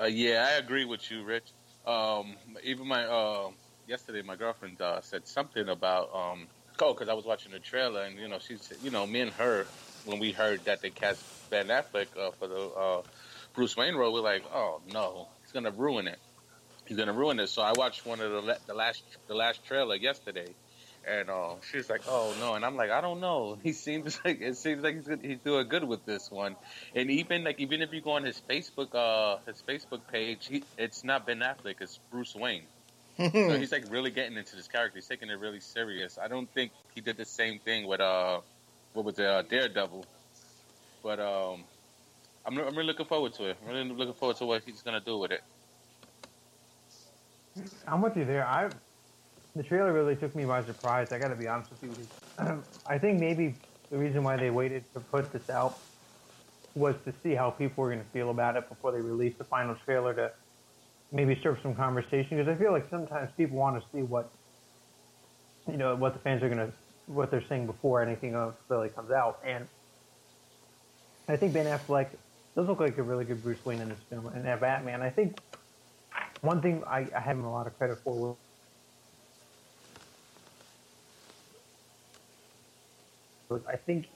Uh, 0.00 0.06
yeah, 0.06 0.48
I 0.50 0.58
agree 0.58 0.84
with 0.84 1.10
you, 1.10 1.24
Rich. 1.24 1.50
Um, 1.86 2.36
even 2.62 2.86
my 2.86 3.04
uh, 3.04 3.50
yesterday, 3.86 4.22
my 4.22 4.36
girlfriend 4.36 4.80
uh, 4.80 5.00
said 5.02 5.26
something 5.26 5.68
about 5.68 6.14
um, 6.14 6.46
oh, 6.80 6.94
because 6.94 7.08
I 7.08 7.14
was 7.14 7.26
watching 7.26 7.52
the 7.52 7.58
trailer, 7.58 8.02
and 8.02 8.18
you 8.18 8.28
know, 8.28 8.38
she's 8.38 8.72
you 8.82 8.90
know, 8.90 9.06
me 9.06 9.20
and 9.20 9.30
her 9.32 9.66
when 10.06 10.18
we 10.18 10.32
heard 10.32 10.64
that 10.64 10.80
they 10.80 10.90
cast 10.90 11.20
Ben 11.50 11.68
Affleck 11.68 12.06
uh, 12.18 12.30
for 12.30 12.48
the 12.48 12.60
uh, 12.68 13.02
Bruce 13.54 13.76
Wayne 13.76 13.94
role, 13.94 14.12
we're 14.12 14.20
like, 14.20 14.44
oh 14.52 14.80
no, 14.92 15.28
he's 15.54 15.62
gonna 15.62 15.76
ruin 15.76 16.08
it. 16.08 16.18
He's 16.86 16.96
gonna 16.96 17.12
ruin 17.12 17.38
it. 17.40 17.48
So 17.48 17.62
I 17.62 17.72
watched 17.72 18.04
one 18.04 18.20
of 18.20 18.30
the 18.30 18.58
the 18.66 18.74
last 18.74 19.02
the 19.28 19.34
last 19.34 19.64
trailer 19.64 19.94
yesterday, 19.94 20.48
and 21.06 21.30
uh, 21.30 21.54
she's 21.70 21.88
like, 21.88 22.02
"Oh 22.08 22.34
no!" 22.40 22.54
And 22.54 22.64
I'm 22.64 22.76
like, 22.76 22.90
"I 22.90 23.00
don't 23.00 23.20
know." 23.20 23.56
He 23.62 23.72
seems 23.72 24.18
like 24.24 24.40
it 24.40 24.56
seems 24.56 24.82
like 24.82 24.96
he's, 24.96 25.06
good, 25.06 25.20
he's 25.22 25.38
doing 25.38 25.68
good 25.68 25.84
with 25.84 26.04
this 26.04 26.30
one. 26.30 26.56
And 26.94 27.10
even 27.10 27.44
like 27.44 27.60
even 27.60 27.82
if 27.82 27.92
you 27.92 28.00
go 28.00 28.12
on 28.12 28.24
his 28.24 28.40
Facebook 28.50 28.94
uh 28.94 29.38
his 29.46 29.62
Facebook 29.66 30.00
page, 30.10 30.46
he, 30.46 30.64
it's 30.76 31.04
not 31.04 31.26
Ben 31.26 31.38
Affleck, 31.38 31.76
it's 31.80 31.98
Bruce 32.10 32.34
Wayne. 32.34 32.64
so 33.16 33.56
he's 33.56 33.70
like 33.70 33.84
really 33.90 34.10
getting 34.10 34.36
into 34.36 34.56
this 34.56 34.66
character. 34.66 34.98
He's 34.98 35.06
taking 35.06 35.30
it 35.30 35.38
really 35.38 35.60
serious. 35.60 36.18
I 36.18 36.26
don't 36.26 36.52
think 36.52 36.72
he 36.96 37.00
did 37.00 37.16
the 37.16 37.24
same 37.24 37.60
thing 37.60 37.86
with 37.86 38.00
uh 38.00 38.40
what 38.92 39.04
was 39.04 39.18
it 39.18 39.26
uh, 39.26 39.42
Daredevil, 39.42 40.04
but 41.02 41.20
um. 41.20 41.64
I'm, 42.46 42.58
I'm 42.58 42.76
really 42.76 42.86
looking 42.86 43.06
forward 43.06 43.32
to 43.34 43.50
it. 43.50 43.58
I'm 43.62 43.68
really 43.68 43.88
looking 43.88 44.14
forward 44.14 44.36
to 44.38 44.46
what 44.46 44.62
he's 44.64 44.82
gonna 44.82 45.00
do 45.00 45.18
with 45.18 45.32
it. 45.32 45.40
I'm 47.86 48.02
with 48.02 48.16
you 48.16 48.24
there. 48.24 48.46
I 48.46 48.70
the 49.54 49.62
trailer 49.62 49.92
really 49.92 50.16
took 50.16 50.34
me 50.34 50.44
by 50.44 50.64
surprise. 50.64 51.08
I 51.12 51.18
got 51.18 51.28
to 51.28 51.36
be 51.36 51.46
honest 51.46 51.70
with 51.70 51.82
you. 51.82 52.08
I 52.86 52.98
think 52.98 53.20
maybe 53.20 53.54
the 53.90 53.98
reason 53.98 54.24
why 54.24 54.36
they 54.36 54.50
waited 54.50 54.84
to 54.94 55.00
put 55.00 55.32
this 55.32 55.48
out 55.48 55.78
was 56.74 56.96
to 57.04 57.14
see 57.22 57.34
how 57.34 57.50
people 57.50 57.84
were 57.84 57.90
going 57.90 58.04
to 58.04 58.10
feel 58.10 58.30
about 58.30 58.56
it 58.56 58.68
before 58.68 58.90
they 58.90 59.00
released 59.00 59.38
the 59.38 59.44
final 59.44 59.76
trailer 59.84 60.12
to 60.14 60.32
maybe 61.12 61.38
serve 61.40 61.58
some 61.62 61.76
conversation. 61.76 62.36
Because 62.36 62.48
I 62.48 62.56
feel 62.56 62.72
like 62.72 62.90
sometimes 62.90 63.30
people 63.36 63.56
want 63.56 63.80
to 63.80 63.88
see 63.96 64.02
what 64.02 64.32
you 65.68 65.76
know 65.76 65.94
what 65.94 66.14
the 66.14 66.20
fans 66.20 66.42
are 66.42 66.48
going 66.48 66.70
to 66.70 66.72
what 67.06 67.30
they're 67.30 67.46
saying 67.48 67.66
before 67.66 68.02
anything 68.02 68.34
else 68.34 68.56
really 68.68 68.88
comes 68.88 69.12
out. 69.12 69.38
And 69.44 69.68
I 71.28 71.36
think 71.36 71.52
Ben 71.52 71.66
Affleck 71.66 72.08
does 72.56 72.68
look 72.68 72.80
like 72.80 72.98
a 72.98 73.02
really 73.02 73.24
good 73.24 73.42
Bruce 73.42 73.64
Wayne 73.64 73.80
in 73.80 73.88
this 73.88 73.98
film, 74.10 74.26
and 74.28 74.44
that 74.44 74.60
Batman. 74.60 75.02
I 75.02 75.10
think 75.10 75.36
one 76.40 76.62
thing 76.62 76.82
I, 76.86 77.06
I 77.14 77.20
have 77.20 77.36
him 77.36 77.44
a 77.44 77.52
lot 77.52 77.66
of 77.66 77.76
credit 77.78 77.98
for 78.04 78.14
was 78.14 78.36
I 83.68 83.76
think, 83.76 84.06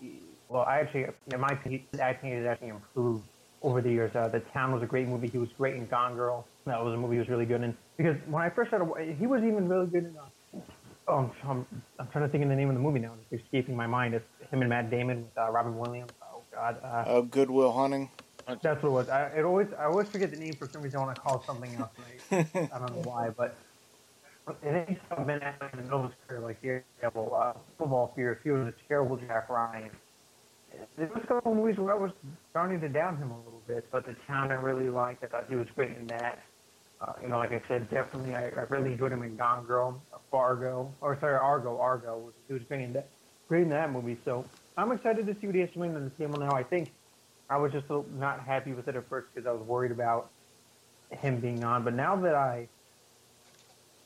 well, 0.49 0.63
I 0.63 0.81
actually, 0.81 1.07
in 1.33 1.41
my 1.41 1.53
opinion, 1.53 1.83
his 1.93 2.01
acting 2.01 2.33
has 2.33 2.47
actually 2.47 2.69
improved 2.69 3.25
over 3.63 3.81
the 3.81 3.91
years. 3.91 4.15
Uh, 4.15 4.29
the 4.29 4.41
Town 4.53 4.73
was 4.73 4.83
a 4.83 4.87
great 4.87 5.09
movie. 5.09 5.29
He 5.29 5.39
was 5.39 5.51
great 5.57 5.77
in 5.77 5.87
Gone 5.87 6.17
Girl. 6.17 6.47
That 6.67 6.83
was 6.85 6.95
a 6.95 6.97
movie 6.97 7.17
he 7.17 7.19
was 7.21 7.29
really 7.29 7.47
good 7.47 7.63
in. 7.63 7.77
Because 7.97 8.17
when 8.27 8.43
I 8.43 8.51
first 8.51 8.71
started, 8.71 9.17
he 9.19 9.27
was 9.27 9.43
even 9.43 9.69
really 9.69 9.87
good 9.87 10.05
in. 10.05 10.17
Uh, 10.17 10.61
oh, 11.09 11.33
I'm, 11.45 11.67
I'm 11.99 12.09
trying 12.09 12.25
to 12.25 12.31
think 12.31 12.43
of 12.45 12.51
the 12.51 12.57
name 12.57 12.69
of 12.69 12.75
the 12.75 12.81
movie 12.81 13.01
now. 13.01 13.15
It's 13.31 13.43
escaping 13.43 13.77
my 13.77 13.87
mind. 13.87 14.15
It's 14.15 14.27
him 14.51 14.61
and 14.61 14.69
Matt 14.71 14.91
Damon 14.91 15.25
with 15.25 15.39
uh, 15.39 15.51
Robin 15.51 15.77
Williams. 15.77 16.13
Oh 16.23 16.45
God. 16.53 16.79
Uh, 16.83 16.87
Uh, 16.87 17.21
Good 17.23 17.51
Will 17.51 17.73
Hunting. 17.73 18.11
That's 18.63 18.83
what 18.83 18.89
it 18.89 18.93
was. 18.93 19.09
I, 19.09 19.27
it 19.29 19.45
always, 19.45 19.69
I 19.79 19.85
always 19.85 20.09
forget 20.09 20.31
the 20.31 20.37
name 20.37 20.55
for 20.55 20.69
some 20.69 20.83
reason. 20.83 21.01
I 21.01 21.05
want 21.05 21.17
to 21.17 21.21
call 21.21 21.43
something 21.43 21.75
else. 21.77 21.91
And 22.31 22.47
I, 22.73 22.79
don't 22.79 22.95
know 22.95 23.03
why, 23.03 23.31
but 23.31 23.57
I 24.47 24.53
think 24.53 24.89
he's 24.89 24.99
been 25.11 25.31
in 25.31 25.41
the 25.73 25.83
middle 25.83 26.05
of 26.05 26.11
his 26.11 26.15
career, 26.27 26.41
like 26.41 26.63
Daredevil, 26.63 27.35
uh, 27.35 27.53
Football 27.77 28.13
Fear. 28.17 28.41
He 28.43 28.51
was 28.51 28.69
a 28.69 28.75
terrible 28.89 29.17
Jack 29.17 29.49
Ryan. 29.49 29.91
There 30.97 31.09
was 31.09 31.23
a 31.25 31.27
couple 31.27 31.55
movies 31.55 31.77
where 31.79 31.95
I 31.95 31.99
was 31.99 32.13
starting 32.51 32.81
to 32.81 32.89
down 32.89 33.17
him 33.17 33.31
a 33.31 33.39
little 33.39 33.63
bit, 33.67 33.87
but 33.91 34.07
the 34.07 34.15
town 34.27 34.51
I 34.51 34.55
really 34.55 34.89
liked. 34.89 35.25
I 35.25 35.27
thought 35.27 35.47
he 35.49 35.57
was 35.57 35.67
great 35.75 35.97
in 35.97 36.07
that. 36.09 36.43
Uh, 37.01 37.13
you 37.23 37.29
know, 37.29 37.39
like 37.39 37.53
I 37.53 37.63
said, 37.69 37.89
definitely, 37.91 38.35
I, 38.35 38.47
I 38.49 38.65
really 38.69 38.93
enjoyed 38.93 39.13
him 39.13 39.23
in 39.23 39.37
Gone 39.37 39.65
Girl, 39.65 40.03
Fargo, 40.31 40.93
or 41.01 41.19
sorry, 41.21 41.37
Argo. 41.37 41.79
Argo 41.79 42.33
he 42.49 42.55
was 42.55 42.63
great 42.65 42.83
in 42.83 42.93
that, 42.95 43.09
great 43.49 43.63
in 43.63 43.69
that 43.71 43.93
movie. 43.93 44.19
So 44.25 44.45
I'm 44.77 44.91
excited 44.93 45.27
to 45.27 45.35
see 45.41 45.47
what 45.47 45.55
he 45.55 45.61
has 45.61 45.71
to 45.73 45.79
bring 45.79 45.95
to 45.95 46.01
the 46.01 46.11
table 46.11 46.39
now. 46.41 46.53
I 46.53 46.63
think 46.63 46.91
I 47.51 47.57
was 47.57 47.73
just 47.73 47.87
not 47.89 48.45
happy 48.45 48.73
with 48.73 48.89
it 48.89 48.97
at 48.97 49.09
first 49.09 49.29
because 49.35 49.47
I 49.47 49.53
was 49.53 49.63
worried 49.67 49.93
about 49.93 50.31
him 51.11 51.41
being 51.41 51.65
on, 51.65 51.85
but 51.85 51.95
now 51.95 52.17
that 52.17 52.35
I 52.35 52.69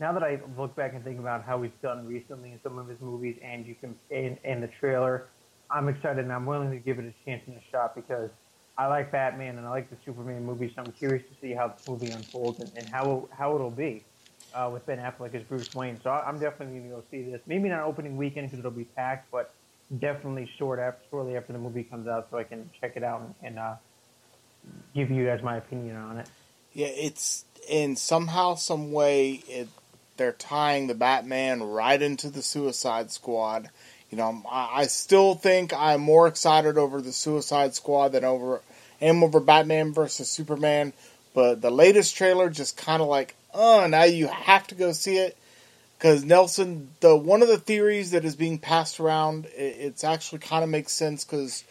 now 0.01 0.13
that 0.13 0.23
I 0.23 0.41
look 0.59 0.75
back 0.75 0.95
and 0.95 1.05
think 1.05 1.21
about 1.21 1.45
how 1.45 1.63
he's 1.63 1.73
done 1.83 2.07
recently 2.07 2.53
in 2.53 2.61
some 2.63 2.79
of 2.79 2.89
his 2.89 3.01
movies, 3.01 3.39
and 3.43 3.67
you 3.67 3.75
can 3.75 3.97
in, 4.11 4.39
in 4.45 4.61
the 4.61 4.69
trailer, 4.81 5.29
I'm 5.71 5.89
excited 5.89 6.25
and 6.25 6.33
I'm 6.33 6.47
willing 6.47 6.71
to 6.71 6.79
give 6.79 6.99
it 6.99 7.05
a 7.05 7.15
chance 7.25 7.43
and 7.47 7.57
a 7.57 7.61
shot 7.71 7.95
because 7.95 8.31
I 8.79 8.87
like 8.87 9.13
Batman 9.13 9.59
and 9.59 9.67
I 9.67 9.71
like 9.71 9.91
the 9.91 9.97
Superman 10.05 10.45
movies. 10.45 10.73
So 10.75 10.83
I'm 10.83 10.93
curious 10.93 11.25
to 11.29 11.37
see 11.41 11.53
how 11.53 11.69
this 11.69 11.79
movie 11.87 12.11
unfolds 12.11 12.61
and, 12.61 12.71
and 12.77 12.89
how 12.89 13.29
how 13.33 13.55
it'll 13.55 13.71
be 13.71 14.07
uh, 14.55 14.71
with 14.73 14.87
Ben 14.87 14.99
Affleck 14.99 15.35
as 15.35 15.43
Bruce 15.49 15.73
Wayne. 15.75 16.01
So 16.03 16.11
I'm 16.11 16.39
definitely 16.41 16.79
going 16.79 16.91
to 16.91 16.97
go 16.97 17.05
see 17.11 17.23
this. 17.23 17.41
Maybe 17.47 17.69
not 17.69 17.83
opening 17.85 18.17
weekend 18.17 18.51
because 18.51 18.61
it'll 18.61 18.71
be 18.71 18.85
packed, 18.85 19.31
but 19.31 19.55
definitely 19.99 20.49
short 20.59 20.79
after 20.79 21.03
shortly 21.11 21.37
after 21.37 21.53
the 21.53 21.59
movie 21.59 21.85
comes 21.85 22.09
out, 22.09 22.29
so 22.31 22.39
I 22.39 22.45
can 22.45 22.71
check 22.81 22.97
it 22.97 23.05
out 23.05 23.21
and, 23.21 23.35
and 23.43 23.59
uh, 23.59 23.75
give 24.95 25.11
you 25.11 25.27
guys 25.27 25.43
my 25.43 25.57
opinion 25.57 25.97
on 25.97 26.19
it. 26.19 26.29
Yeah, 26.73 26.89
it's 26.89 27.45
in 27.69 27.97
somehow, 27.97 28.55
some 28.55 28.93
way, 28.93 29.43
it 29.49 29.69
they're 30.17 30.33
tying 30.33 30.87
the 30.87 30.95
Batman 30.95 31.63
right 31.63 32.01
into 32.01 32.31
the 32.31 32.43
Suicide 32.43 33.11
Squad. 33.11 33.71
you 34.11 34.19
know, 34.19 34.43
I, 34.49 34.83
I 34.83 34.87
still 34.87 35.35
think 35.35 35.73
I'm 35.75 36.01
more 36.01 36.27
excited 36.27 36.77
over 36.79 37.01
the 37.01 37.13
Suicide 37.13 37.75
Squad 37.75 38.13
than 38.13 38.25
over 38.25 38.61
am 39.01 39.25
over 39.25 39.41
Batman 39.41 39.93
versus 39.93 40.29
Superman. 40.29 40.93
But 41.35 41.63
the 41.63 41.71
latest 41.71 42.15
trailer 42.15 42.51
just 42.51 42.77
kind 42.77 43.01
of 43.01 43.09
like, 43.09 43.35
oh, 43.55 43.87
now 43.87 44.05
you 44.05 44.29
have 44.29 44.67
to 44.69 44.75
go 44.75 44.93
see 44.93 45.17
it 45.17 45.37
because 46.03 46.25
Nelson, 46.25 46.89
the 46.99 47.15
one 47.15 47.43
of 47.43 47.49
the 47.49 47.59
theories 47.59 48.11
that 48.11 48.25
is 48.25 48.35
being 48.35 48.59
passed 48.59 48.99
around, 48.99 49.47
it, 49.47 49.77
it's 49.79 50.03
actually 50.03 50.41
kind 50.41 50.65
of 50.65 50.69
makes 50.69 50.91
sense 50.91 51.25
because 51.25 51.63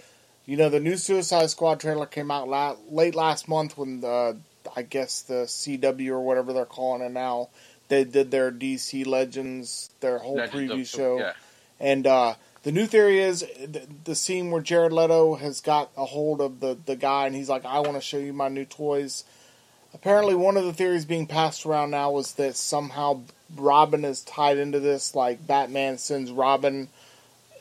you 0.46 0.56
know 0.56 0.70
the 0.70 0.80
new 0.80 0.96
Suicide 0.96 1.50
Squad 1.50 1.82
trailer 1.82 2.06
came 2.06 2.32
out 2.32 2.48
la- 2.48 2.78
late 2.90 3.14
last 3.14 3.50
month 3.50 3.78
when 3.78 4.00
the 4.00 4.38
I 4.74 4.84
guess 4.84 5.24
the 5.24 5.44
CW 5.44 6.12
or 6.12 6.22
whatever 6.22 6.54
they're 6.54 6.66
calling 6.66 7.02
it 7.02 7.12
now, 7.12 7.50
they 7.90 8.06
did 8.06 8.32
their 8.32 8.54
DC 8.54 9.06
Legends, 9.06 9.90
their 10.00 10.20
whole 10.20 10.38
Legends 10.38 10.72
preview 10.72 10.82
of- 10.82 10.88
show. 10.88 11.18
yeah. 11.20 11.34
And 11.78 12.08
uh, 12.08 12.36
the 12.64 12.72
new 12.72 12.86
theory 12.86 13.20
is 13.20 13.42
the, 13.42 13.86
the 14.06 14.16
scene 14.16 14.50
where 14.50 14.62
Jared 14.62 14.94
Leto 14.94 15.36
has 15.36 15.60
got 15.60 15.90
a 15.98 16.06
hold 16.06 16.40
of 16.40 16.62
the, 16.62 16.78
the 16.86 16.96
guy 16.96 17.26
and 17.26 17.36
he's 17.36 17.50
like, 17.50 17.66
I 17.66 17.80
want 17.80 17.96
to 17.96 18.02
show 18.02 18.20
you 18.20 18.32
my 18.32 18.48
new 18.48 18.66
toys. 18.66 19.26
Apparently, 19.94 20.36
one 20.36 20.58
of 20.58 20.66
the 20.66 20.74
theories 20.74 21.06
being 21.06 21.28
passed 21.28 21.66
around 21.66 21.92
now 21.92 22.12
was 22.12 22.34
that 22.34 22.56
somehow 22.56 23.22
Robin 23.56 24.06
is 24.06 24.22
tied 24.22 24.58
into 24.58 24.80
this. 24.80 25.14
Like, 25.16 25.46
Batman 25.46 25.98
sends 25.98 26.32
Robin 26.32 26.88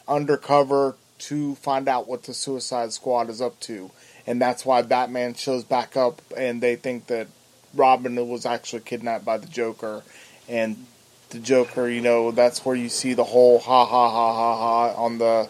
undercover 0.08 0.96
to 1.18 1.54
find 1.56 1.88
out 1.88 2.08
what 2.08 2.22
the 2.24 2.34
Suicide 2.34 2.92
Squad 2.92 3.28
is 3.28 3.40
up 3.40 3.58
to. 3.60 3.90
And 4.26 4.40
that's 4.40 4.64
why 4.64 4.82
Batman 4.82 5.34
shows 5.34 5.64
back 5.64 5.96
up 5.96 6.20
and 6.36 6.60
they 6.60 6.76
think 6.76 7.06
that 7.08 7.26
Robin 7.74 8.28
was 8.28 8.46
actually 8.46 8.82
kidnapped 8.82 9.24
by 9.24 9.38
the 9.38 9.46
Joker. 9.46 10.02
And 10.48 10.86
the 11.30 11.38
Joker, 11.38 11.88
you 11.88 12.00
know, 12.00 12.30
that's 12.30 12.64
where 12.64 12.76
you 12.76 12.88
see 12.88 13.14
the 13.14 13.24
whole 13.24 13.58
ha 13.58 13.84
ha 13.84 14.10
ha 14.10 14.34
ha 14.34 14.56
ha 14.56 15.02
on 15.02 15.18
the 15.18 15.48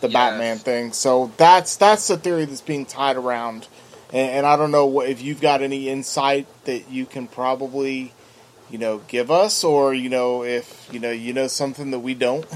the 0.00 0.08
Yes. 0.08 0.12
Batman 0.12 0.58
thing. 0.58 0.92
So 0.92 1.32
that's 1.36 1.76
that's 1.76 2.06
the 2.06 2.16
theory 2.16 2.44
that's 2.44 2.60
being 2.60 2.86
tied 2.86 3.16
around, 3.16 3.66
and, 4.12 4.30
and 4.30 4.46
I 4.46 4.56
don't 4.56 4.70
know 4.70 4.86
what, 4.86 5.08
if 5.08 5.22
you've 5.22 5.40
got 5.40 5.62
any 5.62 5.88
insight 5.88 6.46
that 6.64 6.90
you 6.90 7.06
can 7.06 7.26
probably, 7.26 8.12
you 8.70 8.78
know, 8.78 8.98
give 9.08 9.30
us, 9.30 9.64
or 9.64 9.94
you 9.94 10.08
know, 10.08 10.44
if 10.44 10.88
you 10.92 11.00
know 11.00 11.10
you 11.10 11.32
know 11.32 11.46
something 11.46 11.90
that 11.90 12.00
we 12.00 12.14
don't. 12.14 12.46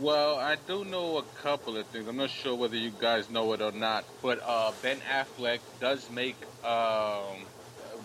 Well, 0.00 0.36
I 0.38 0.56
do 0.68 0.84
know 0.84 1.18
a 1.18 1.22
couple 1.42 1.76
of 1.76 1.84
things. 1.86 2.06
I'm 2.06 2.16
not 2.16 2.30
sure 2.30 2.54
whether 2.54 2.76
you 2.76 2.92
guys 3.00 3.28
know 3.30 3.52
it 3.54 3.60
or 3.60 3.72
not, 3.72 4.04
but 4.22 4.40
uh, 4.46 4.70
Ben 4.80 4.98
Affleck 5.10 5.58
does 5.80 6.08
make 6.10 6.36
um, 6.64 7.44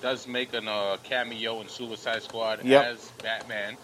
does 0.02 0.28
make 0.28 0.54
an 0.56 0.68
uh, 0.68 0.98
cameo 1.04 1.62
in 1.62 1.70
Suicide 1.70 2.24
Squad 2.24 2.63
Yep. 2.66 2.84
as 2.84 3.12
Batman, 3.22 3.78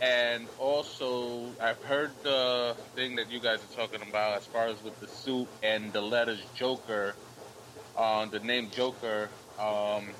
and 0.00 0.46
also 0.60 1.46
I've 1.60 1.82
heard 1.82 2.12
the 2.22 2.76
thing 2.94 3.16
that 3.16 3.28
you 3.30 3.40
guys 3.40 3.58
are 3.58 3.74
talking 3.76 4.08
about 4.08 4.36
as 4.36 4.46
far 4.46 4.68
as 4.68 4.80
with 4.84 4.98
the 5.00 5.08
suit 5.08 5.48
and 5.64 5.92
the 5.92 6.00
letters 6.00 6.40
Joker, 6.54 7.16
uh, 7.96 8.26
the 8.26 8.40
name 8.40 8.70
Joker, 8.70 9.32
um, 9.58 10.16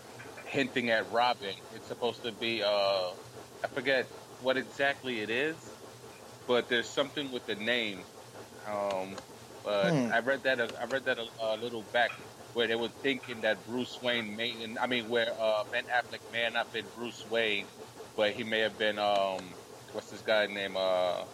hinting 0.46 0.90
at 0.90 1.10
Robin. 1.10 1.56
It's 1.70 1.86
supposed 1.88 2.22
to 2.22 2.32
be 2.32 2.62
uh, 2.62 2.68
I 3.64 3.68
forget 3.74 4.10
what 4.38 4.56
exactly 4.58 5.20
it 5.20 5.30
is 5.30 5.76
but 6.46 6.68
there's 6.68 6.90
something 6.90 7.32
with 7.32 7.46
the 7.46 7.56
name. 7.56 8.06
Um, 8.64 9.20
but 9.62 9.94
Hmm. 9.94 10.10
I 10.10 10.20
read 10.20 10.44
that. 10.44 10.60
I 10.60 10.86
read 10.86 11.04
that 11.06 11.18
a, 11.18 11.28
a 11.40 11.56
little 11.56 11.84
back 11.84 12.12
where 12.52 12.68
they 12.68 12.76
were 12.76 12.90
thinking 13.02 13.42
that 13.42 13.64
Bruce 13.64 14.00
Wayne 14.00 14.36
may. 14.36 14.76
I 14.80 14.86
mean, 14.86 15.08
where 15.08 15.34
uh, 15.40 15.64
Ben 15.70 15.86
Affleck 15.86 16.22
may 16.30 16.42
have 16.42 16.54
not 16.54 16.72
been 16.72 16.88
Bruce 16.88 17.24
Wayne, 17.26 17.70
but 18.16 18.34
he 18.34 18.44
may 18.44 18.60
have 18.60 18.78
been. 18.78 18.98
Um, 18.98 19.58
what's 19.92 20.10
this 20.10 20.22
guy's 20.22 20.50
name? 20.50 20.76
Uh, 20.76 21.26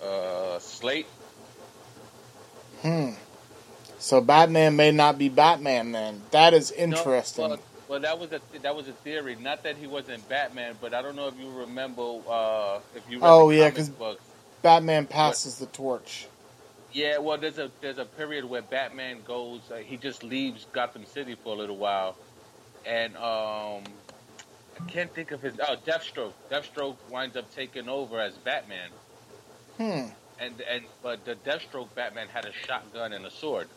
uh, 0.00 0.58
Slade. 0.60 1.08
Hmm. 2.82 3.12
So 4.02 4.20
Batman 4.20 4.74
may 4.74 4.90
not 4.90 5.16
be 5.16 5.28
Batman 5.28 5.92
then. 5.92 6.22
That 6.32 6.54
is 6.54 6.72
interesting. 6.72 7.44
No, 7.44 7.50
well, 7.50 7.60
well, 7.88 8.00
that 8.00 8.18
was 8.18 8.32
a 8.32 8.40
that 8.62 8.74
was 8.74 8.88
a 8.88 8.92
theory. 8.92 9.36
Not 9.36 9.62
that 9.62 9.76
he 9.76 9.86
wasn't 9.86 10.28
Batman, 10.28 10.74
but 10.80 10.92
I 10.92 11.02
don't 11.02 11.14
know 11.14 11.28
if 11.28 11.38
you 11.38 11.48
remember. 11.50 12.18
Uh, 12.28 12.80
if 12.96 13.08
you 13.08 13.20
Oh, 13.22 13.50
yeah, 13.50 13.70
because. 13.70 13.90
Batman 14.60 15.06
passes 15.06 15.58
the 15.58 15.66
torch. 15.66 16.26
Yeah, 16.92 17.18
well, 17.18 17.38
there's 17.38 17.58
a 17.60 17.70
there's 17.80 17.98
a 17.98 18.04
period 18.04 18.44
where 18.44 18.62
Batman 18.62 19.18
goes. 19.24 19.60
Uh, 19.70 19.76
he 19.76 19.96
just 19.96 20.24
leaves 20.24 20.66
Gotham 20.72 21.06
City 21.06 21.36
for 21.36 21.54
a 21.54 21.56
little 21.56 21.76
while, 21.76 22.16
and 22.84 23.16
um, 23.16 23.84
I 24.80 24.84
can't 24.88 25.14
think 25.14 25.30
of 25.30 25.40
his. 25.40 25.54
Oh, 25.60 25.76
Deathstroke. 25.86 26.32
Deathstroke 26.50 26.96
winds 27.08 27.36
up 27.36 27.54
taking 27.54 27.88
over 27.88 28.20
as 28.20 28.34
Batman, 28.34 28.90
Hmm. 29.76 30.08
and 30.40 30.60
and 30.68 30.84
but 31.04 31.24
the 31.24 31.36
Deathstroke 31.36 31.94
Batman 31.94 32.26
had 32.26 32.46
a 32.46 32.52
shotgun 32.66 33.12
and 33.12 33.24
a 33.26 33.30
sword. 33.30 33.68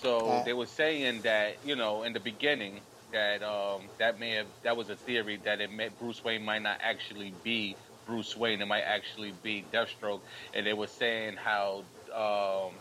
So 0.00 0.30
Uh. 0.30 0.44
they 0.44 0.52
were 0.52 0.66
saying 0.66 1.22
that 1.22 1.56
you 1.64 1.76
know 1.76 2.02
in 2.02 2.12
the 2.12 2.20
beginning 2.20 2.80
that 3.12 3.42
um, 3.42 3.82
that 3.98 4.18
may 4.18 4.30
have 4.32 4.46
that 4.62 4.76
was 4.76 4.88
a 4.88 4.96
theory 4.96 5.36
that 5.44 5.60
it 5.60 5.70
may, 5.72 5.88
Bruce 5.88 6.22
Wayne 6.24 6.44
might 6.44 6.62
not 6.62 6.78
actually 6.80 7.32
be 7.42 7.76
Bruce 8.06 8.36
Wayne. 8.36 8.60
It 8.62 8.66
might 8.66 8.82
actually 8.82 9.32
be 9.42 9.64
Deathstroke, 9.72 10.20
and 10.54 10.66
they 10.66 10.72
were 10.72 10.86
saying 10.86 11.36
how 11.36 11.84
um, 12.14 12.72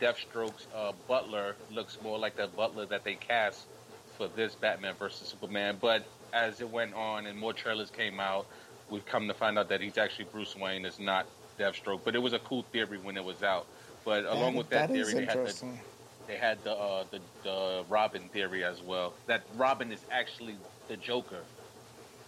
Deathstroke's 0.00 0.66
uh, 0.74 0.92
butler 1.08 1.56
looks 1.70 1.98
more 2.02 2.18
like 2.18 2.36
the 2.36 2.46
butler 2.46 2.86
that 2.86 3.04
they 3.04 3.14
cast 3.14 3.66
for 4.16 4.28
this 4.28 4.54
Batman 4.54 4.94
versus 4.98 5.28
Superman. 5.28 5.78
But 5.80 6.04
as 6.32 6.60
it 6.60 6.70
went 6.70 6.94
on 6.94 7.26
and 7.26 7.38
more 7.38 7.52
trailers 7.52 7.90
came 7.90 8.18
out, 8.18 8.46
we've 8.90 9.06
come 9.06 9.28
to 9.28 9.34
find 9.34 9.58
out 9.58 9.68
that 9.68 9.80
he's 9.80 9.98
actually 9.98 10.26
Bruce 10.32 10.56
Wayne, 10.56 10.84
is 10.84 10.98
not 10.98 11.26
Deathstroke. 11.58 12.00
But 12.04 12.14
it 12.14 12.20
was 12.20 12.32
a 12.32 12.38
cool 12.40 12.62
theory 12.72 12.98
when 12.98 13.16
it 13.16 13.24
was 13.24 13.42
out. 13.42 13.66
But 14.04 14.24
along 14.24 14.54
with 14.54 14.70
that, 14.70 14.88
that 14.88 14.94
theory, 14.94 15.14
they 15.14 15.24
had 15.24 15.34
the 15.34 15.40
interesting. 15.40 15.80
They 16.26 16.36
had 16.36 16.62
the, 16.64 16.72
uh, 16.72 17.04
the 17.10 17.20
the 17.42 17.84
Robin 17.88 18.28
theory 18.32 18.64
as 18.64 18.80
well. 18.82 19.14
That 19.26 19.42
Robin 19.56 19.92
is 19.92 20.00
actually 20.10 20.56
the 20.88 20.96
Joker. 20.96 21.40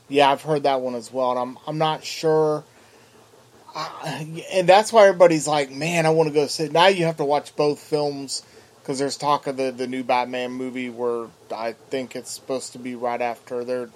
Yeah, 0.08 0.30
I've 0.30 0.42
heard 0.42 0.62
that 0.62 0.80
one 0.80 0.94
as 0.94 1.12
well, 1.12 1.30
and 1.30 1.38
I'm 1.38 1.58
I'm 1.66 1.78
not 1.78 2.04
sure. 2.04 2.64
Uh, 3.74 4.24
and 4.52 4.68
that's 4.68 4.92
why 4.92 5.06
everybody's 5.06 5.46
like, 5.46 5.70
"Man, 5.70 6.06
I 6.06 6.10
want 6.10 6.28
to 6.28 6.34
go 6.34 6.46
sit." 6.46 6.72
Now 6.72 6.86
you 6.86 7.04
have 7.04 7.18
to 7.18 7.24
watch 7.24 7.54
both 7.56 7.78
films 7.78 8.42
because 8.80 8.98
there's 8.98 9.16
talk 9.16 9.46
of 9.46 9.56
the 9.56 9.70
the 9.70 9.86
new 9.86 10.02
Batman 10.02 10.52
movie 10.52 10.90
where 10.90 11.26
I 11.54 11.72
think 11.90 12.16
it's 12.16 12.30
supposed 12.30 12.72
to 12.72 12.78
be 12.78 12.94
right 12.94 13.20
after 13.20 13.64
they're 13.64 13.90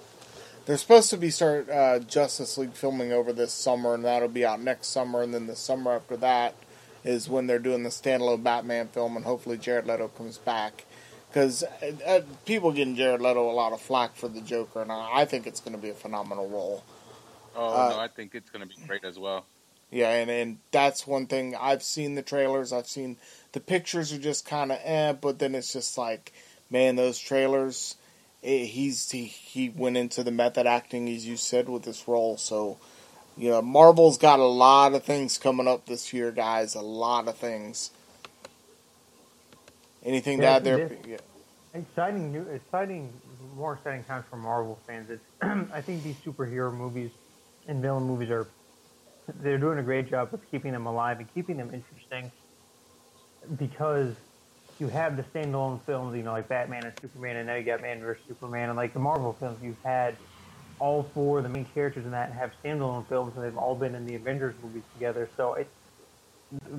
they're 0.65 0.77
supposed 0.77 1.09
to 1.09 1.17
be 1.17 1.29
start 1.29 1.69
uh, 1.69 1.99
Justice 1.99 2.57
League 2.57 2.73
filming 2.73 3.11
over 3.11 3.33
this 3.33 3.51
summer, 3.51 3.93
and 3.93 4.05
that'll 4.05 4.29
be 4.29 4.45
out 4.45 4.61
next 4.61 4.87
summer, 4.87 5.21
and 5.21 5.33
then 5.33 5.47
the 5.47 5.55
summer 5.55 5.93
after 5.93 6.15
that 6.17 6.55
is 7.03 7.29
when 7.29 7.47
they're 7.47 7.59
doing 7.59 7.83
the 7.83 7.89
standalone 7.89 8.43
Batman 8.43 8.87
film, 8.87 9.15
and 9.15 9.25
hopefully 9.25 9.57
Jared 9.57 9.85
Leto 9.87 10.07
comes 10.09 10.37
back. 10.37 10.85
Because 11.29 11.63
uh, 11.63 11.91
uh, 12.05 12.21
people 12.45 12.71
getting 12.71 12.95
Jared 12.95 13.21
Leto 13.21 13.49
a 13.49 13.51
lot 13.53 13.73
of 13.73 13.81
flack 13.81 14.15
for 14.15 14.27
the 14.27 14.41
Joker, 14.41 14.81
and 14.81 14.91
I 14.91 15.21
I 15.21 15.25
think 15.25 15.47
it's 15.47 15.59
going 15.59 15.75
to 15.75 15.81
be 15.81 15.89
a 15.89 15.93
phenomenal 15.95 16.47
role. 16.47 16.83
Oh 17.55 17.87
Uh, 17.87 17.89
no, 17.89 17.99
I 17.99 18.07
think 18.07 18.35
it's 18.35 18.49
going 18.49 18.61
to 18.61 18.67
be 18.67 18.75
great 18.87 19.03
as 19.03 19.17
well. 19.17 19.45
Yeah, 19.91 20.09
and, 20.11 20.29
and 20.31 20.57
that's 20.71 21.05
one 21.05 21.27
thing. 21.27 21.55
I've 21.59 21.83
seen 21.83 22.15
the 22.15 22.23
trailers. 22.23 22.73
I've 22.73 22.87
seen 22.87 23.17
the 23.51 23.59
pictures 23.59 24.11
are 24.11 24.17
just 24.19 24.45
kind 24.45 24.71
of 24.71 24.79
eh, 24.83 25.13
but 25.13 25.37
then 25.39 25.53
it's 25.55 25.73
just 25.73 25.97
like, 25.97 26.33
man, 26.71 26.95
those 26.95 27.19
trailers. 27.19 27.95
eh, 28.43 28.65
he's 28.65 29.09
he, 29.11 29.25
he 29.25 29.69
went 29.69 29.97
into 29.97 30.23
the 30.23 30.31
method 30.31 30.65
acting, 30.67 31.07
as 31.09 31.25
you 31.27 31.37
said, 31.37 31.69
with 31.69 31.83
this 31.83 32.07
role. 32.07 32.37
So, 32.37 32.77
you 33.37 33.49
know, 33.51 33.61
Marvel's 33.61 34.17
got 34.17 34.39
a 34.39 34.45
lot 34.45 34.93
of 34.93 35.03
things 35.03 35.37
coming 35.37 35.67
up 35.67 35.85
this 35.87 36.13
year, 36.13 36.31
guys. 36.31 36.75
A 36.75 36.81
lot 36.81 37.27
of 37.27 37.37
things. 37.37 37.91
Anything 40.03 40.41
to 40.41 40.47
add 40.47 40.63
there? 40.63 40.91
Yeah. 41.07 41.17
exciting 41.73 42.31
new 42.31 42.43
exciting 42.43 43.11
more 43.55 43.73
exciting 43.73 44.03
times 44.05 44.25
for 44.29 44.37
marvel 44.37 44.79
fans 44.87 45.09
it's 45.09 45.23
i 45.73 45.81
think 45.81 46.03
these 46.03 46.17
superhero 46.17 46.73
movies 46.75 47.11
and 47.67 47.81
villain 47.81 48.03
movies 48.03 48.29
are 48.29 48.47
they're 49.41 49.57
doing 49.57 49.79
a 49.79 49.83
great 49.83 50.09
job 50.09 50.33
of 50.33 50.41
keeping 50.51 50.71
them 50.71 50.85
alive 50.85 51.19
and 51.19 51.33
keeping 51.33 51.57
them 51.57 51.71
interesting 51.73 52.31
because 53.57 54.15
you 54.79 54.87
have 54.87 55.17
the 55.17 55.23
standalone 55.23 55.81
films 55.83 56.15
you 56.15 56.23
know 56.23 56.31
like 56.33 56.47
batman 56.49 56.85
and 56.85 56.93
superman 57.01 57.37
and 57.37 57.47
now 57.47 57.55
you 57.55 57.63
got 57.63 57.81
man 57.81 57.99
vs 58.01 58.23
superman 58.27 58.69
and 58.69 58.77
like 58.77 58.93
the 58.93 58.99
marvel 58.99 59.33
films 59.33 59.57
you've 59.63 59.81
had 59.83 60.15
all 60.83 61.03
four 61.13 61.37
of 61.37 61.43
the 61.43 61.49
main 61.49 61.65
characters 61.73 62.03
in 62.03 62.11
that 62.11 62.29
have 62.33 62.51
standalone 62.61 63.07
films 63.07 63.31
and 63.35 63.45
they've 63.45 63.57
all 63.57 63.73
been 63.73 63.95
in 63.95 64.05
the 64.05 64.15
avengers 64.15 64.53
movies 64.61 64.83
together 64.93 65.29
so 65.37 65.53
it 65.53 65.67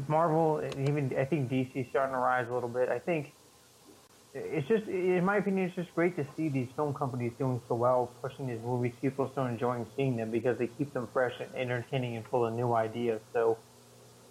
marvel 0.08 0.58
and 0.58 0.88
even 0.88 1.10
i 1.18 1.24
think 1.24 1.50
dc 1.50 1.88
starting 1.88 2.14
to 2.14 2.18
rise 2.18 2.46
a 2.50 2.52
little 2.52 2.68
bit 2.68 2.90
i 2.90 2.98
think 2.98 3.32
it's 4.34 4.66
just, 4.66 4.88
in 4.88 5.24
my 5.24 5.36
opinion, 5.36 5.66
it's 5.66 5.76
just 5.76 5.94
great 5.94 6.16
to 6.16 6.26
see 6.36 6.48
these 6.48 6.66
film 6.74 6.92
companies 6.92 7.32
doing 7.38 7.60
so 7.68 7.76
well, 7.76 8.10
pushing 8.20 8.48
these 8.48 8.60
movies. 8.64 8.92
People 9.00 9.30
still 9.30 9.46
enjoying 9.46 9.86
seeing 9.96 10.16
them 10.16 10.32
because 10.32 10.58
they 10.58 10.66
keep 10.66 10.92
them 10.92 11.08
fresh 11.12 11.34
and 11.38 11.54
entertaining 11.54 12.16
and 12.16 12.26
full 12.26 12.44
of 12.44 12.52
new 12.52 12.72
ideas. 12.72 13.20
So 13.32 13.56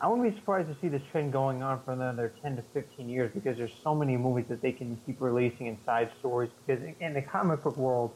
I 0.02 0.08
wouldn't 0.08 0.30
be 0.30 0.38
surprised 0.38 0.68
to 0.68 0.76
see 0.82 0.90
this 0.90 1.02
trend 1.10 1.32
going 1.32 1.64
on 1.64 1.82
for 1.86 1.94
another 1.94 2.34
10 2.42 2.58
to 2.58 2.64
15 2.74 3.08
years 3.08 3.32
because 3.34 3.56
there's 3.58 3.72
so 3.82 3.96
many 3.96 4.18
movies 4.18 4.46
that 4.50 4.62
they 4.62 4.74
can 4.74 5.00
keep 5.06 5.22
releasing 5.22 5.70
and 5.70 5.78
side 5.86 6.12
stories. 6.20 6.50
Because 6.68 6.84
in 7.00 7.14
the 7.14 7.22
comic 7.22 7.64
book 7.64 7.78
world, 7.78 8.12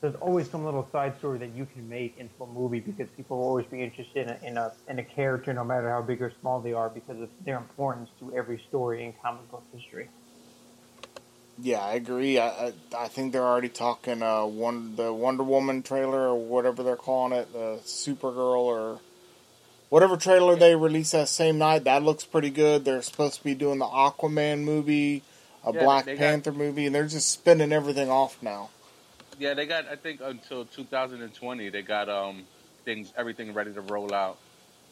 there's 0.00 0.14
always 0.16 0.48
some 0.48 0.64
little 0.64 0.88
side 0.92 1.18
story 1.18 1.38
that 1.38 1.54
you 1.54 1.66
can 1.66 1.88
make 1.88 2.16
into 2.18 2.42
a 2.42 2.46
movie 2.46 2.80
because 2.80 3.08
people 3.16 3.38
will 3.38 3.44
always 3.46 3.66
be 3.66 3.82
interested 3.82 4.28
in 4.28 4.30
a, 4.30 4.46
in 4.46 4.56
a 4.56 4.72
in 4.88 4.98
a 4.98 5.04
character, 5.04 5.52
no 5.52 5.64
matter 5.64 5.90
how 5.90 6.02
big 6.02 6.22
or 6.22 6.32
small 6.40 6.60
they 6.60 6.72
are, 6.72 6.88
because 6.88 7.20
of 7.20 7.28
their 7.44 7.56
importance 7.56 8.08
to 8.20 8.34
every 8.36 8.62
story 8.68 9.04
in 9.04 9.12
comic 9.22 9.50
book 9.50 9.64
history. 9.74 10.08
Yeah, 11.60 11.80
I 11.80 11.94
agree. 11.94 12.38
I 12.38 12.48
I, 12.48 12.72
I 12.96 13.08
think 13.08 13.32
they're 13.32 13.42
already 13.42 13.68
talking 13.68 14.22
uh 14.22 14.44
one 14.46 14.94
the 14.96 15.12
Wonder 15.12 15.42
Woman 15.42 15.82
trailer 15.82 16.28
or 16.28 16.36
whatever 16.36 16.82
they're 16.82 16.94
calling 16.96 17.32
it, 17.32 17.52
the 17.52 17.80
Supergirl 17.84 18.56
or 18.60 19.00
whatever 19.88 20.16
trailer 20.16 20.54
they 20.54 20.76
released 20.76 21.12
that 21.12 21.28
same 21.28 21.58
night. 21.58 21.84
That 21.84 22.04
looks 22.04 22.24
pretty 22.24 22.50
good. 22.50 22.84
They're 22.84 23.02
supposed 23.02 23.38
to 23.38 23.44
be 23.44 23.54
doing 23.54 23.80
the 23.80 23.86
Aquaman 23.86 24.60
movie, 24.60 25.22
a 25.64 25.72
Yeah, 25.72 25.82
Black 25.82 26.04
they 26.04 26.14
got- 26.14 26.20
Panther 26.20 26.52
movie, 26.52 26.86
and 26.86 26.94
they're 26.94 27.06
just 27.08 27.30
spinning 27.30 27.72
everything 27.72 28.08
off 28.10 28.40
now. 28.40 28.70
Yeah, 29.38 29.54
they 29.54 29.66
got 29.66 29.88
I 29.88 29.96
think 29.96 30.20
until 30.22 30.64
2020 30.64 31.68
they 31.68 31.82
got 31.82 32.08
um 32.08 32.44
things 32.84 33.12
everything 33.16 33.52
ready 33.54 33.72
to 33.72 33.80
roll 33.80 34.14
out. 34.14 34.38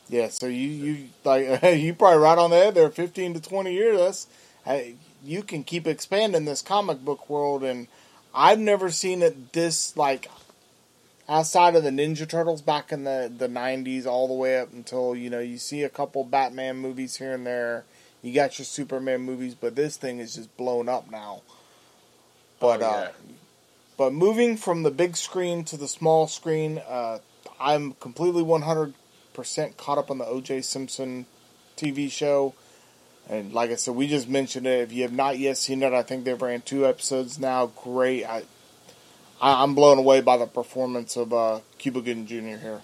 Yeah, 0.08 0.28
so 0.28 0.46
you 0.46 0.68
you 0.68 1.08
like 1.24 1.62
you 1.76 1.94
probably 1.94 2.18
right 2.18 2.38
on 2.38 2.50
the 2.50 2.56
head 2.56 2.74
there. 2.74 2.90
Fifteen 2.90 3.34
to 3.34 3.40
twenty 3.40 3.72
years, 3.72 3.98
that's 3.98 4.26
uh, 4.66 4.90
you 5.24 5.42
can 5.42 5.64
keep 5.64 5.86
expanding 5.86 6.44
this 6.44 6.62
comic 6.62 7.04
book 7.04 7.28
world, 7.28 7.64
and 7.64 7.88
I've 8.34 8.60
never 8.60 8.90
seen 8.90 9.22
it 9.22 9.52
this 9.52 9.96
like 9.96 10.30
outside 11.28 11.74
of 11.74 11.82
the 11.82 11.90
Ninja 11.90 12.28
Turtles 12.28 12.62
back 12.62 12.92
in 12.92 13.04
the 13.04 13.32
the 13.36 13.48
nineties, 13.48 14.06
all 14.06 14.28
the 14.28 14.34
way 14.34 14.58
up 14.60 14.72
until 14.72 15.16
you 15.16 15.28
know 15.28 15.40
you 15.40 15.58
see 15.58 15.82
a 15.82 15.88
couple 15.88 16.22
Batman 16.22 16.76
movies 16.76 17.16
here 17.16 17.34
and 17.34 17.46
there. 17.46 17.84
You 18.22 18.32
got 18.32 18.58
your 18.58 18.66
Superman 18.66 19.22
movies, 19.22 19.54
but 19.54 19.74
this 19.76 19.96
thing 19.96 20.18
is 20.20 20.34
just 20.34 20.56
blown 20.56 20.88
up 20.88 21.10
now. 21.10 21.42
But 22.60 22.82
Oh, 22.82 22.86
uh, 22.86 23.08
yeah. 23.08 23.35
But 23.96 24.12
moving 24.12 24.56
from 24.56 24.82
the 24.82 24.90
big 24.90 25.16
screen 25.16 25.64
to 25.64 25.76
the 25.76 25.88
small 25.88 26.26
screen, 26.26 26.80
uh, 26.86 27.18
I'm 27.58 27.92
completely 27.94 28.42
100% 28.42 28.92
caught 29.76 29.98
up 29.98 30.10
on 30.10 30.18
the 30.18 30.26
O.J. 30.26 30.62
Simpson 30.62 31.26
TV 31.76 32.10
show. 32.10 32.54
And 33.28 33.52
like 33.52 33.70
I 33.70 33.74
said, 33.74 33.94
we 33.94 34.06
just 34.06 34.28
mentioned 34.28 34.66
it. 34.66 34.80
If 34.82 34.92
you 34.92 35.02
have 35.02 35.12
not 35.12 35.38
yet 35.38 35.56
seen 35.56 35.82
it, 35.82 35.92
I 35.92 36.02
think 36.02 36.24
they've 36.24 36.40
ran 36.40 36.60
two 36.60 36.86
episodes 36.86 37.38
now. 37.38 37.66
Great. 37.66 38.24
I, 38.24 38.42
I 39.40 39.62
I'm 39.62 39.74
blown 39.74 39.98
away 39.98 40.20
by 40.20 40.36
the 40.36 40.46
performance 40.46 41.16
of 41.16 41.32
uh, 41.32 41.60
Cuba 41.78 42.02
Gooding 42.02 42.26
Jr. 42.26 42.56
here. 42.58 42.80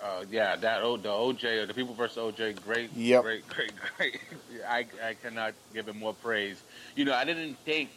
Uh, 0.00 0.22
yeah, 0.30 0.54
that 0.54 0.82
oh, 0.82 0.98
the 0.98 1.08
OJ 1.08 1.66
the 1.66 1.72
People 1.72 1.94
versus 1.94 2.18
OJ, 2.18 2.62
great, 2.62 2.92
Yep. 2.94 3.22
great, 3.22 3.48
great, 3.48 3.72
great. 3.96 4.20
I 4.68 4.86
I 5.02 5.14
cannot 5.14 5.54
give 5.72 5.88
it 5.88 5.96
more 5.96 6.12
praise. 6.12 6.62
You 6.94 7.06
know, 7.06 7.14
I 7.14 7.24
didn't 7.24 7.56
think 7.64 7.88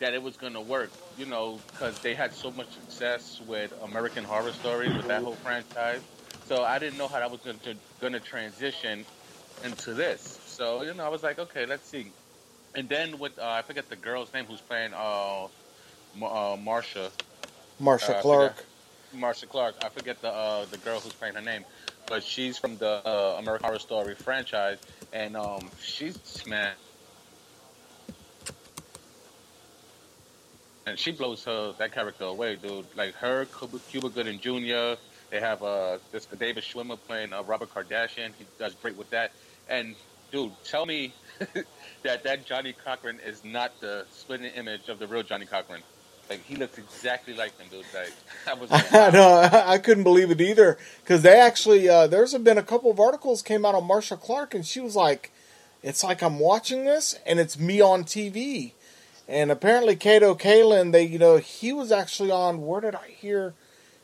that 0.00 0.14
it 0.14 0.22
was 0.22 0.36
going 0.36 0.54
to 0.54 0.60
work. 0.60 0.90
You 1.16 1.26
know, 1.26 1.60
because 1.70 1.98
they 2.00 2.14
had 2.14 2.34
so 2.34 2.50
much 2.50 2.70
success 2.72 3.40
with 3.46 3.72
American 3.82 4.24
Horror 4.24 4.52
Story 4.52 4.88
with 4.88 5.06
that 5.06 5.22
whole 5.22 5.36
franchise. 5.36 6.00
So 6.46 6.64
I 6.64 6.78
didn't 6.78 6.98
know 6.98 7.06
how 7.06 7.20
that 7.20 7.30
was 7.30 7.40
going 7.40 7.60
to 7.60 7.76
going 8.00 8.14
to 8.14 8.20
transition 8.20 9.04
into 9.64 9.94
this. 9.94 10.38
So 10.46 10.82
you 10.82 10.94
know, 10.94 11.04
I 11.04 11.08
was 11.08 11.22
like, 11.22 11.38
okay, 11.38 11.66
let's 11.66 11.88
see. 11.88 12.10
And 12.74 12.88
then 12.88 13.18
with 13.18 13.38
uh, 13.38 13.48
I 13.48 13.62
forget 13.62 13.88
the 13.88 13.96
girl's 13.96 14.32
name 14.32 14.46
who's 14.46 14.60
playing 14.60 14.92
uh, 14.94 15.46
uh 16.22 16.56
Marcia. 16.62 17.10
Marcia 17.78 18.16
Uh, 18.18 18.22
Clark. 18.22 18.64
Marcia 19.12 19.46
Clark. 19.46 19.74
I 19.84 19.88
forget 19.88 20.20
the 20.22 20.28
uh, 20.32 20.64
the 20.66 20.78
girl 20.78 21.00
who's 21.00 21.12
playing 21.12 21.34
her 21.34 21.40
name, 21.40 21.64
but 22.06 22.22
she's 22.22 22.58
from 22.58 22.76
the 22.78 23.06
uh, 23.06 23.36
American 23.38 23.66
Horror 23.66 23.78
Story 23.78 24.14
franchise, 24.14 24.78
and 25.12 25.36
um, 25.36 25.68
she's 25.82 26.16
man, 26.46 26.74
and 30.90 30.98
she 30.98 31.12
blows 31.12 31.44
her 31.44 31.72
that 31.78 31.92
character 31.92 32.24
away, 32.24 32.56
dude. 32.56 32.84
Like 32.96 33.14
her, 33.14 33.46
Cuba, 33.46 33.78
Cuba 33.88 34.08
Gooding 34.10 34.40
Jr. 34.40 35.00
They 35.30 35.40
have 35.40 35.62
uh, 35.62 35.98
this 36.10 36.26
David 36.26 36.64
Schwimmer 36.64 36.98
playing 37.06 37.32
uh, 37.32 37.42
Robert 37.44 37.72
Kardashian. 37.72 38.32
He 38.36 38.44
does 38.58 38.74
great 38.74 38.96
with 38.96 39.08
that. 39.10 39.30
And 39.68 39.94
dude, 40.32 40.52
tell 40.64 40.84
me 40.84 41.12
that 42.02 42.24
that 42.24 42.44
Johnnie 42.44 42.74
Cochran 42.84 43.20
is 43.24 43.44
not 43.44 43.80
the 43.80 44.04
splitting 44.10 44.50
image 44.52 44.88
of 44.88 44.98
the 44.98 45.06
real 45.06 45.22
Johnnie 45.22 45.46
Cochran. 45.46 45.80
Like 46.28 46.44
he 46.44 46.56
looks 46.56 46.76
exactly 46.78 47.34
like 47.34 47.56
him, 47.58 47.68
dude. 47.70 47.84
Like 47.94 48.12
I 48.48 48.54
was 48.54 48.70
like, 48.72 48.92
I 48.92 49.10
wow. 49.10 49.40
I 49.40 49.72
I 49.74 49.78
couldn't 49.78 50.04
believe 50.04 50.30
it 50.32 50.40
either 50.40 50.76
because 51.02 51.22
they 51.22 51.38
actually 51.38 51.88
uh, 51.88 52.08
there's 52.08 52.36
been 52.36 52.58
a 52.58 52.62
couple 52.64 52.90
of 52.90 52.98
articles 52.98 53.42
came 53.42 53.64
out 53.64 53.76
on 53.76 53.86
Marcia 53.86 54.16
Clark 54.16 54.54
and 54.54 54.66
she 54.66 54.80
was 54.80 54.96
like, 54.96 55.30
"It's 55.84 56.02
like 56.02 56.20
I'm 56.20 56.40
watching 56.40 56.84
this 56.84 57.16
and 57.24 57.38
it's 57.38 57.56
me 57.56 57.80
on 57.80 58.02
TV." 58.02 58.72
And 59.30 59.52
apparently, 59.52 59.94
Kato 59.94 60.34
Kaelin, 60.34 60.90
they 60.90 61.04
you 61.04 61.18
know 61.18 61.36
he 61.36 61.72
was 61.72 61.92
actually 61.92 62.32
on. 62.32 62.66
Where 62.66 62.80
did 62.80 62.96
I 62.96 63.08
hear? 63.08 63.54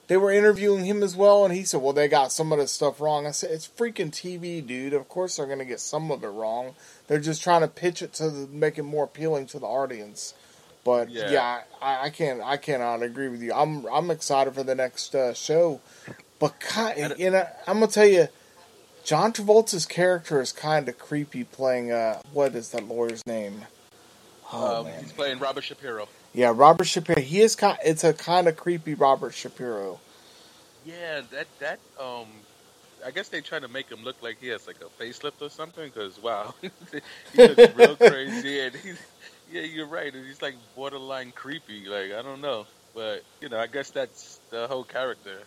They 0.06 0.16
were 0.16 0.30
interviewing 0.30 0.84
him 0.84 1.02
as 1.02 1.16
well, 1.16 1.44
and 1.44 1.52
he 1.52 1.64
said, 1.64 1.82
"Well, 1.82 1.92
they 1.92 2.06
got 2.06 2.30
some 2.30 2.52
of 2.52 2.58
the 2.58 2.68
stuff 2.68 3.00
wrong." 3.00 3.26
I 3.26 3.32
said, 3.32 3.50
"It's 3.50 3.66
freaking 3.66 4.12
TV, 4.12 4.64
dude. 4.64 4.92
Of 4.94 5.08
course 5.08 5.36
they're 5.36 5.46
going 5.46 5.58
to 5.58 5.64
get 5.64 5.80
some 5.80 6.12
of 6.12 6.22
it 6.22 6.28
wrong. 6.28 6.76
They're 7.08 7.18
just 7.18 7.42
trying 7.42 7.62
to 7.62 7.68
pitch 7.68 8.02
it 8.02 8.12
to 8.14 8.30
the, 8.30 8.46
make 8.46 8.78
it 8.78 8.84
more 8.84 9.04
appealing 9.04 9.46
to 9.46 9.58
the 9.58 9.66
audience." 9.66 10.32
But 10.84 11.10
yeah, 11.10 11.30
Yeah. 11.32 11.60
I, 11.82 12.04
I 12.04 12.10
can't. 12.10 12.40
I 12.40 12.56
cannot 12.56 13.02
agree 13.02 13.28
with 13.28 13.42
you. 13.42 13.52
I'm 13.52 13.84
I'm 13.86 14.12
excited 14.12 14.54
for 14.54 14.62
the 14.62 14.76
next 14.76 15.12
uh, 15.16 15.34
show, 15.34 15.80
but 16.38 16.60
kind, 16.60 17.16
you 17.18 17.30
know, 17.30 17.48
I'm 17.66 17.80
gonna 17.80 17.88
tell 17.90 18.06
you, 18.06 18.28
John 19.02 19.32
Travolta's 19.32 19.86
character 19.86 20.40
is 20.40 20.52
kind 20.52 20.88
of 20.88 21.00
creepy. 21.00 21.42
Playing 21.42 21.90
uh, 21.90 22.20
what 22.32 22.54
is 22.54 22.70
that 22.70 22.86
lawyer's 22.86 23.26
name? 23.26 23.62
Oh 24.52 24.80
um, 24.80 24.86
he's 25.00 25.12
playing 25.12 25.38
Robert 25.38 25.62
Shapiro. 25.64 26.08
yeah, 26.32 26.52
Robert 26.54 26.84
Shapiro. 26.84 27.20
He 27.20 27.40
is 27.40 27.56
kind. 27.56 27.78
It's 27.84 28.04
a 28.04 28.12
kind 28.12 28.46
of 28.48 28.56
creepy 28.56 28.94
Robert 28.94 29.34
Shapiro. 29.34 29.98
Yeah, 30.84 31.22
that 31.32 31.46
that 31.58 31.78
um, 32.00 32.26
I 33.04 33.10
guess 33.10 33.28
they 33.28 33.40
try 33.40 33.58
to 33.58 33.68
make 33.68 33.88
him 33.90 34.04
look 34.04 34.22
like 34.22 34.38
he 34.40 34.48
has 34.48 34.66
like 34.66 34.76
a 34.80 35.02
facelift 35.02 35.40
or 35.42 35.50
something. 35.50 35.90
Because 35.92 36.20
wow, 36.22 36.54
he 36.62 36.68
looks 37.48 37.74
real 37.74 37.96
crazy, 37.96 38.60
and 38.60 38.74
he's 38.76 38.98
yeah, 39.50 39.62
you're 39.62 39.86
right. 39.86 40.14
He's 40.14 40.40
like 40.42 40.54
borderline 40.76 41.32
creepy. 41.32 41.86
Like 41.86 42.12
I 42.12 42.22
don't 42.22 42.40
know, 42.40 42.66
but 42.94 43.24
you 43.40 43.48
know, 43.48 43.58
I 43.58 43.66
guess 43.66 43.90
that's 43.90 44.38
the 44.50 44.68
whole 44.68 44.84
character 44.84 45.38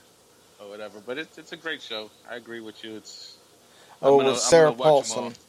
or 0.59 0.67
whatever. 0.69 0.99
But 1.05 1.17
it's 1.17 1.37
it's 1.37 1.53
a 1.53 1.57
great 1.57 1.81
show. 1.81 2.09
I 2.29 2.35
agree 2.35 2.59
with 2.59 2.83
you. 2.83 2.97
It's 2.97 3.37
Oh, 4.01 4.17
gonna- 4.17 4.31
with 4.31 4.39
Sarah 4.39 4.71
gonna 4.71 4.77
watch 4.77 5.11
'em 5.11 5.17
all. 5.17 5.21
Paulson. 5.23 5.41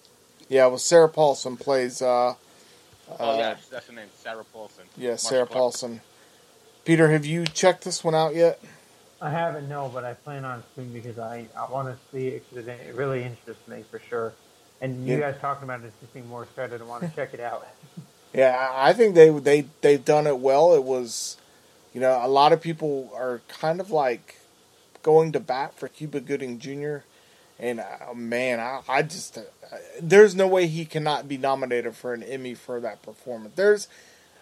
Yeah, 0.49 0.67
well, 0.67 0.79
Sarah 0.79 1.09
Paulson 1.09 1.57
plays. 1.57 2.01
Uh, 2.03 2.35
Oh 3.19 3.31
uh, 3.31 3.37
yeah, 3.39 3.57
that's 3.71 3.87
the 3.87 3.93
name, 3.93 4.09
Sarah 4.17 4.45
Paulson. 4.53 4.85
yeah, 4.97 5.11
Marcia 5.11 5.19
Sarah 5.19 5.47
Clark. 5.47 5.59
Paulson. 5.59 6.01
Peter, 6.85 7.11
have 7.11 7.25
you 7.27 7.45
checked 7.47 7.85
this 7.85 8.03
one 8.05 8.15
out 8.15 8.35
yet? 8.35 8.61
I 9.21 9.31
haven't 9.31 9.69
no, 9.69 9.91
but 9.93 10.05
I 10.05 10.15
plan 10.15 10.45
on 10.45 10.63
soon 10.75 10.93
because 10.93 11.19
I, 11.19 11.47
I 11.57 11.71
want 11.71 11.89
to 11.89 11.97
see 12.11 12.29
it 12.29 12.45
because 12.51 12.67
it, 12.67 12.81
it 12.89 12.95
really 12.95 13.23
interests 13.23 13.67
me 13.69 13.85
for 13.91 14.01
sure. 14.09 14.33
And 14.81 15.07
you 15.07 15.15
Yeah. 15.15 15.21
guys 15.33 15.41
talking 15.41 15.65
about 15.65 15.81
it 15.83 15.93
just 16.01 16.15
me 16.15 16.23
more 16.23 16.45
excited. 16.45 16.81
I 16.81 16.85
want 16.85 17.05
to 17.09 17.15
check 17.15 17.35
it 17.35 17.41
out. 17.41 17.67
Yeah, 18.33 18.57
I 18.73 18.91
I 18.91 18.93
think 18.93 19.15
they 19.15 19.29
they 19.31 19.67
they've 19.81 20.05
done 20.05 20.27
it 20.27 20.39
well. 20.39 20.75
It 20.75 20.85
was, 20.85 21.37
you 21.93 22.01
know, 22.01 22.21
a 22.25 22.29
lot 22.29 22.53
of 22.53 22.61
people 22.61 23.11
are 23.15 23.41
kind 23.49 23.81
of 23.81 23.91
like 23.91 24.37
going 25.03 25.33
to 25.33 25.41
bat 25.41 25.75
for 25.75 25.89
Cuba 25.89 26.21
Gooding 26.21 26.59
Jr. 26.61 26.99
And 27.61 27.81
uh, 27.81 28.15
man, 28.15 28.59
I, 28.59 28.81
I 28.89 29.03
just 29.03 29.37
uh, 29.37 29.43
there's 30.01 30.35
no 30.35 30.47
way 30.47 30.67
he 30.67 30.87
cannot 30.87 31.29
be 31.29 31.37
nominated 31.37 31.95
for 31.95 32.15
an 32.15 32.23
Emmy 32.23 32.55
for 32.55 32.81
that 32.81 33.03
performance. 33.03 33.55
There's, 33.55 33.87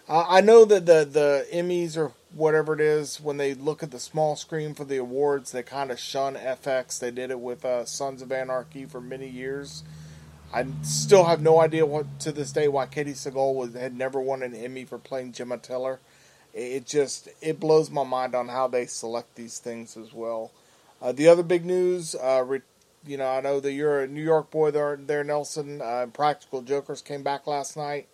I 0.07 0.37
I 0.37 0.41
know 0.41 0.63
that 0.65 0.85
the 0.85 1.05
the 1.05 1.45
Emmys 1.51 1.97
or 1.97 2.13
whatever 2.33 2.73
it 2.73 2.79
is 2.79 3.19
when 3.19 3.35
they 3.37 3.53
look 3.53 3.83
at 3.83 3.91
the 3.91 3.99
small 3.99 4.37
screen 4.37 4.73
for 4.73 4.85
the 4.85 4.97
awards, 4.97 5.51
they 5.51 5.63
kind 5.63 5.91
of 5.91 5.99
shun 5.99 6.35
FX. 6.35 6.97
They 6.97 7.11
did 7.11 7.29
it 7.29 7.41
with 7.41 7.65
uh, 7.65 7.83
Sons 7.85 8.21
of 8.21 8.31
Anarchy 8.31 8.85
for 8.85 9.01
many 9.01 9.27
years. 9.27 9.83
I 10.53 10.65
still 10.81 11.25
have 11.25 11.41
no 11.41 11.59
idea 11.59 11.85
what 11.85 12.19
to 12.21 12.31
this 12.31 12.51
day 12.53 12.67
why 12.69 12.85
Katey 12.85 13.11
Sagal 13.11 13.53
was 13.53 13.73
had 13.73 13.95
never 13.95 14.21
won 14.21 14.43
an 14.43 14.55
Emmy 14.55 14.85
for 14.85 14.97
playing 14.97 15.33
Gemma 15.33 15.57
Teller. 15.57 15.99
It 16.53 16.59
it 16.59 16.85
just 16.85 17.27
it 17.41 17.59
blows 17.59 17.89
my 17.89 18.05
mind 18.05 18.33
on 18.33 18.47
how 18.47 18.67
they 18.67 18.85
select 18.85 19.35
these 19.35 19.59
things 19.59 19.97
as 19.97 20.13
well. 20.13 20.51
Uh, 21.01 21.11
the 21.11 21.27
other 21.27 21.43
big 21.43 21.65
news, 21.65 22.15
uh, 22.15 22.43
re, 22.45 22.61
you 23.09 23.17
know, 23.17 23.27
I 23.27 23.41
know 23.41 23.59
that 23.59 23.71
you're 23.71 24.01
a 24.01 24.07
New 24.07 24.21
York 24.21 24.51
boy 24.51 24.69
there, 24.69 24.95
there 24.95 25.23
Nelson. 25.23 25.81
Uh, 25.81 26.05
Practical 26.13 26.61
Jokers 26.61 27.01
came 27.01 27.23
back 27.23 27.47
last 27.47 27.75
night. 27.75 28.07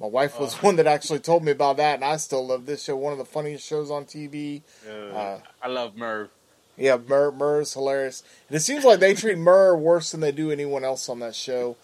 My 0.00 0.06
wife 0.06 0.40
was 0.40 0.54
one 0.62 0.76
that 0.76 0.86
actually 0.86 1.18
told 1.18 1.44
me 1.44 1.52
about 1.52 1.76
that, 1.76 1.96
and 1.96 2.04
I 2.04 2.16
still 2.16 2.46
love 2.46 2.64
this 2.64 2.84
show. 2.84 2.96
One 2.96 3.12
of 3.12 3.18
the 3.18 3.26
funniest 3.26 3.66
shows 3.66 3.90
on 3.90 4.06
TV. 4.06 4.62
Uh, 4.88 4.92
Uh, 4.92 5.38
I 5.62 5.68
love 5.68 5.96
Murr. 5.96 6.30
Yeah, 6.78 6.96
Murr, 6.96 7.30
Murr 7.30 7.60
is 7.60 7.74
hilarious. 7.74 8.22
And 8.48 8.56
it 8.56 8.60
seems 8.60 8.84
like 8.84 9.00
they 9.00 9.14
treat 9.14 9.38
Murr 9.38 9.76
worse 9.76 10.12
than 10.12 10.20
they 10.20 10.32
do 10.32 10.50
anyone 10.50 10.84
else 10.84 11.08
on 11.08 11.20
that 11.20 11.34
show. 11.34 11.76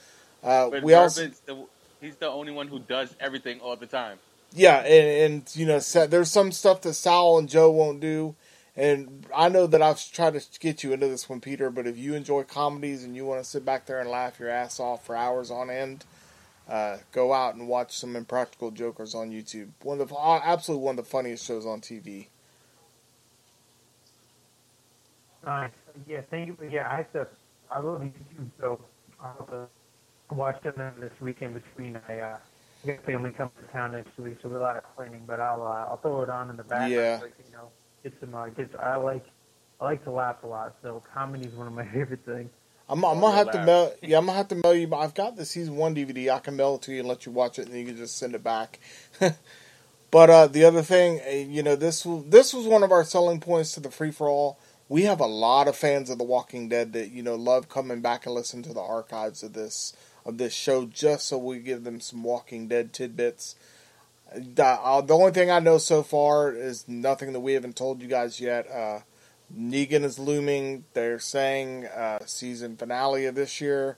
Uh, 0.43 0.71
we 0.73 0.93
Murr 0.93 0.97
also, 0.97 1.23
is 1.25 1.41
the, 1.41 1.67
he's 2.01 2.17
the 2.17 2.29
only 2.29 2.53
one 2.53 2.69
who 2.69 2.79
does 2.79 3.15
everything 3.21 3.61
all 3.61 3.77
the 3.77 3.87
time. 3.87 4.19
yeah, 4.55 4.79
and, 4.79 5.33
and 5.35 5.57
you 5.57 5.67
know, 5.67 5.79
there's 5.81 6.31
some 6.31 6.51
stuff 6.51 6.81
that 6.83 6.95
Sal 6.95 7.39
and 7.39 7.49
Joe 7.49 7.71
won't 7.71 8.01
do. 8.01 8.35
And 8.75 9.27
I 9.37 9.49
know 9.51 9.67
that 9.67 9.83
I've 9.83 10.03
tried 10.13 10.33
to 10.35 10.59
get 10.59 10.83
you 10.83 10.93
into 10.93 11.07
this 11.07 11.29
one, 11.29 11.41
Peter. 11.41 11.71
But 11.71 11.87
if 11.87 11.99
you 11.99 12.15
enjoy 12.15 12.45
comedies 12.45 13.05
and 13.05 13.15
you 13.15 13.27
want 13.27 13.43
to 13.43 13.49
sit 13.49 13.65
back 13.65 13.87
there 13.87 14.01
and 14.01 14.09
laugh 14.09 14.41
your 14.41 14.49
ass 14.49 14.81
off 14.81 15.05
for 15.05 15.15
hours 15.15 15.51
on 15.51 15.69
end, 15.69 16.05
uh, 16.69 16.99
go 17.13 17.35
out 17.35 17.55
and 17.55 17.69
watch 17.69 17.97
some 17.97 18.17
Impractical 18.17 18.71
Jokers 18.71 19.15
on 19.15 19.31
YouTube. 19.31 19.71
One 19.83 20.01
of 20.01 20.09
the 20.09 20.15
uh, 20.15 20.41
absolutely 20.43 20.85
one 20.85 20.99
of 20.99 21.05
the 21.05 21.11
funniest 21.11 21.45
shows 21.45 21.67
on 21.67 21.81
TV. 21.81 22.29
Uh, 25.45 25.69
yeah, 26.07 26.21
thank 26.31 26.49
you. 26.49 26.57
Yeah, 26.71 26.89
I 26.91 26.99
have 26.99 27.13
to. 27.13 27.27
I 27.71 27.81
love 27.81 28.01
YouTube, 28.01 28.51
so 28.61 28.81
I'll 29.21 29.37
have 29.39 29.51
to 29.51 30.35
watch 30.35 30.63
them 30.63 30.93
this 30.99 31.13
weekend 31.21 31.55
between. 31.55 32.01
I 32.09 32.21
uh, 32.21 32.37
got 32.87 33.05
family 33.05 33.33
coming 33.33 33.53
to 33.61 33.73
town 33.73 33.93
next 33.93 34.17
week, 34.19 34.39
so 34.41 34.49
there's 34.49 34.61
a 34.61 34.65
lot 34.65 34.77
of 34.77 34.85
cleaning. 34.97 35.25
But 35.27 35.41
I'll 35.41 35.63
uh, 35.63 35.91
I'll 35.91 35.99
throw 35.99 36.23
it 36.23 36.31
on 36.31 36.49
in 36.49 36.57
the 36.57 36.63
background. 36.63 36.93
Yeah. 36.93 37.21
You 37.21 37.53
know, 37.53 37.69
get 38.03 38.13
some. 38.21 38.35
Uh, 38.35 38.49
get. 38.49 38.71
I 38.79 38.97
like. 38.97 39.25
I 39.81 39.85
like 39.85 40.05
to 40.05 40.11
laugh 40.11 40.37
a 40.45 40.47
lot, 40.47 40.77
so 40.83 41.03
comedy 41.13 41.49
is 41.49 41.55
one 41.55 41.67
of 41.67 41.73
my 41.73 41.85
favorite 41.93 42.25
things. 42.25 42.51
I'm, 42.89 43.05
I'm 43.05 43.21
gonna 43.21 43.37
have 43.37 43.51
to 43.53 43.65
mail. 43.65 43.93
Yeah, 44.03 44.19
I'm 44.19 44.27
gonna 44.27 44.37
have 44.37 44.49
to 44.49 44.55
mail 44.57 44.75
you. 44.75 44.95
I've 44.95 45.15
got 45.15 45.37
the 45.37 45.45
season 45.45 45.77
one 45.77 45.95
DVD. 45.95 46.31
I 46.31 46.41
can 46.41 46.57
mail 46.57 46.75
it 46.77 46.83
to 46.83 46.93
you 46.93 47.01
and 47.01 47.09
let 47.09 47.27
you 47.27 47.33
watch 47.33 47.59
it, 47.59 47.69
and 47.69 47.77
you 47.77 47.87
can 47.87 47.97
just 47.97 48.19
send 48.19 48.35
it 48.35 48.45
back. 48.45 48.79
but 50.11 50.31
uh, 50.31 50.47
the 50.47 50.65
other 50.65 50.83
thing, 50.83 51.21
uh, 51.27 51.31
you 51.31 51.63
know, 51.63 51.75
this 51.75 52.05
was 52.05 52.25
this 52.27 52.53
was 52.53 52.67
one 52.67 52.83
of 52.83 52.93
our 52.93 53.05
selling 53.05 53.41
points 53.41 53.73
to 53.75 53.81
the 53.81 53.91
free 53.91 54.11
for 54.11 54.29
all. 54.29 54.59
We 54.89 55.05
have 55.05 55.21
a 55.21 55.27
lot 55.27 55.69
of 55.69 55.77
fans 55.77 56.11
of 56.11 56.19
The 56.19 56.25
Walking 56.25 56.69
Dead 56.69 56.93
that 56.93 57.13
you 57.13 57.23
know 57.23 57.35
love 57.35 57.69
coming 57.69 58.03
back 58.03 58.27
and 58.27 58.35
listen 58.35 58.63
to 58.65 58.75
the 58.75 58.81
archives 58.81 59.43
of 59.43 59.55
this 59.55 59.95
of 60.27 60.39
this 60.39 60.53
show 60.53 60.85
just 60.87 61.27
so 61.27 61.39
we 61.39 61.61
give 61.61 61.85
them 61.85 62.01
some 62.01 62.23
Walking 62.23 62.69
Dead 62.69 62.93
tidbits. 62.93 63.57
The, 64.35 64.65
uh, 64.65 65.01
the 65.01 65.15
only 65.15 65.33
thing 65.33 65.51
I 65.51 65.59
know 65.59 65.79
so 65.79 66.03
far 66.03 66.53
is 66.53 66.87
nothing 66.89 67.33
that 67.33 67.41
we 67.41 67.55
haven't 67.55 67.77
told 67.77 68.01
you 68.01 68.09
guys 68.09 68.41
yet. 68.41 68.71
Uh, 68.71 69.01
Negan 69.57 70.05
is 70.05 70.19
looming. 70.19 70.85
They're 70.95 71.19
saying 71.19 71.87
uh, 71.87 72.21
season 72.27 72.77
finale 72.77 73.27
of 73.27 73.35
this 73.35 73.61
year. 73.61 73.97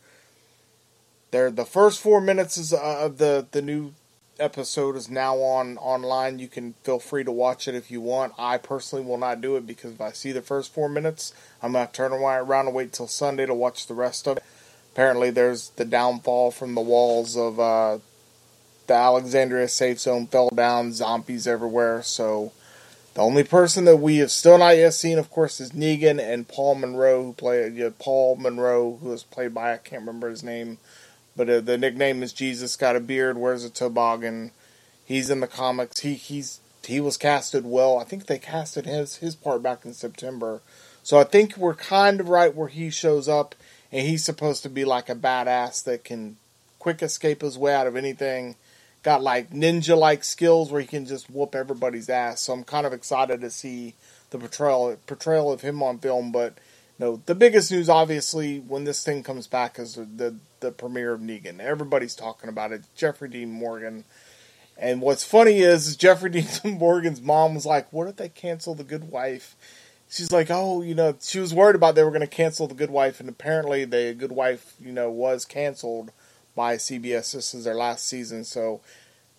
They're 1.30 1.50
the 1.50 1.64
first 1.64 2.00
four 2.00 2.20
minutes 2.20 2.56
is, 2.56 2.72
uh, 2.72 3.00
of 3.00 3.18
the 3.18 3.46
the 3.50 3.62
new 3.62 3.92
episode 4.38 4.96
is 4.96 5.10
now 5.10 5.36
on 5.36 5.78
online. 5.78 6.38
You 6.38 6.48
can 6.48 6.74
feel 6.82 6.98
free 6.98 7.24
to 7.24 7.32
watch 7.32 7.68
it 7.68 7.74
if 7.74 7.90
you 7.90 8.00
want. 8.00 8.32
I 8.38 8.58
personally 8.58 9.04
will 9.04 9.18
not 9.18 9.40
do 9.40 9.56
it 9.56 9.66
because 9.66 9.92
if 9.92 10.00
I 10.00 10.12
see 10.12 10.32
the 10.32 10.42
first 10.42 10.72
four 10.72 10.88
minutes, 10.88 11.32
I'm 11.62 11.72
gonna 11.72 11.88
turn 11.92 12.12
around 12.12 12.66
and 12.66 12.74
wait 12.74 12.92
till 12.92 13.08
Sunday 13.08 13.46
to 13.46 13.54
watch 13.54 13.86
the 13.86 13.94
rest 13.94 14.26
of 14.26 14.38
it. 14.38 14.44
Apparently, 14.92 15.30
there's 15.30 15.70
the 15.70 15.84
downfall 15.84 16.52
from 16.52 16.74
the 16.74 16.80
walls 16.80 17.36
of 17.36 17.58
uh, 17.58 17.98
the 18.86 18.94
Alexandria 18.94 19.68
safe 19.68 20.00
zone 20.00 20.26
fell 20.26 20.50
down. 20.50 20.92
Zombies 20.92 21.46
everywhere. 21.46 22.02
So 22.02 22.52
the 23.14 23.22
only 23.22 23.44
person 23.44 23.84
that 23.84 23.96
we 23.96 24.18
have 24.18 24.30
still 24.30 24.58
not 24.58 24.76
yet 24.76 24.92
seen, 24.92 25.18
of 25.18 25.30
course, 25.30 25.60
is 25.60 25.70
Negan 25.70 26.20
and 26.20 26.48
Paul 26.48 26.74
Monroe, 26.74 27.22
who 27.22 27.32
play 27.32 27.68
yeah, 27.68 27.90
Paul 27.98 28.36
Monroe, 28.36 28.98
who 29.00 29.12
is 29.12 29.22
played 29.22 29.54
by 29.54 29.72
I 29.72 29.76
can't 29.76 30.02
remember 30.02 30.28
his 30.28 30.42
name, 30.42 30.78
but 31.36 31.48
uh, 31.48 31.60
the 31.60 31.78
nickname 31.78 32.22
is 32.22 32.32
Jesus. 32.32 32.76
Got 32.76 32.96
a 32.96 33.00
beard, 33.00 33.38
wears 33.38 33.64
a 33.64 33.70
toboggan. 33.70 34.50
He's 35.04 35.30
in 35.30 35.40
the 35.40 35.46
comics. 35.46 36.00
He 36.00 36.14
he's 36.14 36.60
he 36.84 37.00
was 37.00 37.16
casted 37.16 37.64
well. 37.64 37.98
I 37.98 38.04
think 38.04 38.26
they 38.26 38.38
casted 38.38 38.84
his 38.84 39.16
his 39.16 39.36
part 39.36 39.62
back 39.62 39.84
in 39.84 39.94
September, 39.94 40.60
so 41.04 41.18
I 41.18 41.24
think 41.24 41.56
we're 41.56 41.74
kind 41.74 42.18
of 42.18 42.28
right 42.28 42.54
where 42.54 42.68
he 42.68 42.90
shows 42.90 43.28
up, 43.28 43.54
and 43.92 44.06
he's 44.06 44.24
supposed 44.24 44.64
to 44.64 44.68
be 44.68 44.84
like 44.84 45.08
a 45.08 45.14
badass 45.14 45.84
that 45.84 46.02
can 46.02 46.36
quick 46.80 47.00
escape 47.00 47.42
his 47.42 47.56
way 47.56 47.72
out 47.72 47.86
of 47.86 47.94
anything 47.94 48.56
got 49.04 49.22
like 49.22 49.50
ninja 49.50 49.96
like 49.96 50.24
skills 50.24 50.72
where 50.72 50.80
he 50.80 50.86
can 50.86 51.06
just 51.06 51.30
whoop 51.30 51.54
everybody's 51.54 52.08
ass. 52.08 52.40
So 52.40 52.54
I'm 52.54 52.64
kind 52.64 52.86
of 52.86 52.92
excited 52.92 53.42
to 53.42 53.50
see 53.50 53.94
the 54.30 54.38
portrayal 54.38 54.96
portrayal 55.06 55.52
of 55.52 55.60
him 55.60 55.82
on 55.82 55.98
film. 55.98 56.32
But 56.32 56.54
you 56.98 57.06
know, 57.06 57.22
the 57.26 57.34
biggest 57.36 57.70
news 57.70 57.88
obviously 57.88 58.58
when 58.58 58.84
this 58.84 59.04
thing 59.04 59.22
comes 59.22 59.46
back 59.46 59.78
is 59.78 59.94
the 59.94 60.04
the, 60.04 60.36
the 60.60 60.72
premiere 60.72 61.12
of 61.12 61.20
Negan. 61.20 61.60
Everybody's 61.60 62.16
talking 62.16 62.48
about 62.48 62.72
it. 62.72 62.82
Jeffrey 62.96 63.28
Dean 63.28 63.52
Morgan. 63.52 64.04
And 64.76 65.00
what's 65.00 65.22
funny 65.22 65.60
is, 65.60 65.94
Jeffrey 65.94 66.30
Dean 66.62 66.78
Morgan's 66.78 67.20
mom 67.20 67.54
was 67.54 67.66
like, 67.66 67.92
"What 67.92 68.08
if 68.08 68.16
they 68.16 68.30
cancel 68.30 68.74
The 68.74 68.82
Good 68.82 69.10
Wife?" 69.10 69.54
She's 70.08 70.32
like, 70.32 70.48
"Oh, 70.50 70.82
you 70.82 70.94
know," 70.94 71.16
she 71.20 71.38
was 71.38 71.54
worried 71.54 71.76
about 71.76 71.94
they 71.94 72.02
were 72.02 72.10
going 72.10 72.22
to 72.22 72.26
cancel 72.26 72.66
The 72.66 72.74
Good 72.74 72.90
Wife, 72.90 73.20
and 73.20 73.28
apparently, 73.28 73.84
The 73.84 74.16
Good 74.18 74.32
Wife, 74.32 74.74
you 74.80 74.92
know, 74.92 75.10
was 75.10 75.44
canceled 75.44 76.10
by 76.54 76.76
CBS. 76.76 77.32
This 77.32 77.54
is 77.54 77.64
their 77.64 77.74
last 77.74 78.06
season, 78.06 78.44
so 78.44 78.80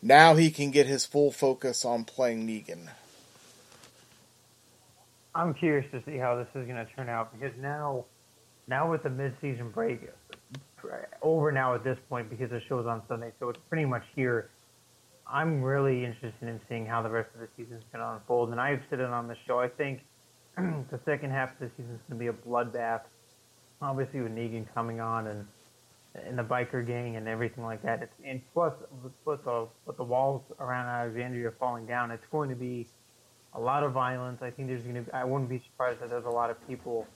now 0.01 0.35
he 0.35 0.51
can 0.51 0.71
get 0.71 0.87
his 0.87 1.05
full 1.05 1.31
focus 1.31 1.85
on 1.85 2.03
playing 2.03 2.47
Negan. 2.47 2.89
I'm 5.33 5.53
curious 5.53 5.85
to 5.91 6.01
see 6.05 6.17
how 6.17 6.37
this 6.37 6.47
is 6.55 6.67
going 6.67 6.83
to 6.83 6.87
turn 6.95 7.09
out 7.09 7.37
because 7.37 7.55
now, 7.59 8.05
now 8.67 8.89
with 8.89 9.03
the 9.03 9.09
mid-season 9.09 9.69
break 9.71 10.01
over 11.21 11.51
now 11.51 11.73
at 11.73 11.83
this 11.83 11.97
point 12.09 12.29
because 12.29 12.49
the 12.51 12.61
show's 12.69 12.85
on 12.85 13.01
Sunday, 13.07 13.31
so 13.39 13.49
it's 13.49 13.59
pretty 13.69 13.85
much 13.85 14.03
here. 14.15 14.49
I'm 15.27 15.61
really 15.61 16.05
interested 16.05 16.47
in 16.47 16.59
seeing 16.69 16.85
how 16.85 17.01
the 17.01 17.09
rest 17.09 17.29
of 17.33 17.41
the 17.41 17.47
season 17.57 17.77
is 17.77 17.83
going 17.91 18.05
to 18.05 18.13
unfold, 18.13 18.51
and 18.51 18.61
I've 18.61 18.81
said 18.89 18.99
it 18.99 19.09
on 19.09 19.27
the 19.27 19.35
show. 19.47 19.59
I 19.59 19.67
think 19.67 20.01
the 20.57 20.99
second 21.03 21.31
half 21.31 21.53
of 21.53 21.59
the 21.59 21.71
season 21.77 21.95
is 21.95 21.99
going 22.07 22.19
to 22.19 22.23
be 22.23 22.27
a 22.27 22.47
bloodbath. 22.47 23.01
Obviously, 23.81 24.21
with 24.21 24.33
Negan 24.33 24.65
coming 24.73 25.01
on 25.01 25.27
and 25.27 25.47
and 26.25 26.37
the 26.37 26.43
biker 26.43 26.85
gang 26.85 27.15
and 27.15 27.27
everything 27.27 27.63
like 27.63 27.81
that. 27.83 28.01
It's, 28.03 28.13
and 28.25 28.41
plus, 28.53 28.73
with 29.25 29.43
the 29.43 29.67
with 29.85 29.97
the 29.97 30.03
walls 30.03 30.41
around 30.59 30.87
Alexandria 30.87 31.51
falling 31.59 31.85
down, 31.85 32.11
it's 32.11 32.25
going 32.31 32.49
to 32.49 32.55
be 32.55 32.87
a 33.53 33.59
lot 33.59 33.83
of 33.83 33.91
violence. 33.91 34.41
I 34.41 34.49
think 34.49 34.67
there's 34.67 34.83
going 34.83 34.95
to. 34.95 35.01
Be, 35.01 35.11
I 35.11 35.23
wouldn't 35.23 35.49
be 35.49 35.59
surprised 35.59 36.01
that 36.01 36.09
there's 36.09 36.25
a 36.25 36.29
lot 36.29 36.49
of 36.49 36.67
people 36.67 37.07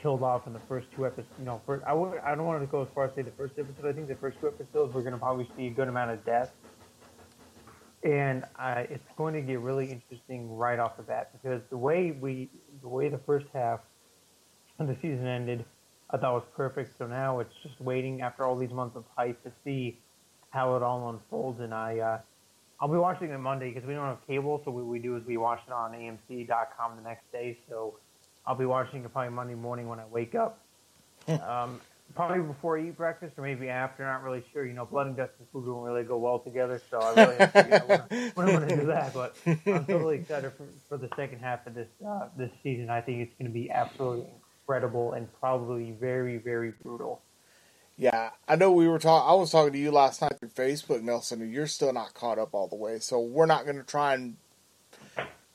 killed 0.00 0.22
off 0.22 0.46
in 0.46 0.52
the 0.52 0.60
first 0.68 0.86
two 0.94 1.06
episodes. 1.06 1.28
You 1.38 1.44
know, 1.44 1.60
first, 1.66 1.84
I 1.86 1.92
would. 1.92 2.18
I 2.18 2.34
don't 2.34 2.46
want 2.46 2.62
to 2.62 2.66
go 2.66 2.82
as 2.82 2.88
far 2.94 3.06
as 3.06 3.14
say 3.14 3.22
the 3.22 3.30
first 3.32 3.54
episode. 3.58 3.86
I 3.86 3.92
think 3.92 4.08
the 4.08 4.14
first 4.16 4.40
two 4.40 4.48
episodes 4.48 4.94
we're 4.94 5.02
going 5.02 5.14
to 5.14 5.18
probably 5.18 5.48
see 5.56 5.66
a 5.66 5.70
good 5.70 5.88
amount 5.88 6.10
of 6.10 6.24
death. 6.24 6.52
And 8.02 8.44
uh, 8.58 8.84
it's 8.88 9.08
going 9.16 9.34
to 9.34 9.40
get 9.40 9.58
really 9.58 9.90
interesting 9.90 10.54
right 10.56 10.78
off 10.78 10.96
the 10.96 11.02
bat 11.02 11.30
because 11.32 11.60
the 11.70 11.76
way 11.76 12.12
we, 12.12 12.48
the 12.80 12.88
way 12.88 13.08
the 13.08 13.18
first 13.18 13.46
half 13.52 13.80
of 14.78 14.86
the 14.86 14.94
season 15.02 15.26
ended, 15.26 15.64
I 16.10 16.16
thought 16.16 16.34
was 16.34 16.44
perfect. 16.56 16.98
So 16.98 17.06
now 17.06 17.40
it's 17.40 17.54
just 17.62 17.80
waiting 17.80 18.22
after 18.22 18.44
all 18.44 18.56
these 18.56 18.70
months 18.70 18.96
of 18.96 19.04
hype 19.16 19.42
to 19.42 19.52
see 19.64 19.98
how 20.50 20.76
it 20.76 20.82
all 20.82 21.10
unfolds. 21.10 21.60
And 21.60 21.74
I, 21.74 21.98
uh, 21.98 22.18
I'll 22.80 22.88
be 22.88 22.98
watching 22.98 23.30
it 23.30 23.38
Monday 23.38 23.72
because 23.72 23.86
we 23.86 23.94
don't 23.94 24.06
have 24.06 24.24
cable. 24.26 24.62
So 24.64 24.70
what 24.70 24.84
we 24.84 24.98
do 24.98 25.16
is 25.16 25.24
we 25.26 25.36
watch 25.36 25.60
it 25.66 25.72
on 25.72 25.92
AMC.com 25.92 26.96
the 26.96 27.02
next 27.02 27.30
day. 27.32 27.58
So 27.68 27.98
I'll 28.46 28.54
be 28.54 28.66
watching 28.66 29.04
it 29.04 29.12
probably 29.12 29.32
Monday 29.32 29.54
morning 29.54 29.88
when 29.88 29.98
I 29.98 30.06
wake 30.06 30.34
up. 30.34 30.62
um, 31.28 31.80
probably 32.14 32.40
before 32.40 32.78
I 32.78 32.82
eat 32.82 32.96
breakfast 32.96 33.34
or 33.36 33.42
maybe 33.42 33.68
after. 33.68 34.04
Not 34.04 34.22
really 34.22 34.44
sure. 34.52 34.64
You 34.64 34.74
know, 34.74 34.84
blood 34.84 35.08
and 35.08 35.16
guts 35.16 35.32
and 35.40 35.48
food 35.48 35.66
don't 35.66 35.82
really 35.82 36.04
go 36.04 36.18
well 36.18 36.38
together. 36.38 36.80
So 36.88 37.00
I 37.00 37.14
really 37.14 37.36
have 37.36 37.52
to 37.52 37.62
figure 37.62 37.92
out 37.92 38.10
when, 38.36 38.48
I'm 38.48 38.54
going 38.54 38.68
to 38.68 38.76
do 38.76 38.86
that. 38.86 39.12
But 39.12 39.36
I'm 39.44 39.84
totally 39.86 40.18
excited 40.18 40.52
for, 40.56 40.66
for 40.88 40.98
the 40.98 41.08
second 41.16 41.40
half 41.40 41.66
of 41.66 41.74
this 41.74 41.88
uh, 42.06 42.28
this 42.36 42.50
season. 42.62 42.90
I 42.90 43.00
think 43.00 43.22
it's 43.22 43.34
going 43.38 43.50
to 43.50 43.54
be 43.54 43.70
absolutely 43.70 44.30
incredible 44.66 45.12
and 45.12 45.28
probably 45.40 45.92
very, 45.92 46.38
very 46.38 46.72
brutal. 46.82 47.22
Yeah, 47.96 48.30
I 48.46 48.56
know 48.56 48.72
we 48.72 48.88
were 48.88 48.98
talking. 48.98 49.28
I 49.28 49.34
was 49.34 49.52
talking 49.52 49.72
to 49.72 49.78
you 49.78 49.90
last 49.90 50.20
night 50.20 50.38
through 50.38 50.50
Facebook, 50.50 51.02
Nelson, 51.02 51.40
and 51.40 51.52
you're 51.52 51.66
still 51.66 51.92
not 51.92 52.12
caught 52.12 52.38
up 52.38 52.50
all 52.52 52.68
the 52.68 52.76
way. 52.76 52.98
So 52.98 53.20
we're 53.20 53.46
not 53.46 53.64
going 53.64 53.78
to 53.78 53.82
try 53.82 54.14
and 54.14 54.36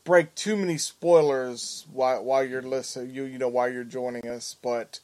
break 0.03 0.34
too 0.34 0.55
many 0.57 0.78
spoilers 0.78 1.86
while 1.91 2.24
while 2.24 2.43
you're 2.43 2.64
listening. 2.64 3.14
You 3.14 3.26
you 3.26 3.38
know 3.38 3.47
while 3.47 3.72
you're 3.72 3.84
joining 3.84 4.28
us. 4.28 4.55
But 4.59 5.01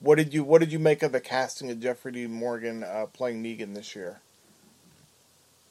what 0.00 0.16
did 0.16 0.32
you 0.32 0.44
what 0.44 0.60
did 0.60 0.72
you 0.72 0.78
make 0.78 1.02
of 1.02 1.12
the 1.12 1.20
casting 1.20 1.70
of 1.70 1.80
Jeffrey 1.80 2.12
Dean 2.12 2.32
Morgan 2.32 2.82
uh, 2.82 3.06
playing 3.12 3.42
Negan 3.42 3.74
this 3.74 3.94
year? 3.94 4.20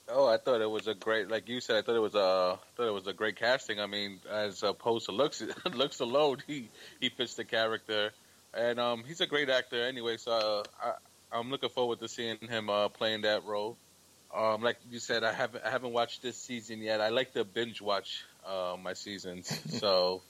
Oh, 0.10 0.26
I 0.26 0.38
thought 0.38 0.62
it 0.62 0.70
was 0.70 0.88
a 0.88 0.94
great, 0.94 1.30
like 1.30 1.50
you 1.50 1.60
said, 1.60 1.78
I 1.78 1.82
thought 1.82 1.96
it 1.96 2.00
was 2.00 2.16
a, 2.16 2.58
thought 2.76 2.88
it 2.88 2.94
was 2.94 3.08
a 3.08 3.14
great 3.14 3.36
casting. 3.36 3.80
I 3.80 3.88
mean, 3.88 4.20
as 4.30 4.64
opposed 4.64 5.08
to 5.08 5.12
looks, 5.12 5.44
looks 5.74 6.00
alone, 6.00 6.38
he 6.48 6.70
he 7.02 7.10
fits 7.10 7.36
the 7.36 7.44
character, 7.44 8.12
and 8.54 8.80
um, 8.80 9.04
he's 9.06 9.20
a 9.20 9.28
great 9.28 9.50
actor 9.50 9.84
anyway. 9.84 10.18
So 10.18 10.32
uh, 10.32 10.64
I, 10.82 11.38
I'm 11.38 11.52
looking 11.52 11.70
forward 11.70 12.00
to 12.00 12.08
seeing 12.08 12.38
him 12.38 12.70
uh, 12.70 12.88
playing 12.90 13.22
that 13.22 13.44
role. 13.44 13.78
Um, 14.36 14.62
like 14.62 14.78
you 14.92 15.00
said, 15.00 15.24
I 15.24 15.32
haven't 15.32 15.64
I 15.66 15.70
haven't 15.70 15.94
watched 15.94 16.22
this 16.22 16.38
season 16.38 16.82
yet. 16.82 17.02
I 17.02 17.10
like 17.10 17.34
to 17.34 17.44
binge 17.44 17.82
watch 17.82 18.26
uh, 18.46 18.76
my 18.82 18.94
seasons, 18.94 19.48
so 19.80 20.22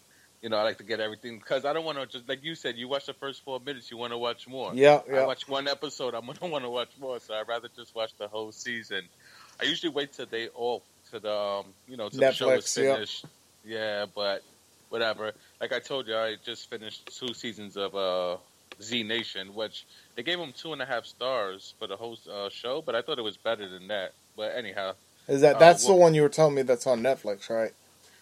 you 0.41 0.49
know 0.49 0.57
I 0.57 0.63
like 0.63 0.77
to 0.77 0.83
get 0.83 0.99
everything 0.99 1.39
because 1.39 1.65
I 1.65 1.73
don't 1.73 1.83
want 1.83 1.97
to 1.97 2.05
just 2.05 2.29
like 2.29 2.43
you 2.43 2.55
said. 2.55 2.77
You 2.77 2.87
watch 2.87 3.07
the 3.07 3.13
first 3.13 3.43
four 3.43 3.59
minutes, 3.59 3.89
you 3.89 3.97
want 3.97 4.13
to 4.13 4.17
watch 4.17 4.47
more. 4.47 4.71
Yeah, 4.73 5.01
yeah. 5.09 5.21
I 5.21 5.25
watch 5.25 5.47
one 5.47 5.67
episode, 5.67 6.13
I'm 6.13 6.25
gonna 6.25 6.39
want 6.51 6.63
to 6.63 6.69
watch 6.69 6.89
more, 6.99 7.19
so 7.19 7.33
I'd 7.33 7.47
rather 7.47 7.69
just 7.75 7.95
watch 7.95 8.11
the 8.17 8.27
whole 8.27 8.51
season. 8.51 9.03
I 9.59 9.65
usually 9.65 9.91
wait 9.91 10.13
till 10.13 10.25
they 10.25 10.47
all 10.49 10.83
to 11.11 11.19
the 11.19 11.33
um, 11.33 11.65
you 11.87 11.97
know 11.97 12.09
to 12.09 12.17
the 12.17 12.31
show 12.31 12.51
is 12.51 12.65
Netflix, 12.65 12.83
yep. 12.83 12.95
finished. 12.95 13.25
Yeah, 13.65 14.05
but 14.13 14.43
whatever. 14.89 15.33
Like 15.59 15.73
I 15.73 15.79
told 15.79 16.07
you, 16.07 16.15
I 16.15 16.35
just 16.43 16.69
finished 16.69 17.17
two 17.17 17.33
seasons 17.33 17.77
of 17.77 17.95
uh, 17.95 18.37
Z 18.81 19.03
Nation, 19.03 19.53
which 19.53 19.85
they 20.15 20.23
gave 20.23 20.37
them 20.39 20.53
two 20.53 20.73
and 20.73 20.81
a 20.81 20.85
half 20.85 21.05
stars 21.05 21.73
for 21.79 21.87
the 21.87 21.97
whole 21.97 22.17
uh, 22.31 22.49
show, 22.49 22.81
but 22.81 22.95
I 22.95 23.01
thought 23.01 23.19
it 23.19 23.23
was 23.23 23.37
better 23.37 23.67
than 23.67 23.87
that. 23.87 24.13
But 24.35 24.55
anyhow, 24.55 24.93
Is 25.27 25.41
that 25.41 25.55
Uh, 25.55 25.59
that's 25.59 25.85
the 25.85 25.93
one 25.95 26.13
you 26.13 26.21
were 26.21 26.29
telling 26.29 26.55
me 26.55 26.61
that's 26.61 26.87
on 26.87 27.01
Netflix, 27.01 27.49
right? 27.49 27.73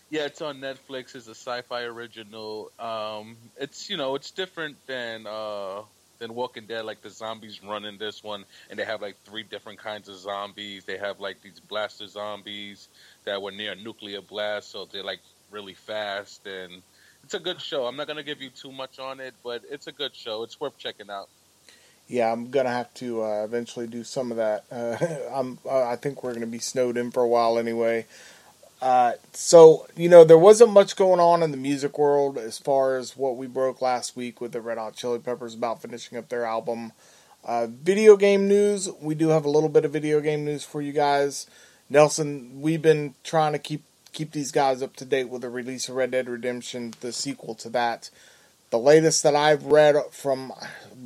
yeah, 0.10 0.26
it's 0.26 0.42
on 0.42 0.60
Netflix. 0.60 1.16
It's 1.16 1.28
a 1.28 1.32
sci-fi 1.32 1.82
original. 1.84 2.72
Um, 2.80 3.38
it's 3.58 3.90
you 3.90 3.98
know 3.98 4.16
it's 4.16 4.32
different 4.32 4.78
than 4.88 5.28
uh, 5.28 5.82
than 6.20 6.34
Walking 6.34 6.66
Dead. 6.66 6.86
Like 6.86 7.02
the 7.02 7.10
zombies 7.10 7.62
run 7.64 7.86
in 7.86 7.98
this 7.98 8.24
one, 8.24 8.46
and 8.70 8.80
they 8.80 8.86
have 8.86 9.02
like 9.02 9.16
three 9.26 9.44
different 9.44 9.80
kinds 9.80 10.10
of 10.10 10.18
zombies. 10.18 10.86
They 10.86 10.98
have 10.98 11.20
like 11.20 11.42
these 11.42 11.60
blaster 11.60 12.08
zombies 12.08 12.88
that 13.26 13.42
were 13.42 13.52
near 13.52 13.74
a 13.74 13.76
nuclear 13.76 14.22
blast, 14.22 14.72
so 14.72 14.86
they're 14.86 15.04
like 15.04 15.22
really 15.52 15.74
fast 15.74 16.46
and 16.48 16.82
it's 17.26 17.34
a 17.34 17.40
good 17.40 17.60
show. 17.60 17.86
I'm 17.86 17.96
not 17.96 18.08
gonna 18.08 18.24
give 18.24 18.40
you 18.40 18.52
too 18.52 18.72
much 18.72 19.00
on 19.00 19.20
it, 19.20 19.34
but 19.44 19.64
it's 19.70 19.88
a 19.88 19.92
good 19.92 20.16
show. 20.16 20.44
It's 20.44 20.60
worth 20.60 20.78
checking 20.78 21.10
out. 21.10 21.28
Yeah, 22.08 22.32
I'm 22.32 22.52
gonna 22.52 22.70
have 22.70 22.94
to 22.96 23.24
uh, 23.24 23.44
eventually 23.44 23.88
do 23.88 24.04
some 24.04 24.30
of 24.30 24.38
that. 24.38 24.66
Uh, 24.72 24.98
I'm, 25.34 25.58
uh, 25.66 25.88
I 25.88 25.96
think 25.96 26.24
we're 26.24 26.36
gonna 26.36 26.46
be 26.46 26.60
snowed 26.60 26.98
in 26.98 27.10
for 27.10 27.24
a 27.24 27.28
while 27.28 27.58
anyway. 27.58 28.06
Uh, 28.86 29.14
so 29.34 29.88
you 29.96 30.08
know, 30.08 30.24
there 30.24 30.38
wasn't 30.38 30.70
much 30.72 30.96
going 30.96 31.20
on 31.20 31.42
in 31.42 31.50
the 31.50 31.58
music 31.58 31.98
world 31.98 32.38
as 32.38 32.60
far 32.60 32.98
as 32.98 33.18
what 33.18 33.36
we 33.36 33.48
broke 33.48 33.82
last 33.82 34.16
week 34.16 34.40
with 34.40 34.52
the 34.52 34.62
Red 34.62 34.78
Hot 34.78 34.96
Chili 34.96 35.18
Peppers 35.18 35.56
about 35.56 35.82
finishing 35.82 36.20
up 36.20 36.30
their 36.30 36.46
album. 36.46 36.92
Uh, 37.44 37.66
video 37.66 38.16
game 38.16 38.48
news. 38.48 38.88
We 39.02 39.16
do 39.16 39.30
have 39.30 39.44
a 39.44 39.50
little 39.50 39.70
bit 39.70 39.86
of 39.86 39.92
video 39.92 40.22
game 40.22 40.46
news 40.46 40.64
for 40.64 40.84
you 40.84 40.92
guys. 40.92 41.48
Nelson, 41.90 42.62
we've 42.62 42.84
been 42.84 43.16
trying 43.24 43.54
to 43.54 43.60
keep 43.60 43.82
keep 44.14 44.34
these 44.34 44.52
guys 44.52 44.84
up 44.84 44.96
to 44.98 45.06
date 45.06 45.30
with 45.30 45.42
the 45.42 45.50
release 45.50 45.90
of 45.90 45.96
Red 45.96 46.12
Dead 46.12 46.30
Redemption, 46.30 46.94
the 47.00 47.12
sequel 47.12 47.56
to 47.56 47.70
that. 47.70 48.12
The 48.70 48.78
latest 48.78 49.24
that 49.24 49.36
I've 49.36 49.66
read 49.66 49.96
from 50.12 50.54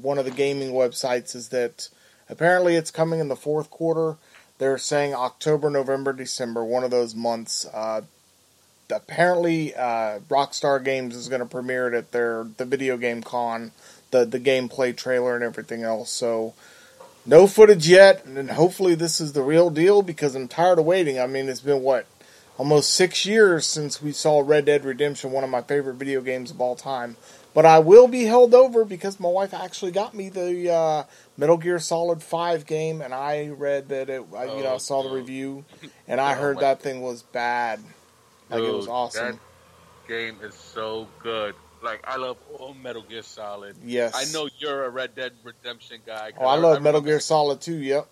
one 0.02 0.18
of 0.18 0.26
the 0.26 0.32
gaming 0.32 0.74
websites 0.74 1.34
is 1.34 1.48
that 1.48 1.88
apparently 2.28 2.76
it's 2.76 2.92
coming 2.92 3.22
in 3.22 3.30
the 3.30 3.38
fourth 3.38 3.70
quarter. 3.70 4.18
They're 4.60 4.78
saying 4.78 5.16
October, 5.16 5.70
November, 5.70 6.14
December, 6.14 6.64
one 6.64 6.84
of 6.84 6.92
those 6.92 7.16
months. 7.16 7.66
Uh, 7.74 8.02
apparently, 8.92 9.74
uh, 9.74 10.20
Rockstar 10.30 10.84
Games 10.84 11.16
is 11.16 11.30
going 11.30 11.40
to 11.40 11.48
premiere 11.48 11.88
it 11.88 11.98
at 11.98 12.12
their 12.12 12.46
the 12.58 12.66
video 12.66 12.98
game 12.98 13.24
con, 13.24 13.72
the 14.12 14.26
the 14.26 14.40
gameplay 14.40 14.96
trailer 14.96 15.34
and 15.34 15.44
everything 15.44 15.84
else. 15.84 16.12
So, 16.12 16.54
no 17.26 17.48
footage 17.48 17.88
yet, 17.88 18.26
and 18.26 18.52
hopefully 18.52 18.96
this 18.96 19.22
is 19.22 19.32
the 19.32 19.42
real 19.42 19.70
deal 19.70 20.02
because 20.02 20.36
I'm 20.36 20.50
tired 20.50 20.78
of 20.78 20.86
waiting. 20.86 21.20
I 21.20 21.26
mean, 21.26 21.48
it's 21.48 21.62
been 21.62 21.82
what 21.82 22.06
almost 22.58 22.94
six 22.94 23.26
years 23.26 23.66
since 23.66 24.02
we 24.02 24.12
saw 24.12 24.42
Red 24.46 24.66
Dead 24.66 24.84
Redemption, 24.84 25.32
one 25.32 25.46
of 25.46 25.50
my 25.50 25.62
favorite 25.62 25.96
video 25.96 26.20
games 26.20 26.52
of 26.52 26.60
all 26.60 26.76
time. 26.76 27.16
But 27.54 27.66
I 27.66 27.80
will 27.80 28.08
be 28.08 28.24
held 28.26 28.54
over 28.54 28.86
because 28.86 29.20
my 29.20 29.28
wife 29.30 29.54
actually 29.54 29.92
got 29.92 30.14
me 30.14 30.30
the 30.30 30.72
uh, 30.72 31.04
Metal 31.36 31.58
Gear 31.58 31.80
Solid 31.80 32.22
Five 32.22 32.66
game, 32.66 33.02
and 33.02 33.14
I 33.14 33.48
read 33.48 33.90
that 33.90 34.10
it. 34.10 34.24
I, 34.36 34.46
you 34.46 34.64
know, 34.64 34.76
I 34.76 34.78
saw 34.78 35.02
the 35.04 35.10
review, 35.10 35.66
and 36.08 36.22
I 36.22 36.34
Oh, 36.34 36.36
heard 36.42 36.60
that 36.60 36.82
thing 36.82 37.02
was 37.02 37.24
bad. 37.24 37.80
Like 38.50 38.62
it 38.62 38.72
was 38.74 38.88
awesome. 38.88 39.34
That 39.34 40.08
game 40.08 40.38
is 40.44 40.54
so 40.56 41.08
good. 41.24 41.56
Like 41.82 42.04
I 42.08 42.18
love 42.18 42.38
all 42.58 42.74
Metal 42.76 43.02
Gear 43.02 43.24
Solid. 43.24 43.76
Yes. 43.84 44.14
I 44.16 44.32
know 44.32 44.50
you're 44.60 44.84
a 44.86 44.90
Red 44.90 45.16
Dead 45.16 45.32
Redemption 45.44 46.00
guy. 46.06 46.34
Oh, 46.38 46.46
I 46.46 46.56
love 46.56 46.82
Metal 46.82 47.00
remember- 47.02 47.02
Gear 47.10 47.20
Solid 47.20 47.62
too. 47.62 47.78
Yep. 47.78 48.08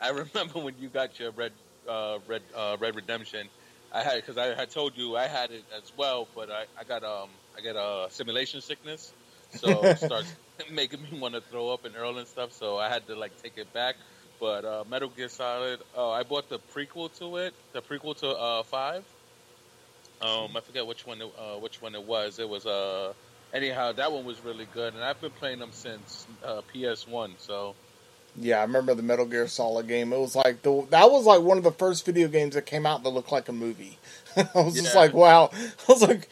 I 0.00 0.08
remember 0.10 0.60
when 0.60 0.74
you 0.78 0.88
got 0.88 1.18
your 1.20 1.30
Red 1.32 1.52
uh, 1.88 2.18
Red 2.26 2.42
uh, 2.56 2.76
Red 2.80 2.94
Redemption. 2.96 3.48
I 3.92 4.02
had 4.02 4.16
because 4.16 4.38
I 4.38 4.54
had 4.54 4.70
told 4.70 4.96
you 4.96 5.16
I 5.16 5.26
had 5.26 5.50
it 5.50 5.64
as 5.76 5.92
well, 5.96 6.26
but 6.34 6.50
I, 6.50 6.64
I 6.80 6.84
got 6.84 7.04
um 7.04 7.28
I 7.56 7.60
get 7.60 7.76
a 7.76 8.06
simulation 8.10 8.60
sickness, 8.60 9.12
so 9.50 9.68
it 9.84 9.98
starts 9.98 10.32
making 10.70 11.02
me 11.02 11.18
want 11.18 11.34
to 11.34 11.40
throw 11.40 11.70
up 11.70 11.84
and 11.84 11.94
Earl 11.96 12.18
and 12.18 12.26
stuff. 12.26 12.52
So 12.52 12.78
I 12.78 12.88
had 12.88 13.06
to 13.06 13.14
like 13.14 13.40
take 13.42 13.58
it 13.58 13.72
back. 13.72 13.96
But 14.40 14.64
uh, 14.64 14.84
Metal 14.90 15.08
Gear 15.08 15.28
Solid, 15.28 15.80
uh, 15.96 16.10
I 16.10 16.24
bought 16.24 16.48
the 16.48 16.58
prequel 16.74 17.16
to 17.20 17.36
it, 17.36 17.54
the 17.72 17.80
prequel 17.80 18.16
to 18.18 18.28
uh, 18.28 18.62
Five. 18.64 19.04
Um, 20.20 20.56
I 20.56 20.60
forget 20.60 20.86
which 20.86 21.06
one 21.06 21.20
it, 21.20 21.32
uh, 21.38 21.58
which 21.58 21.82
one 21.82 21.94
it 21.94 22.02
was. 22.02 22.38
It 22.38 22.48
was 22.48 22.64
uh 22.64 23.12
anyhow 23.52 23.92
that 23.92 24.10
one 24.12 24.24
was 24.24 24.42
really 24.44 24.66
good, 24.72 24.94
and 24.94 25.02
I've 25.02 25.20
been 25.20 25.30
playing 25.30 25.58
them 25.58 25.70
since 25.72 26.26
uh, 26.44 26.62
PS 26.72 27.06
One. 27.06 27.34
So 27.38 27.74
Yeah, 28.36 28.58
I 28.58 28.62
remember 28.62 28.94
the 28.94 29.02
Metal 29.02 29.26
Gear 29.26 29.48
Solid 29.48 29.88
game. 29.88 30.12
It 30.12 30.18
was 30.18 30.36
like 30.36 30.62
the 30.62 30.86
that 30.90 31.10
was 31.10 31.26
like 31.26 31.40
one 31.40 31.58
of 31.58 31.64
the 31.64 31.72
first 31.72 32.06
video 32.06 32.28
games 32.28 32.54
that 32.54 32.66
came 32.66 32.86
out 32.86 33.02
that 33.02 33.10
looked 33.10 33.32
like 33.32 33.48
a 33.48 33.52
movie. 33.52 33.98
I 34.36 34.46
was 34.54 34.74
just 34.74 34.94
like, 34.94 35.12
wow. 35.12 35.50
I 35.52 35.92
was 35.92 36.02
like, 36.02 36.28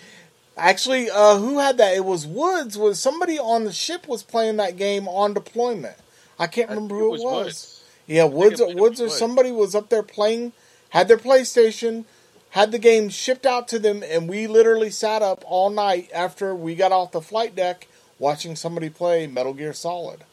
actually, 0.61 1.11
uh, 1.11 1.37
who 1.37 1.59
had 1.59 1.79
that? 1.79 1.97
It 1.97 2.05
was 2.05 2.27
Woods. 2.27 2.79
Was 2.79 3.01
somebody 3.01 3.39
on 3.39 3.65
the 3.65 3.73
ship 3.73 4.07
was 4.07 4.23
playing 4.23 4.57
that 4.59 4.77
game 4.77 5.09
on 5.09 5.35
deployment? 5.35 5.97
I 6.39 6.47
can't 6.47 6.69
remember 6.69 6.97
who 6.97 7.15
it 7.15 7.23
was. 7.23 7.45
Woods. 7.45 7.85
Yeah, 8.07 8.25
Woods. 8.25 8.61
it 8.61 8.69
might 8.69 8.77
Woods 8.77 9.01
or 9.01 9.09
somebody 9.09 9.53
was 9.53 9.75
up 9.75 9.89
there 9.89 10.03
playing, 10.03 10.53
had 10.91 11.09
their 11.09 11.17
PlayStation, 11.17 12.05
had 12.51 12.73
the 12.73 12.79
game 12.79 13.09
shipped 13.09 13.47
out 13.47 13.69
to 13.69 13.79
them, 13.79 14.03
and 14.03 14.29
we 14.29 14.47
literally 14.47 14.91
sat 14.91 15.23
up 15.23 15.45
all 15.47 15.71
night 15.71 16.11
after 16.13 16.55
we 16.55 16.75
got 16.75 16.93
off 16.93 17.13
the 17.13 17.21
flight 17.21 17.55
deck 17.55 17.87
watching 18.19 18.57
somebody 18.57 18.91
play 18.91 19.27
Metal 19.27 19.55
Gear 19.55 19.73
Solid. 19.73 20.25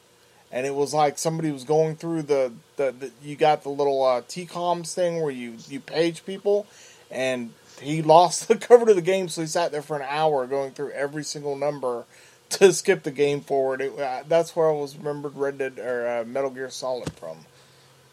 And 0.51 0.65
it 0.65 0.73
was 0.73 0.93
like 0.93 1.17
somebody 1.17 1.51
was 1.51 1.65
going 1.65 1.97
through 1.97 2.23
the, 2.23 2.53
the, 2.77 2.93
the 2.97 3.11
you 3.21 3.35
got 3.35 3.63
the 3.63 3.69
little 3.69 4.03
uh, 4.03 4.21
T-coms 4.27 4.93
thing 4.93 5.21
where 5.21 5.31
you, 5.31 5.55
you 5.67 5.79
page 5.79 6.25
people, 6.25 6.65
and 7.11 7.53
he 7.79 8.01
lost 8.01 8.47
the 8.47 8.55
cover 8.57 8.85
to 8.85 8.93
the 8.93 9.01
game, 9.01 9.29
so 9.29 9.41
he 9.41 9.47
sat 9.47 9.71
there 9.71 9.81
for 9.81 9.95
an 9.95 10.05
hour 10.07 10.45
going 10.47 10.71
through 10.71 10.91
every 10.91 11.23
single 11.23 11.55
number 11.55 12.05
to 12.49 12.71
skip 12.73 13.03
the 13.03 13.11
game 13.11 13.41
forward. 13.41 13.81
It, 13.81 13.97
uh, 13.99 14.23
that's 14.27 14.55
where 14.55 14.69
I 14.69 14.73
was 14.73 14.95
remembered 14.97 15.35
Red 15.35 15.57
Dead 15.57 15.79
or 15.79 16.07
uh, 16.07 16.23
Metal 16.25 16.49
Gear 16.49 16.69
Solid 16.69 17.11
from. 17.13 17.37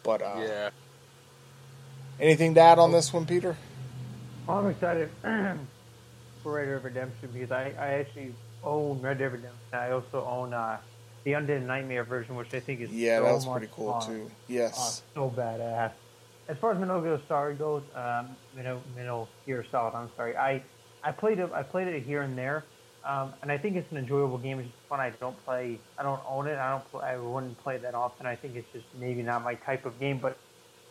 But 0.03 0.21
uh, 0.21 0.41
Yeah. 0.41 0.69
anything 2.19 2.53
to 2.55 2.61
add 2.61 2.79
on 2.79 2.91
this 2.91 3.13
one, 3.13 3.25
Peter? 3.25 3.57
Well, 4.47 4.59
I'm 4.59 4.69
excited 4.69 5.09
for 5.23 6.51
Red 6.53 6.65
Dead 6.65 6.83
Redemption 6.83 7.29
because 7.33 7.51
I, 7.51 7.73
I 7.79 7.87
actually 7.99 8.31
own 8.63 9.01
Red 9.01 9.17
Dead 9.19 9.31
Redemption. 9.31 9.57
I 9.73 9.91
also 9.91 10.25
own 10.29 10.53
uh, 10.53 10.77
the 11.23 11.31
Undead 11.31 11.65
Nightmare 11.65 12.03
version, 12.03 12.35
which 12.35 12.53
I 12.53 12.59
think 12.59 12.81
is 12.81 12.91
Yeah, 12.91 13.19
so 13.19 13.23
that 13.25 13.33
was 13.33 13.45
much 13.45 13.57
pretty 13.59 13.73
cool 13.75 13.93
fun. 13.93 14.07
too. 14.15 14.25
Uh, 14.27 14.35
Yes. 14.47 15.01
so 15.15 15.33
badass. 15.35 15.91
As 16.47 16.57
far 16.57 16.73
as 16.73 16.79
Metal 16.79 17.01
goes, 17.01 17.83
um, 17.95 18.37
Metal, 18.55 18.81
Metal 18.95 19.27
Gear 19.45 19.65
Solid, 19.71 19.95
I'm 19.95 20.11
sorry. 20.15 20.37
I, 20.37 20.63
I 21.03 21.11
played 21.11 21.39
it. 21.39 21.49
I 21.51 21.63
played 21.63 21.87
it 21.87 22.03
here 22.03 22.21
and 22.21 22.37
there, 22.37 22.65
um, 23.03 23.33
and 23.41 23.51
I 23.51 23.57
think 23.57 23.75
it's 23.75 23.91
an 23.91 23.97
enjoyable 23.97 24.37
game. 24.37 24.59
It's 24.59 24.69
just 24.69 24.87
fun. 24.87 24.99
I 24.99 25.09
don't 25.19 25.43
play. 25.43 25.79
I 25.97 26.03
don't 26.03 26.21
own 26.27 26.47
it. 26.47 26.57
I 26.57 26.71
don't. 26.71 26.91
Play, 26.91 27.01
I 27.03 27.17
wouldn't 27.17 27.57
play 27.63 27.77
that 27.77 27.95
often. 27.95 28.27
I 28.27 28.35
think 28.35 28.55
it's 28.55 28.71
just 28.73 28.85
maybe 28.99 29.23
not 29.23 29.43
my 29.43 29.55
type 29.55 29.85
of 29.85 29.99
game. 29.99 30.19
But 30.21 30.37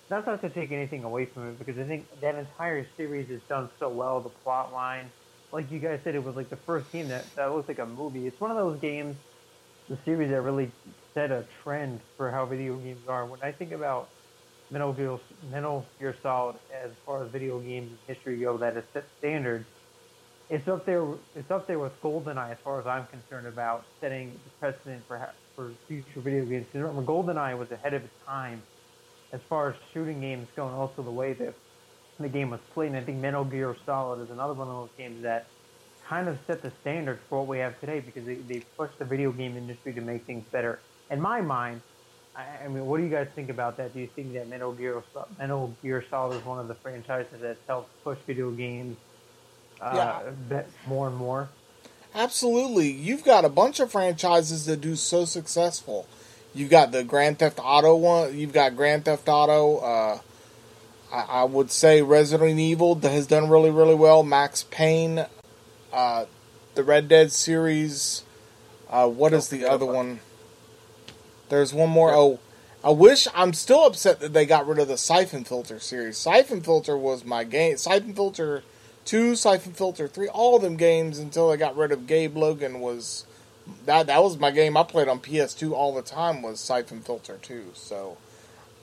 that's 0.09 0.27
not 0.27 0.41
to 0.43 0.51
take 0.51 0.73
anything 0.73 1.05
away 1.05 1.27
from 1.27 1.51
it 1.51 1.59
because 1.59 1.79
I 1.79 1.85
think 1.85 2.07
that 2.21 2.35
entire 2.35 2.87
series 2.97 3.31
is 3.31 3.41
done 3.49 3.71
so 3.79 3.89
well. 3.89 4.21
The 4.21 4.31
plot 4.31 4.73
line, 4.73 5.13
like 5.53 5.71
you 5.71 5.79
guys 5.79 6.01
said, 6.03 6.17
it 6.17 6.25
was 6.25 6.35
like 6.35 6.51
the 6.51 6.59
first 6.67 6.91
game 6.91 7.09
that 7.09 7.27
that 7.37 7.53
looks 7.53 7.69
like 7.69 7.79
a 7.79 7.87
movie. 7.87 8.27
It's 8.27 8.41
one 8.41 8.51
of 8.51 8.57
those 8.57 8.81
games, 8.81 9.17
the 9.89 9.99
series 10.05 10.31
that 10.31 10.43
really 10.43 10.73
set 11.15 11.31
a 11.31 11.47
trend 11.63 12.01
for 12.17 12.33
how 12.33 12.45
video 12.45 12.77
games 12.77 13.07
are. 13.09 13.25
When 13.25 13.41
I 13.41 13.53
think 13.53 13.71
about 13.73 14.14
Metal 14.71 14.93
Gear, 14.93 15.19
Metal 15.51 15.85
Gear 15.99 16.15
Solid, 16.23 16.57
as 16.73 16.91
far 17.05 17.23
as 17.23 17.31
video 17.31 17.61
games 17.61 17.93
history 18.07 18.39
go, 18.39 18.57
that 18.59 18.83
set 18.93 19.05
standards. 19.19 19.67
It's 20.51 20.67
up 20.69 20.85
there. 20.85 21.07
It's 21.35 21.51
up 21.51 21.67
there 21.67 21.79
with 21.79 21.93
GoldenEye, 22.03 22.53
as 22.53 22.59
far 22.63 22.81
as 22.81 22.87
I'm 22.87 23.07
concerned, 23.07 23.47
about 23.47 23.85
setting 24.01 24.33
the 24.33 24.51
precedent 24.61 25.03
for 25.07 25.29
for 25.57 25.71
future 25.89 26.21
video 26.21 26.45
games. 26.45 26.67
remember, 26.75 27.03
GoldenEye 27.03 27.57
was 27.59 27.71
ahead 27.71 27.95
of 27.95 28.05
its 28.05 28.25
time 28.27 28.63
as 29.33 29.41
far 29.49 29.71
as 29.71 29.77
shooting 29.93 30.21
games 30.21 30.49
go, 30.55 30.67
and 30.67 30.75
also 30.75 31.03
the 31.03 31.11
way 31.11 31.33
that 31.33 31.55
the 32.21 32.29
game 32.29 32.51
was 32.51 32.61
played. 32.73 32.89
And 32.89 32.97
I 32.97 33.03
think 33.03 33.19
Metal 33.19 33.45
Gear 33.45 33.77
Solid 33.87 34.23
is 34.23 34.31
another 34.31 34.55
one 34.55 34.69
of 34.69 34.75
those 34.75 34.97
games 34.97 35.23
that 35.23 35.47
kind 36.09 36.29
of 36.29 36.39
set 36.47 36.63
the 36.63 36.73
standard 36.83 37.19
for 37.29 37.41
what 37.41 37.49
we 37.49 37.59
have 37.59 37.79
today 37.81 38.01
because 38.01 38.25
they, 38.25 38.35
they 38.35 38.61
pushed 38.77 38.99
the 38.99 39.05
video 39.05 39.33
game 39.33 39.57
industry 39.57 39.93
to 39.95 40.01
make 40.01 40.25
things 40.25 40.45
better. 40.53 40.79
In 41.11 41.21
my 41.21 41.41
mind, 41.41 41.81
I, 42.37 42.65
I 42.65 42.69
mean, 42.69 42.87
what 42.87 42.99
do 42.99 43.05
you 43.05 43.11
guys 43.11 43.29
think 43.35 43.49
about 43.49 43.77
that? 43.77 43.95
Do 43.95 44.01
you 44.01 44.09
think 44.09 44.33
that 44.35 44.49
Metal 44.49 44.73
Gear 44.73 45.03
Metal 45.39 45.73
Gear 45.83 46.05
Solid 46.11 46.37
is 46.37 46.45
one 46.45 46.59
of 46.59 46.69
the 46.69 46.75
franchises 46.75 47.41
that's 47.41 47.61
helped 47.67 47.91
push 48.03 48.19
video 48.27 48.51
games 48.51 48.97
uh, 49.81 50.23
Yeah. 50.51 50.63
more 50.87 51.09
and 51.09 51.17
more? 51.17 51.49
Absolutely. 52.15 52.91
You've 52.91 53.25
got 53.25 53.45
a 53.45 53.49
bunch 53.49 53.81
of 53.81 53.91
franchises 53.91 54.67
that 54.67 54.81
do 54.81 54.95
so 54.97 55.25
successful. 55.25 56.07
You've 56.55 56.71
got 56.71 56.93
the 56.93 57.03
Grand 57.03 57.41
Theft 57.41 57.59
Auto 57.61 57.97
one. 57.97 58.39
You've 58.39 58.53
got 58.53 58.77
Grand 58.77 59.05
Theft 59.05 59.29
Auto. 59.29 59.79
Uh, 59.79 60.19
I, 61.13 61.41
I 61.41 61.45
would 61.45 61.73
say 61.73 62.03
Resident 62.03 62.59
Evil 62.61 62.95
that 62.97 63.11
has 63.11 63.27
done 63.27 63.49
really, 63.49 63.71
really 63.71 63.97
well. 63.97 64.23
Max 64.23 64.65
Payne, 64.71 65.27
uh, 65.93 66.27
the 66.77 66.85
Red 66.85 67.09
Dead 67.09 67.33
series. 67.33 68.23
Uh, 68.89 69.09
what 69.09 69.33
is 69.33 69.49
the 69.49 69.65
other 69.65 69.87
one? 69.87 70.21
There's 71.49 71.75
one 71.75 71.91
more. 71.91 72.15
Oh, 72.15 72.41
I 72.83 72.91
wish. 72.91 73.27
I'm 73.35 73.53
still 73.53 73.87
upset 73.87 74.21
that 74.21 74.33
they 74.33 74.47
got 74.47 74.67
rid 74.67 74.79
of 74.79 74.89
the 74.89 74.97
Syphon 74.97 75.45
Filter 75.45 75.79
series. 75.79 76.19
Syphon 76.19 76.61
Filter 76.61 76.97
was 76.97 77.25
my 77.25 77.45
game. 77.45 77.77
Syphon 77.77 78.15
Filter 78.15 78.63
two, 79.05 79.37
Syphon 79.37 79.73
Filter 79.73 80.09
three, 80.09 80.29
all 80.29 80.57
of 80.57 80.63
them 80.63 80.77
games 80.77 81.19
until 81.19 81.51
they 81.51 81.57
got 81.57 81.77
rid 81.77 81.93
of 81.93 82.07
Gabe 82.07 82.37
Logan 82.37 82.81
was 82.81 83.27
that 83.87 84.07
that 84.07 84.23
was 84.23 84.39
my 84.39 84.51
game 84.51 84.77
I 84.77 84.83
played 84.83 85.09
on 85.09 85.21
PS2 85.21 85.73
all 85.73 85.95
the 85.95 86.03
time 86.03 86.43
was 86.43 86.61
Syphon 86.61 87.01
Filter 87.01 87.39
two. 87.41 87.71
So 87.75 88.17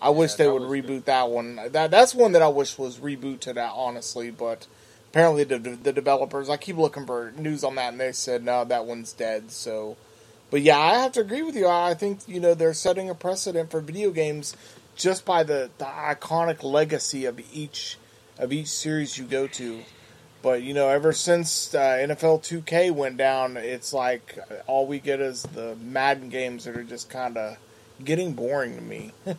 I 0.02 0.10
wish 0.10 0.34
they 0.34 0.48
would 0.48 0.64
reboot 0.64 1.06
that 1.06 1.30
one. 1.30 1.60
That 1.72 1.92
that's 1.92 2.16
one 2.16 2.32
that 2.32 2.42
I 2.42 2.48
wish 2.48 2.78
was 2.78 2.98
rebooted 2.98 3.58
out 3.58 3.76
honestly, 3.76 4.32
but 4.32 4.68
apparently 5.12 5.44
the 5.44 5.60
the 5.60 5.94
developers 5.94 6.50
I 6.50 6.58
keep 6.58 6.78
looking 6.78 7.06
for 7.06 7.34
news 7.38 7.64
on 7.64 7.76
that 7.76 7.92
and 7.92 8.00
they 8.00 8.12
said 8.12 8.44
no 8.44 8.64
that 8.66 8.86
one's 8.86 9.14
dead. 9.14 9.52
So 9.52 9.98
but 10.52 10.62
yeah, 10.62 10.78
I 10.78 11.00
have 11.00 11.14
to 11.14 11.22
agree 11.22 11.42
with 11.42 11.56
you. 11.56 11.68
I 11.68 11.96
think 11.96 12.20
you 12.28 12.40
know 12.40 12.54
they're 12.54 12.74
setting 12.74 13.10
a 13.10 13.16
precedent 13.16 13.72
for 13.72 13.80
video 13.80 14.12
games 14.12 14.56
just 14.96 15.26
by 15.26 15.44
the, 15.44 15.72
the 15.78 15.86
iconic 15.86 16.62
legacy 16.62 17.26
of 17.26 17.42
each 17.54 17.98
of 18.38 18.52
each 18.52 18.68
series 18.68 19.18
you 19.18 19.24
go 19.26 19.48
to. 19.48 19.82
But 20.42 20.64
you 20.64 20.74
know, 20.74 20.90
ever 20.90 21.14
since 21.14 21.74
uh, 21.74 21.80
NFL 21.80 22.42
2K 22.42 22.92
went 22.92 23.18
down, 23.18 23.58
it's 23.58 23.94
like 23.94 24.38
all 24.68 24.88
we 24.88 25.00
get 25.00 25.20
is 25.20 25.44
the 25.44 25.76
Madden 25.76 26.30
games 26.30 26.66
that 26.66 26.76
are 26.76 26.84
just 26.84 27.10
kind 27.10 27.38
of 27.38 27.58
getting 28.04 28.34
boring 28.34 28.76
to 28.76 28.82
me. 28.82 29.12
yeah, 29.26 29.36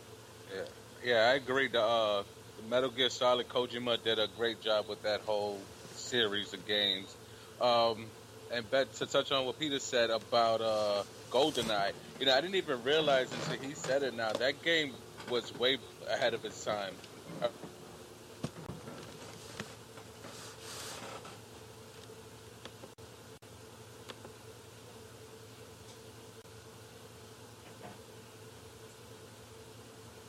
yeah, 1.04 1.30
I 1.30 1.34
agree. 1.34 1.68
The, 1.68 1.82
uh, 1.82 2.22
the 2.56 2.68
Metal 2.70 2.90
Gear 2.90 3.10
Solid 3.10 3.48
Kojima 3.48 4.02
did 4.02 4.18
a 4.18 4.28
great 4.38 4.60
job 4.60 4.88
with 4.88 5.02
that 5.02 5.22
whole 5.22 5.58
series 5.96 6.54
of 6.54 6.64
games. 6.66 7.14
Um, 7.60 8.06
and 8.52 8.68
bet 8.70 8.92
to 8.96 9.06
touch 9.06 9.32
on 9.32 9.46
what 9.46 9.58
Peter 9.58 9.78
said 9.78 10.10
about 10.10 10.60
uh, 10.60 11.02
GoldenEye, 11.30 11.92
you 12.20 12.26
know, 12.26 12.34
I 12.34 12.40
didn't 12.40 12.56
even 12.56 12.82
realize 12.84 13.32
until 13.32 13.66
he 13.68 13.74
said 13.74 14.02
it. 14.02 14.14
Now 14.14 14.32
that 14.32 14.62
game 14.62 14.92
was 15.30 15.56
way 15.58 15.78
ahead 16.08 16.34
of 16.34 16.44
its 16.44 16.64
time. 16.64 16.94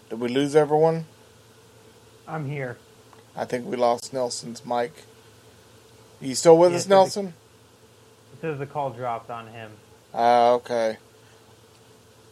Did 0.09 0.19
we 0.19 0.27
lose 0.27 0.55
everyone? 0.55 1.05
I'm 2.27 2.47
here. 2.49 2.77
I 3.35 3.45
think 3.45 3.65
we 3.65 3.75
lost 3.75 4.13
Nelson's 4.13 4.65
mic. 4.65 4.91
Are 6.21 6.25
you 6.25 6.35
still 6.35 6.57
with 6.57 6.71
Yes, 6.71 6.81
us, 6.81 6.85
I 6.85 6.89
think- 6.89 6.89
Nelson? 6.89 7.33
Says 8.43 8.59
the 8.59 8.65
call 8.65 8.89
dropped 8.89 9.29
on 9.29 9.47
him. 9.47 9.71
Ah, 10.13 10.51
okay. 10.51 10.97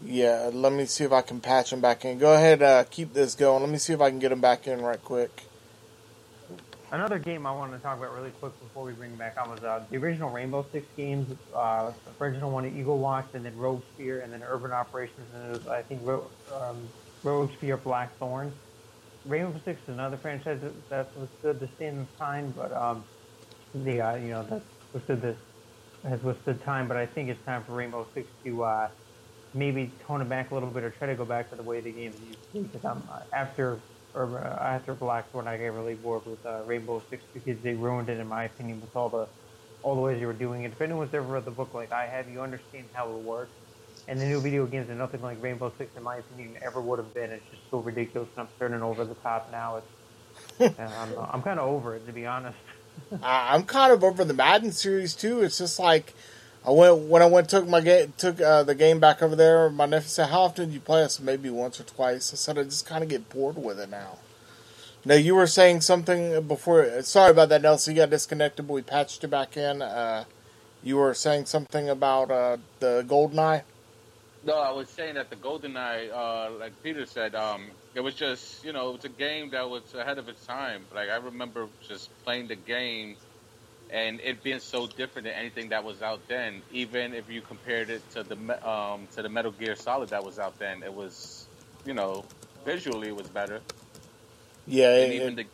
Yeah, 0.03 0.49
let 0.51 0.73
me 0.73 0.85
see 0.85 1.05
if 1.05 1.13
I 1.13 1.21
can 1.21 1.39
patch 1.39 1.71
him 1.71 1.79
back 1.79 2.03
in. 2.03 2.17
Go 2.17 2.33
ahead, 2.33 2.61
uh, 2.61 2.83
keep 2.83 3.13
this 3.13 3.33
going. 3.33 3.63
Let 3.63 3.71
me 3.71 3.77
see 3.77 3.93
if 3.93 4.01
I 4.01 4.09
can 4.09 4.19
get 4.19 4.33
him 4.33 4.41
back 4.41 4.67
in 4.67 4.81
right 4.81 5.01
quick. 5.01 5.43
Another 6.91 7.17
game 7.17 7.47
I 7.47 7.53
wanted 7.53 7.77
to 7.77 7.83
talk 7.83 7.97
about 7.97 8.11
really 8.11 8.31
quick 8.31 8.59
before 8.59 8.83
we 8.83 8.91
bring 8.91 9.11
him 9.11 9.17
back 9.17 9.37
on 9.41 9.49
was 9.51 9.63
uh, 9.63 9.85
the 9.89 9.95
original 9.95 10.29
Rainbow 10.29 10.67
Six 10.73 10.85
games. 10.97 11.33
Uh, 11.55 11.93
the 12.05 12.25
original 12.25 12.51
one, 12.51 12.65
Eagle 12.65 12.97
Watch, 12.97 13.29
and 13.33 13.45
then 13.45 13.55
Rogue 13.55 13.83
Spear, 13.93 14.19
and 14.19 14.33
then 14.33 14.43
Urban 14.43 14.73
Operations, 14.73 15.29
and 15.33 15.45
it 15.45 15.51
was, 15.53 15.67
I 15.67 15.83
think, 15.83 16.01
Ro- 16.03 16.31
um, 16.53 16.89
Rogue 17.23 17.51
Spear 17.55 17.77
Blackthorn. 17.77 18.59
Rainbow 19.23 19.61
Six 19.63 19.79
is 19.83 19.87
another 19.87 20.17
franchise 20.21 20.59
that, 20.61 20.89
that 20.89 21.15
withstood 21.15 21.61
the 21.61 21.69
stand 21.75 22.01
of 22.01 22.07
time, 22.19 22.53
but 22.53 22.73
um, 22.73 23.05
the 23.73 24.01
uh, 24.01 24.15
you 24.15 24.29
know 24.29 24.45
that 24.49 24.63
withstood 24.93 25.21
this 25.21 25.37
has 26.03 26.21
withstood 26.23 26.61
time. 26.63 26.87
But 26.87 26.97
I 26.97 27.07
think 27.07 27.29
it's 27.29 27.43
time 27.45 27.63
for 27.65 27.73
Rainbow 27.75 28.09
Six 28.13 28.31
to 28.45 28.63
uh, 28.63 28.89
maybe 29.53 29.97
tone 30.07 30.21
it 30.21 30.29
back 30.29 30.51
a 30.51 30.53
little 30.53 30.71
bit 30.71 30.83
or 30.83 30.91
try 30.91 31.07
to 31.07 31.15
go 31.15 31.25
back 31.25 31.49
to 31.51 31.55
the 31.55 31.63
way 31.63 31.81
the 31.81 31.93
games 31.93 32.21
used 32.21 32.41
to 32.45 32.51
be. 32.53 32.63
Because 32.71 32.85
I'm 32.85 33.09
uh, 33.09 33.21
after 33.33 33.85
or 34.13 34.39
uh, 34.45 34.63
after 34.75 34.95
Blackthorn, 34.95 35.47
I 35.47 35.57
got 35.57 35.65
really 35.65 35.95
bored 35.95 36.25
with 36.25 36.45
uh, 36.45 36.63
Rainbow 36.65 37.05
Six 37.09 37.23
because 37.33 37.61
they 37.63 37.75
ruined 37.75 38.09
it, 38.09 38.19
in 38.19 38.27
my 38.27 38.45
opinion, 38.45 38.81
with 38.81 38.95
all 38.95 39.09
the 39.09 39.29
all 39.83 39.95
the 39.95 40.01
ways 40.01 40.19
they 40.19 40.25
were 40.25 40.33
doing 40.33 40.63
it. 40.63 40.73
If 40.73 40.81
anyone's 40.81 41.13
ever 41.13 41.25
read 41.27 41.45
the 41.45 41.51
book 41.51 41.73
like 41.73 41.91
I 41.91 42.07
have, 42.07 42.29
you 42.29 42.41
understand 42.41 42.89
how 42.93 43.15
it 43.15 43.21
works. 43.21 43.55
And 44.07 44.19
the 44.21 44.25
new 44.25 44.41
video 44.41 44.67
games 44.67 44.89
are 44.89 44.95
nothing 44.95 45.21
like 45.21 45.41
Rainbow 45.41 45.73
Six, 45.77 45.93
in 45.95 46.03
my 46.03 46.17
opinion, 46.17 46.57
ever 46.65 46.81
would 46.81 46.99
have 46.99 47.13
been. 47.13 47.31
It's 47.31 47.49
just 47.49 47.63
so 47.71 47.79
ridiculous, 47.79 48.29
and 48.37 48.47
I'm 48.47 48.53
turning 48.59 48.81
over 48.83 49.05
the 49.05 49.15
top 49.15 49.49
now. 49.51 49.77
It's, 49.77 49.87
and 50.77 50.93
I'm, 50.93 51.17
I'm 51.17 51.43
kind 51.43 51.59
of 51.59 51.67
over 51.69 51.95
it, 51.95 52.05
to 52.07 52.13
be 52.13 52.25
honest. 52.25 52.57
I, 53.23 53.53
I'm 53.53 53.63
kind 53.63 53.91
of 53.91 54.03
over 54.03 54.23
the 54.23 54.33
Madden 54.33 54.71
series 54.71 55.15
too. 55.15 55.41
It's 55.41 55.57
just 55.57 55.79
like 55.79 56.13
I 56.65 56.71
went 56.71 56.97
when 56.99 57.21
I 57.21 57.25
went 57.25 57.49
took 57.49 57.67
my 57.67 57.81
game 57.81 58.13
took 58.17 58.39
uh, 58.39 58.63
the 58.63 58.75
game 58.75 58.99
back 58.99 59.21
over 59.21 59.35
there. 59.35 59.69
My 59.69 59.85
nephew 59.85 60.09
said, 60.09 60.29
"How 60.29 60.41
often 60.41 60.69
do 60.69 60.73
you 60.73 60.79
play 60.79 61.03
us?" 61.03 61.19
Maybe 61.19 61.49
once 61.49 61.79
or 61.79 61.83
twice. 61.83 62.33
I 62.33 62.35
said, 62.35 62.57
"I 62.57 62.63
just 62.63 62.85
kind 62.85 63.03
of 63.03 63.09
get 63.09 63.29
bored 63.29 63.57
with 63.57 63.79
it 63.79 63.89
now." 63.89 64.17
Now 65.03 65.15
you 65.15 65.33
were 65.33 65.47
saying 65.47 65.81
something 65.81 66.43
before. 66.43 67.01
Sorry 67.01 67.31
about 67.31 67.49
that, 67.49 67.63
Nelson. 67.63 67.95
You 67.95 68.01
got 68.03 68.11
disconnected, 68.11 68.67
but 68.67 68.73
we 68.73 68.81
patched 68.83 69.23
you 69.23 69.29
back 69.29 69.57
in. 69.57 69.81
Uh, 69.81 70.25
you 70.83 70.97
were 70.97 71.13
saying 71.13 71.45
something 71.45 71.89
about 71.89 72.29
uh, 72.29 72.57
the 72.79 73.03
Goldeneye. 73.07 73.63
No, 74.43 74.55
I 74.57 74.71
was 74.71 74.89
saying 74.91 75.15
that 75.15 75.29
the 75.29 75.35
GoldenEye, 75.35 76.11
uh, 76.11 76.51
like 76.57 76.81
Peter 76.81 77.05
said, 77.05 77.35
um, 77.35 77.75
it 77.93 78.01
was 78.01 78.15
just, 78.15 78.63
you 78.63 78.73
know, 78.73 78.89
it 78.89 78.93
was 78.93 79.05
a 79.05 79.09
game 79.09 79.51
that 79.51 79.69
was 79.69 79.93
ahead 79.93 80.17
of 80.17 80.29
its 80.29 80.45
time. 80.45 80.87
Like, 80.91 81.09
I 81.09 81.17
remember 81.17 81.69
just 81.81 82.11
playing 82.23 82.47
the 82.47 82.55
game 82.55 83.17
and 83.89 84.19
it 84.21 84.43
being 84.43 84.59
so 84.59 84.87
different 84.87 85.25
than 85.25 85.33
anything 85.35 85.69
that 85.69 85.83
was 85.83 86.01
out 86.01 86.27
then. 86.27 86.63
Even 86.69 87.13
if 87.13 87.29
you 87.29 87.41
compared 87.41 87.89
it 87.89 88.09
to 88.11 88.23
the 88.23 88.67
um, 88.67 89.07
to 89.09 89.21
the 89.21 89.29
Metal 89.29 89.51
Gear 89.51 89.75
Solid 89.75 90.11
that 90.11 90.23
was 90.23 90.39
out 90.39 90.59
then, 90.59 90.83
it 90.83 90.93
was, 90.93 91.49
you 91.85 91.93
know, 91.93 92.29
visually 92.65 93.09
it 93.09 93.15
was 93.15 93.29
better. 93.29 93.63
Yeah, 94.65 94.95
and 94.95 95.13
it- 95.13 95.13
even 95.13 95.35
the 95.35 95.49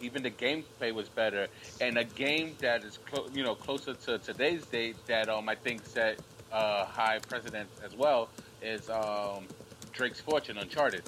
even 0.00 0.22
the 0.22 0.30
gameplay 0.30 0.92
was 0.94 1.10
better. 1.10 1.48
And 1.80 1.98
a 1.98 2.04
game 2.04 2.58
that 2.60 2.84
is 2.84 2.98
clo- 2.98 3.28
you 3.32 3.42
know 3.44 3.54
closer 3.56 3.94
to 3.94 4.18
today's 4.18 4.66
date 4.66 4.98
that 5.08 5.28
um 5.28 5.48
I 5.48 5.56
think 5.56 5.84
set 5.86 6.18
uh, 6.54 6.86
high 6.86 7.18
precedent 7.18 7.68
as 7.84 7.94
well 7.94 8.28
is 8.62 8.88
um, 8.88 9.44
Drake's 9.92 10.20
Fortune 10.20 10.56
Uncharted. 10.56 11.02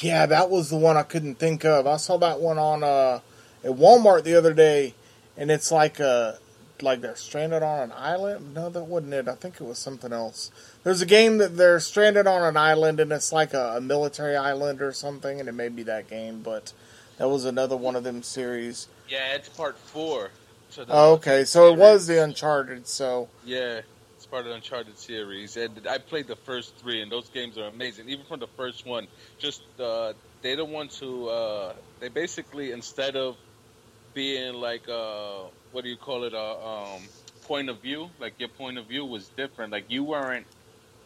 Yeah, 0.00 0.26
that 0.26 0.50
was 0.50 0.70
the 0.70 0.76
one 0.76 0.96
I 0.96 1.02
couldn't 1.02 1.36
think 1.36 1.64
of. 1.64 1.86
I 1.86 1.96
saw 1.96 2.16
that 2.18 2.40
one 2.40 2.58
on 2.58 2.84
uh, 2.84 3.20
at 3.64 3.72
Walmart 3.72 4.24
the 4.24 4.34
other 4.34 4.54
day, 4.54 4.94
and 5.36 5.50
it's 5.50 5.72
like 5.72 5.98
a 5.98 6.38
like 6.82 7.00
they're 7.00 7.16
stranded 7.16 7.62
on 7.62 7.80
an 7.80 7.92
island. 7.94 8.54
No, 8.54 8.70
that 8.70 8.84
wasn't 8.84 9.14
it. 9.14 9.28
I 9.28 9.34
think 9.34 9.56
it 9.56 9.64
was 9.64 9.78
something 9.78 10.12
else. 10.12 10.50
There's 10.82 11.02
a 11.02 11.06
game 11.06 11.38
that 11.38 11.56
they're 11.56 11.80
stranded 11.80 12.26
on 12.26 12.42
an 12.42 12.56
island, 12.56 13.00
and 13.00 13.12
it's 13.12 13.32
like 13.32 13.52
a, 13.52 13.76
a 13.76 13.80
military 13.80 14.36
island 14.36 14.80
or 14.80 14.92
something, 14.92 15.40
and 15.40 15.48
it 15.48 15.52
may 15.52 15.68
be 15.68 15.82
that 15.82 16.08
game, 16.08 16.40
but 16.42 16.72
that 17.18 17.28
was 17.28 17.44
another 17.44 17.76
one 17.76 17.96
of 17.96 18.04
them 18.04 18.22
series. 18.22 18.88
Yeah, 19.08 19.34
it's 19.34 19.48
part 19.48 19.76
four. 19.78 20.30
To 20.72 20.84
the 20.84 20.92
Oh, 20.94 21.14
okay, 21.14 21.44
so 21.44 21.72
it 21.72 21.78
was 21.78 22.06
the 22.06 22.22
Uncharted. 22.22 22.86
So 22.86 23.28
Yeah, 23.44 23.80
it's 24.16 24.26
part 24.26 24.46
of 24.46 24.50
the 24.50 24.54
Uncharted 24.56 24.98
series, 24.98 25.56
and 25.56 25.86
I 25.88 25.98
played 25.98 26.28
the 26.28 26.36
first 26.36 26.78
three, 26.80 27.02
and 27.02 27.10
those 27.10 27.28
games 27.30 27.58
are 27.58 27.68
amazing. 27.68 28.08
Even 28.08 28.24
from 28.26 28.40
the 28.40 28.48
first 28.56 28.86
one, 28.86 29.08
just 29.38 29.62
uh, 29.80 30.12
they 30.42 30.54
the 30.54 30.64
ones 30.64 30.98
who 30.98 31.28
uh, 31.28 31.74
they 32.00 32.08
basically 32.08 32.72
instead 32.72 33.16
of 33.16 33.36
being 34.14 34.54
like 34.54 34.88
uh, 34.88 35.44
what 35.72 35.84
do 35.84 35.90
you 35.90 35.96
call 35.96 36.24
it, 36.24 36.34
a 36.34 36.38
um, 36.40 37.08
point 37.46 37.68
of 37.70 37.80
view, 37.82 38.10
like 38.20 38.34
your 38.38 38.50
point 38.50 38.78
of 38.78 38.86
view 38.86 39.04
was 39.04 39.30
different. 39.30 39.72
Like 39.72 39.86
you 39.88 40.04
weren't, 40.04 40.46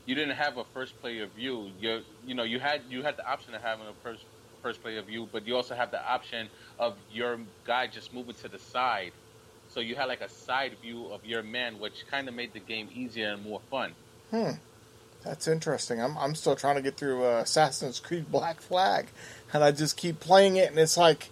you 0.06 0.14
didn't 0.14 0.36
have 0.36 0.58
a 0.58 0.64
first 0.74 1.00
player 1.00 1.26
view. 1.26 1.70
You 1.78 2.02
you 2.22 2.34
know 2.34 2.44
you 2.44 2.60
had 2.60 2.82
you 2.88 3.02
had 3.02 3.16
the 3.16 3.26
option 3.30 3.54
of 3.54 3.62
having 3.62 3.86
a 3.86 3.94
first 4.02 4.26
first 4.62 4.82
player 4.82 5.02
view, 5.02 5.28
but 5.32 5.46
you 5.46 5.56
also 5.56 5.74
have 5.74 5.90
the 5.90 6.04
option 6.06 6.50
of 6.78 6.98
your 7.08 7.38
guy 7.66 7.86
just 7.86 8.12
moving 8.14 8.34
to 8.42 8.48
the 8.48 8.58
side. 8.58 9.12
So 9.74 9.80
you 9.80 9.96
had 9.96 10.04
like 10.04 10.20
a 10.20 10.28
side 10.28 10.76
view 10.80 11.06
of 11.06 11.26
your 11.26 11.42
man, 11.42 11.80
which 11.80 12.06
kind 12.08 12.28
of 12.28 12.34
made 12.34 12.52
the 12.52 12.60
game 12.60 12.88
easier 12.94 13.32
and 13.32 13.42
more 13.42 13.60
fun. 13.72 13.92
Hmm. 14.30 14.52
That's 15.24 15.48
interesting. 15.48 16.00
I'm 16.00 16.16
I'm 16.16 16.36
still 16.36 16.54
trying 16.54 16.76
to 16.76 16.82
get 16.82 16.96
through 16.96 17.24
uh, 17.24 17.40
Assassin's 17.40 17.98
Creed 17.98 18.30
Black 18.30 18.60
Flag, 18.60 19.08
and 19.52 19.64
I 19.64 19.72
just 19.72 19.96
keep 19.96 20.20
playing 20.20 20.56
it, 20.56 20.70
and 20.70 20.78
it's 20.78 20.96
like 20.96 21.28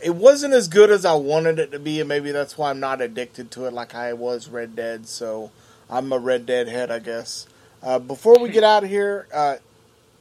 it 0.00 0.14
wasn't 0.14 0.54
as 0.54 0.68
good 0.68 0.90
as 0.90 1.04
I 1.04 1.14
wanted 1.14 1.58
it 1.58 1.72
to 1.72 1.80
be, 1.80 1.98
and 1.98 2.08
maybe 2.08 2.30
that's 2.30 2.56
why 2.56 2.70
I'm 2.70 2.78
not 2.78 3.00
addicted 3.00 3.50
to 3.52 3.64
it 3.64 3.72
like 3.72 3.96
I 3.96 4.12
was 4.12 4.48
Red 4.48 4.76
Dead. 4.76 5.08
So 5.08 5.50
I'm 5.88 6.12
a 6.12 6.18
Red 6.18 6.46
Dead 6.46 6.68
head, 6.68 6.90
I 6.92 7.00
guess. 7.00 7.48
Uh, 7.82 7.98
before 7.98 8.38
we 8.38 8.50
get 8.50 8.62
out 8.62 8.84
of 8.84 8.90
here, 8.90 9.26
uh, 9.34 9.56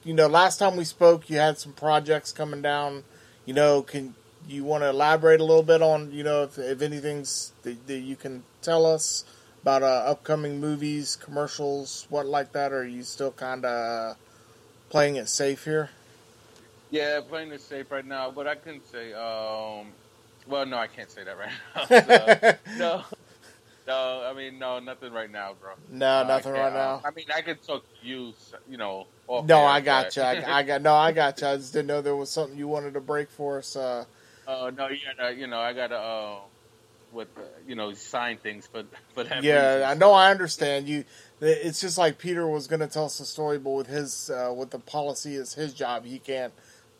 you 0.03 0.15
know, 0.15 0.27
last 0.27 0.57
time 0.57 0.77
we 0.77 0.85
spoke, 0.85 1.29
you 1.29 1.37
had 1.37 1.59
some 1.59 1.73
projects 1.73 2.31
coming 2.31 2.63
down. 2.63 3.03
You 3.45 3.53
know, 3.53 3.81
can 3.81 4.15
you 4.49 4.63
want 4.63 4.83
to 4.83 4.89
elaborate 4.89 5.39
a 5.39 5.43
little 5.43 5.63
bit 5.63 5.81
on, 5.81 6.11
you 6.11 6.23
know, 6.23 6.43
if, 6.43 6.57
if 6.57 6.81
anything's 6.81 7.53
that, 7.63 7.87
that 7.87 7.99
you 7.99 8.15
can 8.15 8.43
tell 8.61 8.85
us 8.85 9.23
about 9.61 9.83
uh, 9.83 10.03
upcoming 10.07 10.59
movies, 10.59 11.15
commercials, 11.15 12.07
what 12.09 12.25
like 12.25 12.51
that? 12.53 12.71
Or 12.71 12.79
are 12.79 12.85
you 12.85 13.03
still 13.03 13.31
kind 13.31 13.65
of 13.65 14.17
playing 14.89 15.17
it 15.17 15.29
safe 15.29 15.65
here? 15.65 15.89
Yeah, 16.91 17.21
playing 17.21 17.51
it 17.51 17.61
safe 17.61 17.91
right 17.91 18.05
now. 18.05 18.31
But 18.31 18.47
I 18.47 18.55
can 18.55 18.81
say, 18.91 19.13
um, 19.13 19.87
well, 20.47 20.65
no, 20.65 20.77
I 20.77 20.87
can't 20.87 21.11
say 21.11 21.23
that 21.23 21.37
right 21.37 22.57
now. 22.65 22.73
So, 22.77 22.79
no, 22.79 23.03
no, 23.87 24.23
I 24.29 24.33
mean, 24.33 24.59
no, 24.59 24.79
nothing 24.79 25.11
right 25.13 25.31
now, 25.31 25.55
bro. 25.59 25.71
No, 25.91 26.25
nothing 26.27 26.53
right 26.53 26.61
can't. 26.61 26.75
now. 26.75 27.01
I 27.03 27.11
mean, 27.11 27.25
I 27.35 27.41
could 27.41 27.61
talk 27.61 27.83
to 27.83 28.07
you, 28.07 28.33
you 28.69 28.77
know. 28.77 29.07
No, 29.27 29.65
I 29.65 29.81
got 29.81 30.15
you. 30.15 30.21
I, 30.21 30.59
I 30.59 30.63
got 30.63 30.81
no, 30.81 30.93
I 30.93 31.11
got 31.11 31.41
you. 31.41 31.47
I 31.47 31.57
just 31.57 31.73
didn't 31.73 31.87
know 31.87 32.01
there 32.01 32.15
was 32.15 32.29
something 32.31 32.57
you 32.57 32.67
wanted 32.67 32.93
to 32.95 33.01
break 33.01 33.29
for 33.29 33.59
us. 33.59 33.75
Uh, 33.75 34.05
Oh 34.51 34.71
no, 34.71 34.87
yeah, 34.89 35.29
you 35.29 35.47
know, 35.47 35.59
I 35.59 35.73
gotta, 35.73 35.95
uh, 35.97 36.39
with, 37.11 37.29
uh, 37.37 37.41
you 37.67 37.75
know, 37.75 37.93
sign 37.93 38.39
things 38.39 38.67
for 38.67 38.83
that. 39.23 39.43
yeah, 39.43 39.75
reason. 39.75 39.83
I 39.83 39.93
know. 39.93 40.11
I 40.13 40.31
understand 40.31 40.87
you. 40.89 41.05
It's 41.41 41.81
just 41.81 41.97
like 41.97 42.17
Peter 42.17 42.47
was 42.47 42.67
going 42.67 42.81
to 42.81 42.87
tell 42.87 43.05
us 43.05 43.19
a 43.19 43.25
story, 43.25 43.59
but 43.59 43.71
with 43.71 43.87
his 43.87 44.29
uh, 44.29 44.53
with 44.55 44.71
the 44.71 44.79
policy 44.79 45.35
is 45.35 45.53
his 45.53 45.73
job, 45.73 46.05
he 46.05 46.19
can't, 46.19 46.53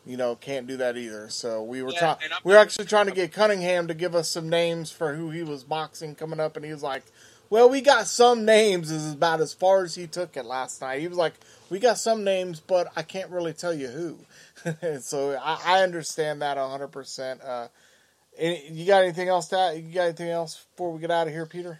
you 0.06 0.18
know, 0.18 0.36
can't 0.36 0.68
do 0.68 0.78
that 0.78 0.97
either. 0.97 1.30
So 1.30 1.64
we 1.64 1.82
were 1.84 1.91
Yeah, 1.93 2.16
trying. 2.16 2.18
We 2.43 2.54
were 2.54 2.60
actually 2.60 2.86
trying 2.86 3.08
to 3.08 3.12
get 3.14 3.34
Cunningham 3.34 3.88
to 3.88 3.93
give 3.93 4.16
us 4.16 4.30
some 4.30 4.50
names 4.50 4.91
for 4.91 5.16
who 5.16 5.32
he 5.32 5.43
was 5.43 5.64
boxing 5.64 6.16
coming 6.16 6.39
up, 6.39 6.56
and 6.56 6.66
he 6.66 6.72
was 6.72 6.84
like, 6.84 7.04
well, 7.50 7.70
we 7.70 7.82
got 7.82 8.08
some 8.08 8.45
names 8.45 8.91
is 8.91 9.14
about 9.14 9.41
as 9.41 9.54
far 9.54 9.84
as 9.84 9.95
he 9.95 10.08
took 10.08 10.38
it 10.38 10.45
last 10.45 10.82
night. 10.82 11.02
He 11.02 11.08
was 11.08 11.18
like, 11.18 11.34
we 11.70 11.80
got 11.80 11.97
some 11.97 12.24
names, 12.24 12.60
but 12.60 12.91
I 12.95 13.02
can't 13.02 13.32
really 13.32 13.54
tell 13.54 13.74
you 13.74 13.88
who. 13.88 14.20
so 15.01 15.38
I, 15.41 15.62
I, 15.66 15.84
understand 15.84 16.41
that 16.41 16.57
hundred 16.57 16.86
uh, 16.86 16.88
percent. 16.88 17.41
You 18.39 18.86
got 18.86 19.03
anything 19.03 19.28
else 19.28 19.47
that 19.49 19.78
you 19.78 19.93
got 19.93 20.03
anything 20.03 20.30
else 20.30 20.66
before 20.72 20.93
we 20.93 20.99
get 20.99 21.12
out 21.12 21.28
of 21.28 21.34
here, 21.34 21.45
Peter? 21.45 21.80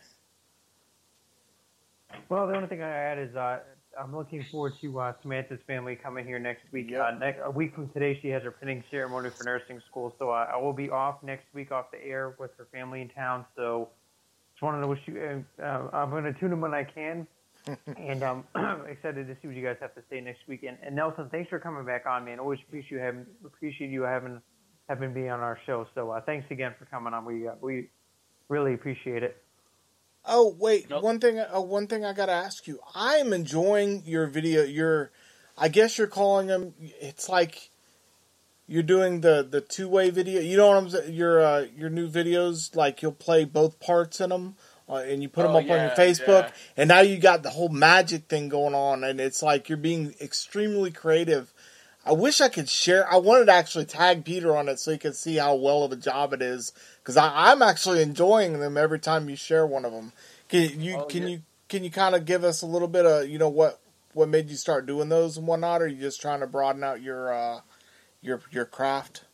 Well, 2.30 2.48
the 2.48 2.56
only 2.56 2.68
thing 2.68 2.82
I 2.82 2.90
add 2.90 3.18
is 3.18 3.36
uh, 3.36 3.60
I'm 4.00 4.16
looking 4.16 4.46
forward 4.52 4.74
to 4.82 5.00
uh, 5.00 5.14
Samantha's 5.22 5.60
family 5.68 5.96
coming 5.96 6.26
here 6.26 6.40
next 6.40 6.64
week. 6.72 6.90
Yep. 6.90 7.02
Uh, 7.02 7.18
next, 7.18 7.40
a 7.44 7.52
week 7.52 7.74
from 7.76 7.90
today, 7.90 8.18
she 8.22 8.30
has 8.30 8.44
her 8.44 8.52
pinning 8.52 8.84
ceremony 8.92 9.30
for 9.30 9.44
nursing 9.44 9.82
school, 9.90 10.14
so 10.20 10.30
uh, 10.30 10.48
I 10.54 10.58
will 10.58 10.74
be 10.74 10.90
off 10.90 11.22
next 11.24 11.46
week 11.54 11.72
off 11.72 11.92
the 11.92 12.04
air 12.04 12.36
with 12.40 12.52
her 12.58 12.68
family 12.72 13.02
in 13.02 13.10
town. 13.10 13.46
So 13.56 13.90
just 14.54 14.64
wanted 14.64 14.82
to 14.82 14.88
wish 14.88 15.00
you. 15.06 15.46
Uh 15.62 15.88
I'm 15.94 16.10
going 16.10 16.24
to 16.24 16.34
tune 16.34 16.52
in 16.52 16.62
when 16.62 16.74
I 16.74 16.84
can, 16.84 17.28
and 17.68 18.24
I'm 18.24 18.44
um, 18.56 18.82
excited 18.90 19.28
to 19.28 19.36
see 19.42 19.48
what 19.48 19.56
you 19.56 19.64
guys 19.64 19.78
have 19.82 19.96
to 19.96 20.02
say 20.10 20.22
next 20.22 20.48
week. 20.48 20.64
And, 20.64 20.78
and 20.84 20.96
Nelson, 20.96 21.30
thanks 21.30 21.50
for 21.50 21.60
coming 21.60 21.86
back 21.86 22.06
on, 22.06 22.26
man. 22.26 22.40
Always 22.40 22.60
appreciate 22.68 22.92
you 22.92 23.00
having 23.00 23.26
appreciate 23.46 23.90
you 23.90 24.04
having 24.04 24.42
having 24.88 25.14
me 25.14 25.30
on 25.30 25.40
our 25.40 25.60
show. 25.66 25.88
So 25.96 26.12
uh, 26.12 26.22
thanks 26.22 26.50
again 26.52 26.74
for 26.78 26.86
coming 26.86 27.14
on. 27.14 27.26
We 27.26 27.48
uh, 27.48 27.54
we 27.62 27.90
really 28.50 28.74
appreciate 28.74 29.24
it. 29.24 29.42
Oh 30.26 30.56
wait, 30.60 30.90
nope. 30.90 31.04
one 31.04 31.20
thing. 31.20 31.40
Uh, 31.40 31.62
one 31.62 31.88
thing 31.88 32.04
I 32.04 32.14
gotta 32.14 32.34
ask 32.34 32.68
you. 32.68 32.80
I 32.94 33.16
am 33.16 33.32
enjoying 33.32 34.04
your 34.06 34.28
video. 34.28 34.64
Your, 34.64 35.12
I 35.58 35.70
guess 35.70 35.98
you're 35.98 36.08
calling 36.08 36.48
them. 36.48 36.74
It's 36.80 37.30
like 37.30 37.70
you're 38.68 38.84
doing 38.84 39.22
the 39.22 39.48
the 39.50 39.62
two 39.62 39.88
way 39.88 40.10
video. 40.10 40.42
You 40.42 40.58
know 40.58 40.68
what 40.68 40.78
I'm 40.78 40.90
saying? 40.90 41.14
Your 41.14 41.42
uh, 41.42 41.66
your 41.76 41.90
new 41.90 42.10
videos, 42.10 42.76
like 42.76 43.02
you'll 43.02 43.12
play 43.12 43.46
both 43.46 43.80
parts 43.80 44.20
in 44.20 44.30
them, 44.30 44.56
and 44.98 45.22
you 45.22 45.30
put 45.30 45.44
them 45.44 45.56
oh, 45.56 45.60
up 45.60 45.66
yeah, 45.66 45.74
on 45.74 45.80
your 45.82 45.90
Facebook. 45.92 46.44
Yeah. 46.44 46.52
And 46.78 46.88
now 46.88 47.02
you 47.02 47.18
got 47.18 47.44
the 47.44 47.50
whole 47.50 47.70
magic 47.70 48.26
thing 48.28 48.50
going 48.50 48.76
on, 48.76 49.04
and 49.04 49.20
it's 49.20 49.44
like 49.44 49.70
you're 49.70 49.78
being 49.78 50.16
extremely 50.20 50.92
creative. 50.92 51.54
I 52.06 52.14
wish 52.14 52.42
I 52.42 52.50
could 52.50 52.70
share. 52.70 53.12
I 53.12 53.18
wanted 53.18 53.46
to 53.46 53.54
actually 53.54 53.86
tag 53.86 54.26
Peter 54.26 54.56
on 54.56 54.70
it 54.70 54.80
so 54.80 54.92
he 54.92 54.98
could 54.98 55.16
see 55.16 55.36
how 55.36 55.56
well 55.56 55.84
of 55.84 55.92
a 55.92 55.96
job 55.96 56.34
it 56.34 56.42
is 56.42 56.74
because 57.04 57.18
I'm 57.18 57.62
actually 57.62 58.02
enjoying 58.02 58.60
them 58.60 58.78
every 58.78 59.00
time 59.00 59.30
you 59.30 59.36
share 59.36 59.68
one 59.68 59.86
of 59.86 59.92
them. 59.92 60.14
Can 60.48 60.82
you 60.82 60.98
oh, 60.98 61.06
can 61.06 61.24
yeah. 61.24 61.30
you 61.30 61.42
can 61.68 61.84
you 61.84 61.92
kind 61.92 62.16
of 62.16 62.26
give 62.26 62.44
us 62.44 62.62
a 62.62 62.66
little 62.66 62.88
bit 62.88 63.06
of 63.06 63.28
you 63.28 63.38
know 63.38 63.50
what 63.50 63.80
what 64.14 64.30
made 64.30 64.50
you 64.50 64.56
start 64.56 64.86
doing 64.86 65.10
those 65.10 65.38
and 65.38 65.46
whatnot? 65.46 65.82
Or 65.82 65.86
are 65.86 65.88
you 65.88 66.02
just 66.02 66.22
trying 66.22 66.40
to 66.40 66.48
broaden 66.48 66.84
out 66.84 67.02
your 67.02 67.34
uh, 67.34 67.60
your 68.22 68.42
your 68.50 68.66
craft? 68.66 69.26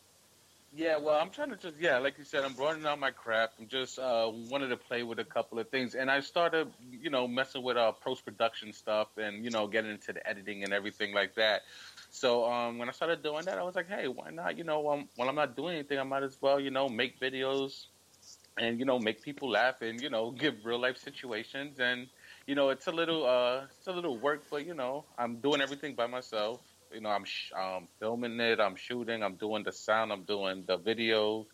Yeah, 0.76 0.98
well, 0.98 1.16
I'm 1.16 1.30
trying 1.32 1.52
to 1.52 1.56
just 1.56 1.78
yeah, 1.80 2.00
like 2.00 2.18
you 2.18 2.26
said, 2.26 2.44
I'm 2.44 2.54
broadening 2.54 2.86
out 2.86 3.00
my 3.00 3.12
craft. 3.12 3.54
I'm 3.60 3.68
just 3.68 3.98
uh, 3.98 4.30
wanted 4.34 4.68
to 4.70 4.78
play 4.78 5.04
with 5.04 5.20
a 5.20 5.24
couple 5.24 5.58
of 5.60 5.70
things, 5.70 5.96
and 5.96 6.12
I 6.12 6.20
started 6.20 6.68
you 6.92 7.10
know 7.10 7.28
messing 7.30 7.64
with 7.64 7.78
uh, 7.78 7.94
post 7.94 8.26
production 8.26 8.74
stuff 8.74 9.08
and 9.18 9.46
you 9.46 9.52
know 9.52 9.68
getting 9.68 9.92
into 9.92 10.12
the 10.12 10.28
editing 10.28 10.66
and 10.66 10.74
everything 10.74 11.14
like 11.14 11.36
that. 11.36 11.62
So 12.10 12.46
um, 12.52 12.78
when 12.78 12.90
I 12.90 12.92
started 12.92 13.24
doing 13.24 13.46
that, 13.46 13.58
I 13.58 13.64
was 13.64 13.76
like, 13.76 13.88
hey, 13.88 14.10
why 14.10 14.32
not? 14.32 14.58
You 14.58 14.66
know, 14.66 14.90
um, 14.90 15.10
when 15.16 15.30
I'm 15.30 15.36
not 15.36 15.56
doing 15.56 15.76
anything, 15.76 16.00
I 16.00 16.04
might 16.04 16.24
as 16.24 16.38
well, 16.42 16.60
you 16.60 16.72
know, 16.72 16.90
make 16.90 17.22
videos 17.22 17.88
and 18.58 18.80
you 18.80 18.86
know 18.86 19.00
make 19.00 19.22
people 19.24 19.50
laugh 19.52 19.82
and 19.82 20.02
you 20.02 20.10
know 20.10 20.32
give 20.44 20.66
real 20.66 20.80
life 20.80 20.98
situations 20.98 21.80
and 21.80 22.08
you 22.48 22.56
know 22.56 22.70
it's 22.70 22.88
a 22.88 22.92
little 22.92 23.26
uh 23.26 23.66
it's 23.78 23.88
a 23.88 23.94
little 23.94 24.18
work, 24.20 24.48
but 24.52 24.66
you 24.66 24.74
know 24.74 25.06
I'm 25.18 25.40
doing 25.40 25.62
everything 25.62 25.96
by 25.96 26.08
myself. 26.08 26.62
You 26.96 27.02
know 27.02 27.10
I'm 27.10 27.26
sh- 27.26 27.52
um, 27.54 27.88
filming 28.00 28.40
it, 28.40 28.62
I'm 28.62 28.78
shooting, 28.78 29.22
I'm 29.22 29.36
doing 29.36 29.64
the 29.64 29.74
sound, 29.74 30.14
I'm 30.14 30.24
doing 30.24 30.64
the 30.66 30.78
video, 30.78 31.46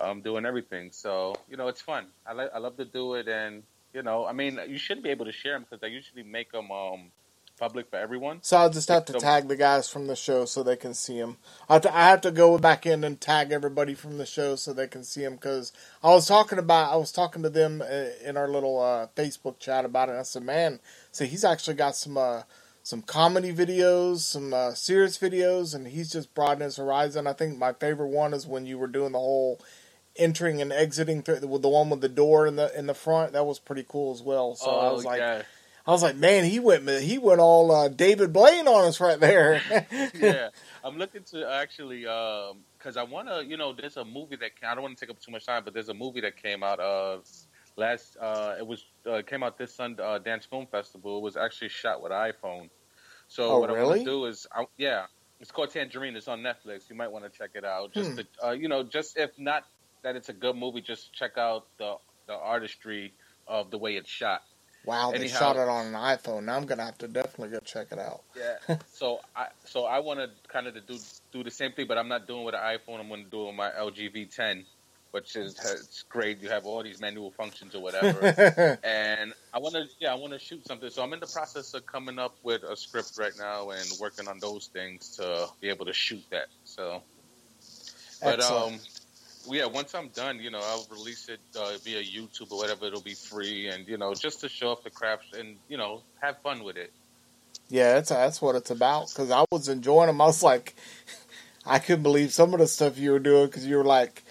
I'm 0.00 0.22
doing 0.22 0.46
everything. 0.46 0.90
So 0.92 1.34
you 1.48 1.58
know 1.58 1.68
it's 1.68 1.82
fun. 1.82 2.06
I 2.26 2.32
like 2.32 2.50
I 2.54 2.58
love 2.58 2.78
to 2.78 2.86
do 2.86 3.14
it, 3.14 3.28
and 3.28 3.62
you 3.92 4.02
know 4.02 4.24
I 4.24 4.32
mean 4.32 4.58
you 4.66 4.78
shouldn't 4.78 5.04
be 5.04 5.10
able 5.10 5.26
to 5.26 5.32
share 5.32 5.52
them 5.52 5.66
because 5.68 5.82
I 5.84 5.88
usually 5.88 6.22
make 6.22 6.52
them 6.52 6.70
um 6.70 7.12
public 7.58 7.90
for 7.90 7.96
everyone. 7.96 8.38
So 8.40 8.56
I'll 8.56 8.70
just 8.70 8.88
have 8.88 9.04
to 9.06 9.14
tag 9.14 9.48
the 9.48 9.56
guys 9.56 9.90
from 9.90 10.06
the 10.06 10.16
show 10.16 10.46
so 10.46 10.62
they 10.62 10.76
can 10.76 10.94
see 10.94 11.18
them. 11.18 11.36
I 11.68 11.74
have 11.74 11.82
to, 11.82 11.94
I 11.94 12.08
have 12.08 12.20
to 12.22 12.30
go 12.30 12.56
back 12.56 12.86
in 12.86 13.04
and 13.04 13.20
tag 13.20 13.50
everybody 13.52 13.94
from 13.94 14.16
the 14.16 14.24
show 14.24 14.56
so 14.56 14.72
they 14.72 14.86
can 14.86 15.04
see 15.04 15.22
them 15.22 15.34
because 15.34 15.72
I 16.02 16.08
was 16.10 16.26
talking 16.26 16.58
about 16.58 16.92
I 16.92 16.96
was 16.96 17.12
talking 17.12 17.42
to 17.42 17.50
them 17.50 17.82
uh, 17.82 18.06
in 18.24 18.38
our 18.38 18.48
little 18.48 18.80
uh, 18.80 19.08
Facebook 19.16 19.58
chat 19.58 19.84
about 19.84 20.08
it. 20.08 20.12
I 20.12 20.22
said, 20.22 20.44
"Man, 20.44 20.80
so 21.12 21.26
he's 21.26 21.44
actually 21.44 21.74
got 21.74 21.96
some 21.96 22.16
uh, 22.16 22.42
some 22.88 23.02
comedy 23.02 23.52
videos, 23.52 24.20
some 24.20 24.54
uh, 24.54 24.72
serious 24.72 25.18
videos, 25.18 25.74
and 25.74 25.88
he's 25.88 26.10
just 26.10 26.34
broadened 26.34 26.62
his 26.62 26.76
horizon." 26.76 27.26
I 27.26 27.32
think 27.32 27.58
my 27.58 27.72
favorite 27.72 28.08
one 28.08 28.32
is 28.32 28.46
when 28.46 28.64
you 28.64 28.78
were 28.78 28.86
doing 28.86 29.12
the 29.12 29.18
whole 29.18 29.60
entering 30.16 30.62
and 30.62 30.72
exiting 30.72 31.22
through 31.22 31.46
with 31.46 31.62
the 31.62 31.68
one 31.68 31.90
with 31.90 32.00
the 32.00 32.08
door 32.08 32.46
in 32.46 32.56
the 32.56 32.76
in 32.78 32.86
the 32.86 32.94
front. 32.94 33.32
That 33.32 33.44
was 33.44 33.58
pretty 33.58 33.84
cool 33.86 34.12
as 34.12 34.22
well. 34.22 34.54
So 34.54 34.70
oh, 34.70 34.78
I 34.78 34.92
was 34.92 35.04
like. 35.04 35.18
Yeah 35.18 35.42
I 35.88 35.90
was 35.90 36.02
like, 36.02 36.16
man, 36.16 36.44
he 36.44 36.60
went 36.60 36.86
he 36.86 37.16
went 37.16 37.40
all 37.40 37.72
uh, 37.72 37.88
David 37.88 38.30
Blaine 38.30 38.68
on 38.68 38.84
us 38.84 39.00
right 39.00 39.18
there. 39.18 39.62
yeah, 40.14 40.50
I'm 40.84 40.98
looking 40.98 41.22
to 41.30 41.50
actually 41.50 42.02
because 42.02 42.96
um, 42.96 42.98
I 42.98 43.02
want 43.04 43.28
to, 43.28 43.42
you 43.42 43.56
know, 43.56 43.72
there's 43.72 43.96
a 43.96 44.04
movie 44.04 44.36
that 44.36 44.50
I 44.62 44.74
don't 44.74 44.82
want 44.82 44.98
to 44.98 45.06
take 45.06 45.10
up 45.10 45.18
too 45.18 45.32
much 45.32 45.46
time, 45.46 45.62
but 45.64 45.72
there's 45.72 45.88
a 45.88 45.94
movie 45.94 46.20
that 46.20 46.36
came 46.36 46.62
out 46.62 46.78
uh, 46.78 47.20
last. 47.76 48.18
Uh, 48.20 48.56
it 48.58 48.66
was 48.66 48.84
uh, 49.10 49.22
came 49.26 49.42
out 49.42 49.56
this 49.56 49.74
Sun 49.74 49.96
uh, 49.98 50.18
Dance 50.18 50.44
Film 50.44 50.66
Festival. 50.66 51.16
It 51.16 51.22
was 51.22 51.38
actually 51.38 51.70
shot 51.70 52.02
with 52.02 52.12
iPhone. 52.12 52.68
So 53.28 53.50
oh, 53.50 53.58
what 53.60 53.70
really? 53.70 53.80
I 53.80 53.84
want 53.84 53.98
to 54.00 54.04
do 54.04 54.24
is, 54.26 54.46
I, 54.52 54.64
yeah, 54.76 55.06
it's 55.40 55.50
called 55.50 55.70
Tangerine. 55.70 56.16
It's 56.16 56.28
on 56.28 56.40
Netflix. 56.40 56.88
You 56.88 56.96
might 56.96 57.12
want 57.12 57.24
to 57.24 57.30
check 57.30 57.50
it 57.54 57.64
out. 57.64 57.92
Just 57.92 58.10
hmm. 58.10 58.16
to, 58.16 58.26
uh, 58.46 58.50
you 58.52 58.68
know, 58.68 58.82
just 58.82 59.16
if 59.16 59.30
not 59.38 59.64
that 60.02 60.16
it's 60.16 60.28
a 60.28 60.32
good 60.32 60.56
movie, 60.56 60.80
just 60.80 61.12
check 61.12 61.38
out 61.38 61.66
the 61.78 61.96
the 62.26 62.34
artistry 62.34 63.12
of 63.46 63.70
the 63.70 63.78
way 63.78 63.96
it's 63.96 64.10
shot. 64.10 64.42
Wow, 64.84 65.10
they 65.10 65.18
Anyhow, 65.18 65.38
shot 65.38 65.56
it 65.56 65.68
on 65.68 65.86
an 65.88 65.92
iPhone. 65.94 66.44
Now 66.44 66.56
I'm 66.56 66.64
gonna 66.64 66.84
have 66.84 66.98
to 66.98 67.08
definitely 67.08 67.50
go 67.50 67.60
check 67.60 67.88
it 67.90 67.98
out. 67.98 68.22
Yeah. 68.36 68.76
so 68.92 69.20
I 69.36 69.48
so 69.64 69.84
I 69.84 69.98
want 69.98 70.20
to 70.20 70.30
kind 70.48 70.66
of 70.66 70.74
do 70.86 70.98
do 71.32 71.44
the 71.44 71.50
same 71.50 71.72
thing, 71.72 71.86
but 71.86 71.98
I'm 71.98 72.08
not 72.08 72.26
doing 72.26 72.44
with 72.44 72.54
an 72.54 72.60
iPhone. 72.60 73.00
I'm 73.00 73.08
going 73.08 73.24
to 73.24 73.30
do 73.30 73.42
it 73.42 73.46
with 73.48 73.54
my 73.56 73.70
LG 73.70 74.14
V10, 74.14 74.64
which 75.18 75.34
is 75.34 75.58
it's 75.58 76.04
great. 76.08 76.40
You 76.40 76.48
have 76.48 76.64
all 76.64 76.82
these 76.82 77.00
manual 77.00 77.32
functions 77.32 77.74
or 77.74 77.82
whatever. 77.86 78.78
and 78.84 79.34
I 79.52 79.58
want 79.58 79.74
to 79.74 79.86
yeah 79.98 80.12
I 80.12 80.14
want 80.14 80.32
to 80.32 80.38
shoot 80.38 80.64
something. 80.66 80.90
So 80.90 81.02
I'm 81.02 81.12
in 81.12 81.20
the 81.20 81.26
process 81.26 81.74
of 81.74 81.84
coming 81.86 82.18
up 82.18 82.36
with 82.44 82.62
a 82.62 82.76
script 82.76 83.12
right 83.18 83.36
now 83.36 83.70
and 83.70 83.86
working 84.00 84.28
on 84.28 84.38
those 84.38 84.68
things 84.68 85.16
to 85.16 85.48
be 85.60 85.68
able 85.68 85.86
to 85.86 85.92
shoot 85.92 86.22
that. 86.30 86.46
So. 86.64 87.02
But 88.22 88.40
Excellent. 88.40 88.74
um, 88.74 88.80
yeah, 89.50 89.66
once 89.66 89.94
I'm 89.94 90.08
done, 90.08 90.40
you 90.40 90.50
know, 90.50 90.60
I'll 90.62 90.86
release 90.90 91.28
it 91.28 91.40
uh, 91.56 91.72
via 91.82 92.02
YouTube 92.02 92.50
or 92.52 92.58
whatever. 92.58 92.86
It'll 92.86 93.00
be 93.00 93.14
free, 93.14 93.68
and 93.68 93.86
you 93.88 93.96
know, 93.96 94.14
just 94.14 94.40
to 94.40 94.48
show 94.48 94.70
off 94.70 94.82
the 94.82 94.90
craft 94.90 95.34
and 95.34 95.56
you 95.68 95.76
know, 95.76 96.02
have 96.20 96.38
fun 96.42 96.64
with 96.64 96.76
it. 96.76 96.92
Yeah, 97.68 97.94
that's 97.94 98.10
that's 98.10 98.40
what 98.40 98.56
it's 98.56 98.70
about. 98.70 99.08
Because 99.08 99.30
I 99.30 99.44
was 99.50 99.68
enjoying 99.68 100.08
them. 100.08 100.20
I 100.20 100.26
was 100.26 100.42
like, 100.42 100.74
I 101.66 101.78
couldn't 101.78 102.02
believe 102.02 102.32
some 102.32 102.54
of 102.54 102.60
the 102.60 102.66
stuff 102.66 102.98
you 102.98 103.12
were 103.12 103.18
doing. 103.18 103.46
Because 103.46 103.66
you 103.66 103.76
were 103.76 103.84
like, 103.84 104.22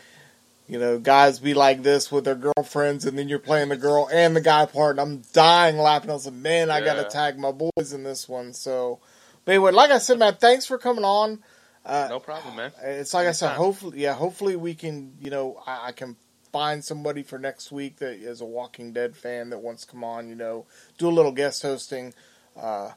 you 0.67 0.77
know, 0.79 0.99
guys 0.99 1.39
be 1.39 1.53
like 1.53 1.81
this 1.81 2.11
with 2.11 2.25
their 2.25 2.35
girlfriends, 2.35 3.05
and 3.05 3.17
then 3.17 3.29
you're 3.29 3.39
playing 3.39 3.69
the 3.69 3.77
girl 3.77 4.09
and 4.11 4.35
the 4.35 4.41
guy 4.41 4.65
part. 4.65 4.99
And 4.99 4.99
I'm 4.99 5.21
dying 5.31 5.77
laughing. 5.77 6.09
I 6.09 6.13
was 6.13 6.25
like, 6.25 6.35
man, 6.35 6.69
I 6.69 6.79
yeah. 6.79 6.85
got 6.85 6.93
to 6.95 7.03
tag 7.05 7.39
my 7.39 7.51
boys 7.51 7.93
in 7.93 8.03
this 8.03 8.27
one. 8.27 8.53
So, 8.53 8.99
but 9.45 9.53
anyway, 9.53 9.71
like 9.71 9.91
I 9.91 9.97
said, 9.97 10.19
man, 10.19 10.35
thanks 10.35 10.65
for 10.65 10.77
coming 10.77 11.05
on. 11.05 11.39
Uh, 11.85 12.07
no 12.09 12.19
problem, 12.19 12.57
man. 12.57 12.71
It's 12.83 13.13
like. 13.13 13.27
I 13.27 13.31
said. 13.31 13.55
Hopefully, 13.55 14.01
yeah. 14.01 14.13
Hopefully, 14.13 14.57
we 14.57 14.75
can. 14.75 15.13
You 15.21 15.31
know, 15.31 15.63
I, 15.65 15.87
I, 15.87 15.91
can 15.93 16.17
find 16.51 16.83
somebody 16.83 17.23
for 17.23 17.39
next 17.39 17.71
week 17.71 17.97
that 17.97 18.15
is 18.15 18.41
a 18.41 18.45
Walking 18.45 18.91
Dead 18.91 19.15
fan 19.15 19.51
that 19.51 19.59
wants 19.59 19.85
to 19.85 19.91
come 19.91 20.03
on. 20.03 20.27
You 20.27 20.35
know, 20.35 20.65
do 20.97 21.07
a 21.07 21.11
little 21.11 21.31
guest 21.31 21.61
hosting. 21.61 22.13
Uh, 22.57 22.91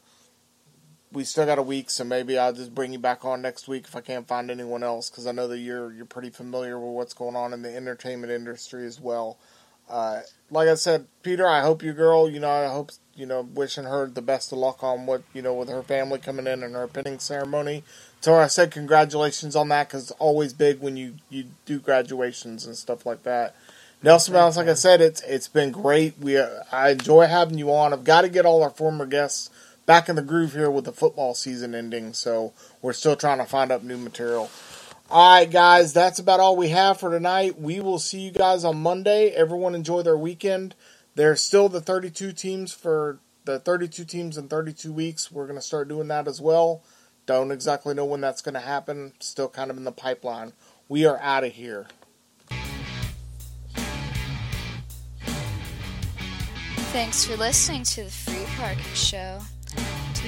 we 1.13 1.25
still 1.25 1.47
got 1.47 1.59
a 1.59 1.63
week, 1.63 1.91
so 1.91 2.05
maybe 2.05 2.39
I'll 2.39 2.53
just 2.53 2.75
bring 2.75 2.93
you 2.93 2.99
back 2.99 3.25
on 3.25 3.43
next 3.43 3.67
week 3.69 3.85
if 3.87 3.97
I 3.97 4.01
can't 4.01 4.29
find 4.29 4.51
anyone 4.51 4.83
else 4.83 5.11
because 5.11 5.27
I 5.27 5.33
know 5.33 5.49
that 5.49 5.59
you're 5.59 5.93
you're 5.93 6.07
pretty 6.07 6.31
familiar 6.31 6.79
with 6.79 6.95
what's 6.95 7.15
going 7.15 7.37
on 7.37 7.53
in 7.53 7.63
the 7.63 7.75
entertainment 7.75 8.33
industry 8.33 8.87
as 8.87 9.01
well. 9.01 9.39
Uh, 9.89 10.21
like 10.51 10.69
I 10.69 10.75
said, 10.75 11.07
Peter, 11.25 11.49
I 11.49 11.63
hope 11.63 11.83
your 11.83 11.95
girl, 11.95 12.31
you 12.31 12.39
know, 12.39 12.51
I 12.51 12.69
hope 12.69 12.93
you 13.21 13.27
know, 13.27 13.43
wishing 13.43 13.85
her 13.85 14.07
the 14.07 14.23
best 14.23 14.51
of 14.51 14.59
luck 14.59 14.83
on 14.83 15.05
what 15.05 15.23
you 15.35 15.43
know 15.43 15.53
with 15.53 15.69
her 15.69 15.83
family 15.83 16.19
coming 16.19 16.47
in 16.47 16.63
and 16.63 16.75
her 16.75 16.89
pinning 16.89 17.19
ceremony. 17.19 17.85
So 18.23 18.35
I 18.35 18.47
said 18.47 18.71
congratulations 18.71 19.55
on 19.55 19.69
that 19.69 19.89
because 19.89 20.05
it's 20.05 20.11
always 20.13 20.55
big 20.55 20.81
when 20.81 20.97
you, 20.97 21.17
you 21.29 21.47
do 21.67 21.81
graduations 21.81 22.65
and 22.65 22.77
stuff 22.77 23.05
like 23.05 23.23
that. 23.25 23.55
Nelson 24.03 24.33
Mounds, 24.33 24.57
like 24.57 24.69
I 24.69 24.75
said, 24.75 25.03
it's 25.03 25.21
it's 25.23 25.49
been 25.49 25.71
great. 25.71 26.19
We 26.19 26.39
uh, 26.39 26.49
I 26.73 26.91
enjoy 26.91 27.27
having 27.27 27.59
you 27.59 27.71
on. 27.73 27.93
I've 27.93 28.05
got 28.05 28.23
to 28.23 28.31
get 28.31 28.47
all 28.47 28.63
our 28.63 28.71
former 28.71 29.05
guests 29.05 29.51
back 29.91 30.09
in 30.09 30.14
the 30.14 30.22
groove 30.22 30.53
here 30.53 30.70
with 30.70 30.84
the 30.84 30.93
football 30.93 31.34
season 31.34 31.74
ending, 31.74 32.12
so 32.12 32.53
we're 32.80 32.93
still 32.93 33.16
trying 33.16 33.38
to 33.38 33.45
find 33.45 33.72
up 33.72 33.82
new 33.82 33.99
material. 33.99 34.49
All 35.11 35.34
right, 35.34 35.51
guys, 35.51 35.93
that's 35.93 36.20
about 36.20 36.38
all 36.38 36.57
we 36.57 36.68
have 36.68 37.01
for 37.01 37.11
tonight. 37.11 37.61
We 37.61 37.80
will 37.80 37.99
see 37.99 38.20
you 38.20 38.30
guys 38.30 38.64
on 38.64 38.80
Monday. 38.80 39.30
Everyone 39.30 39.74
enjoy 39.74 40.03
their 40.03 40.16
weekend. 40.16 40.76
There's 41.16 41.43
still 41.43 41.68
the 41.68 41.80
32 41.80 42.30
teams 42.30 42.72
for 42.72 43.18
the 43.47 43.59
32 43.59 44.05
teams 44.05 44.38
in 44.38 44.47
32 44.47 44.93
weeks. 44.93 45.32
We're 45.32 45.47
going 45.47 45.59
to 45.59 45.61
start 45.61 45.88
doing 45.88 46.07
that 46.07 46.28
as 46.28 46.41
well. 46.41 46.84
Don't 47.26 47.51
exactly 47.51 47.93
know 47.93 48.05
when 48.05 48.20
that's 48.20 48.43
going 48.43 48.55
to 48.55 48.61
happen. 48.61 49.14
Still 49.18 49.49
kind 49.49 49.72
of 49.72 49.76
in 49.76 49.82
the 49.82 49.91
pipeline. 49.91 50.53
We 50.88 51.05
are 51.05 51.18
out 51.18 51.43
of 51.43 51.55
here. 51.55 51.88
Thanks 56.93 57.24
for 57.24 57.36
listening 57.36 57.82
to 57.82 58.05
the 58.05 58.11
Free 58.11 58.47
Parking 58.57 58.84
Show. 58.95 59.41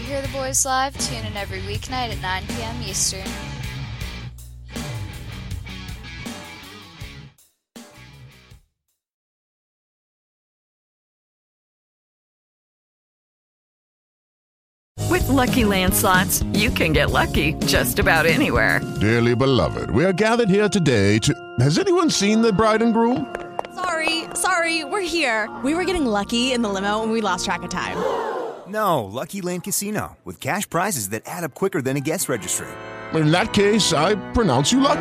To 0.03 0.09
hear 0.09 0.21
the 0.21 0.37
boys 0.37 0.65
live, 0.65 0.99
tune 0.99 1.25
in 1.27 1.37
every 1.37 1.61
weeknight 1.61 2.11
at 2.11 2.21
9 2.21 2.47
p.m. 2.49 2.83
Eastern. 2.83 3.23
With 15.09 15.29
Lucky 15.29 15.65
Land 15.65 15.95
slots, 15.95 16.43
you 16.53 16.71
can 16.71 16.93
get 16.93 17.11
lucky 17.13 17.53
just 17.67 18.01
about 18.01 18.27
anywhere. 18.27 18.81
Dearly 19.01 19.37
beloved, 19.37 19.91
we 19.91 20.05
are 20.05 20.13
gathered 20.13 20.49
here 20.49 20.69
today 20.69 21.21
to. 21.21 21.33
Has 21.61 21.79
anyone 21.79 22.11
seen 22.11 22.43
the 22.43 22.53
bride 22.53 22.83
and 22.83 22.93
groom? 22.93 23.33
Sorry, 23.77 24.25
sorry, 24.35 24.83
we're 24.85 25.01
here. 25.01 25.49
We 25.63 25.77
were 25.77 25.85
getting 25.85 26.07
lucky 26.07 26.53
in 26.53 26.63
the 26.63 26.69
limo 26.69 27.05
and 27.05 27.13
we 27.13 27.21
lost 27.21 27.45
track 27.45 27.63
of 27.63 27.71
time. 27.71 28.42
No, 28.73 29.05
Lucky 29.05 29.43
Land 29.43 29.65
Casino, 29.65 30.17
with 30.25 30.41
cash 30.41 30.69
prizes 30.69 31.11
that 31.11 31.25
add 31.27 31.45
up 31.45 31.53
quicker 31.53 31.83
than 31.83 31.99
a 31.99 32.01
guest 32.01 32.29
registry. 32.29 32.69
In 33.13 33.31
that 33.31 33.53
case, 33.53 33.93
I 33.93 34.15
pronounce 34.33 34.73
you 34.73 34.81
lucky. 34.81 35.01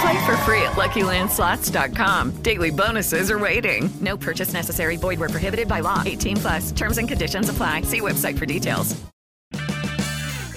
Play 0.00 0.26
for 0.26 0.36
free 0.38 0.62
at 0.62 0.72
LuckyLandSlots.com. 0.72 2.42
Daily 2.42 2.70
bonuses 2.70 3.30
are 3.30 3.38
waiting. 3.38 3.88
No 4.00 4.16
purchase 4.16 4.52
necessary. 4.52 4.96
Void 4.96 5.20
where 5.20 5.28
prohibited 5.28 5.68
by 5.68 5.78
law. 5.78 6.02
18 6.04 6.36
plus. 6.38 6.72
Terms 6.72 6.98
and 6.98 7.06
conditions 7.06 7.48
apply. 7.48 7.82
See 7.82 8.00
website 8.00 8.36
for 8.36 8.46
details. 8.46 9.00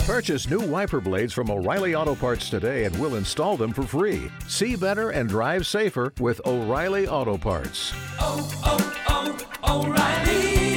Purchase 0.08 0.50
new 0.50 0.62
wiper 0.62 1.02
blades 1.02 1.34
from 1.34 1.52
O'Reilly 1.52 1.94
Auto 1.94 2.16
Parts 2.16 2.50
today 2.50 2.86
and 2.86 3.00
we'll 3.00 3.16
install 3.16 3.58
them 3.58 3.74
for 3.74 3.84
free. 3.84 4.32
See 4.48 4.76
better 4.76 5.12
and 5.12 5.30
drive 5.30 5.66
safer 5.66 6.14
with 6.20 6.42
O'Reilly 6.46 7.08
Auto 7.08 7.38
Parts. 7.38 7.92
Oh, 8.20 8.50
oh, 8.66 9.46
oh, 9.64 9.84
O'Reilly 9.84 10.75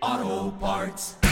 Auto 0.00 0.52
Parts. 0.60 1.27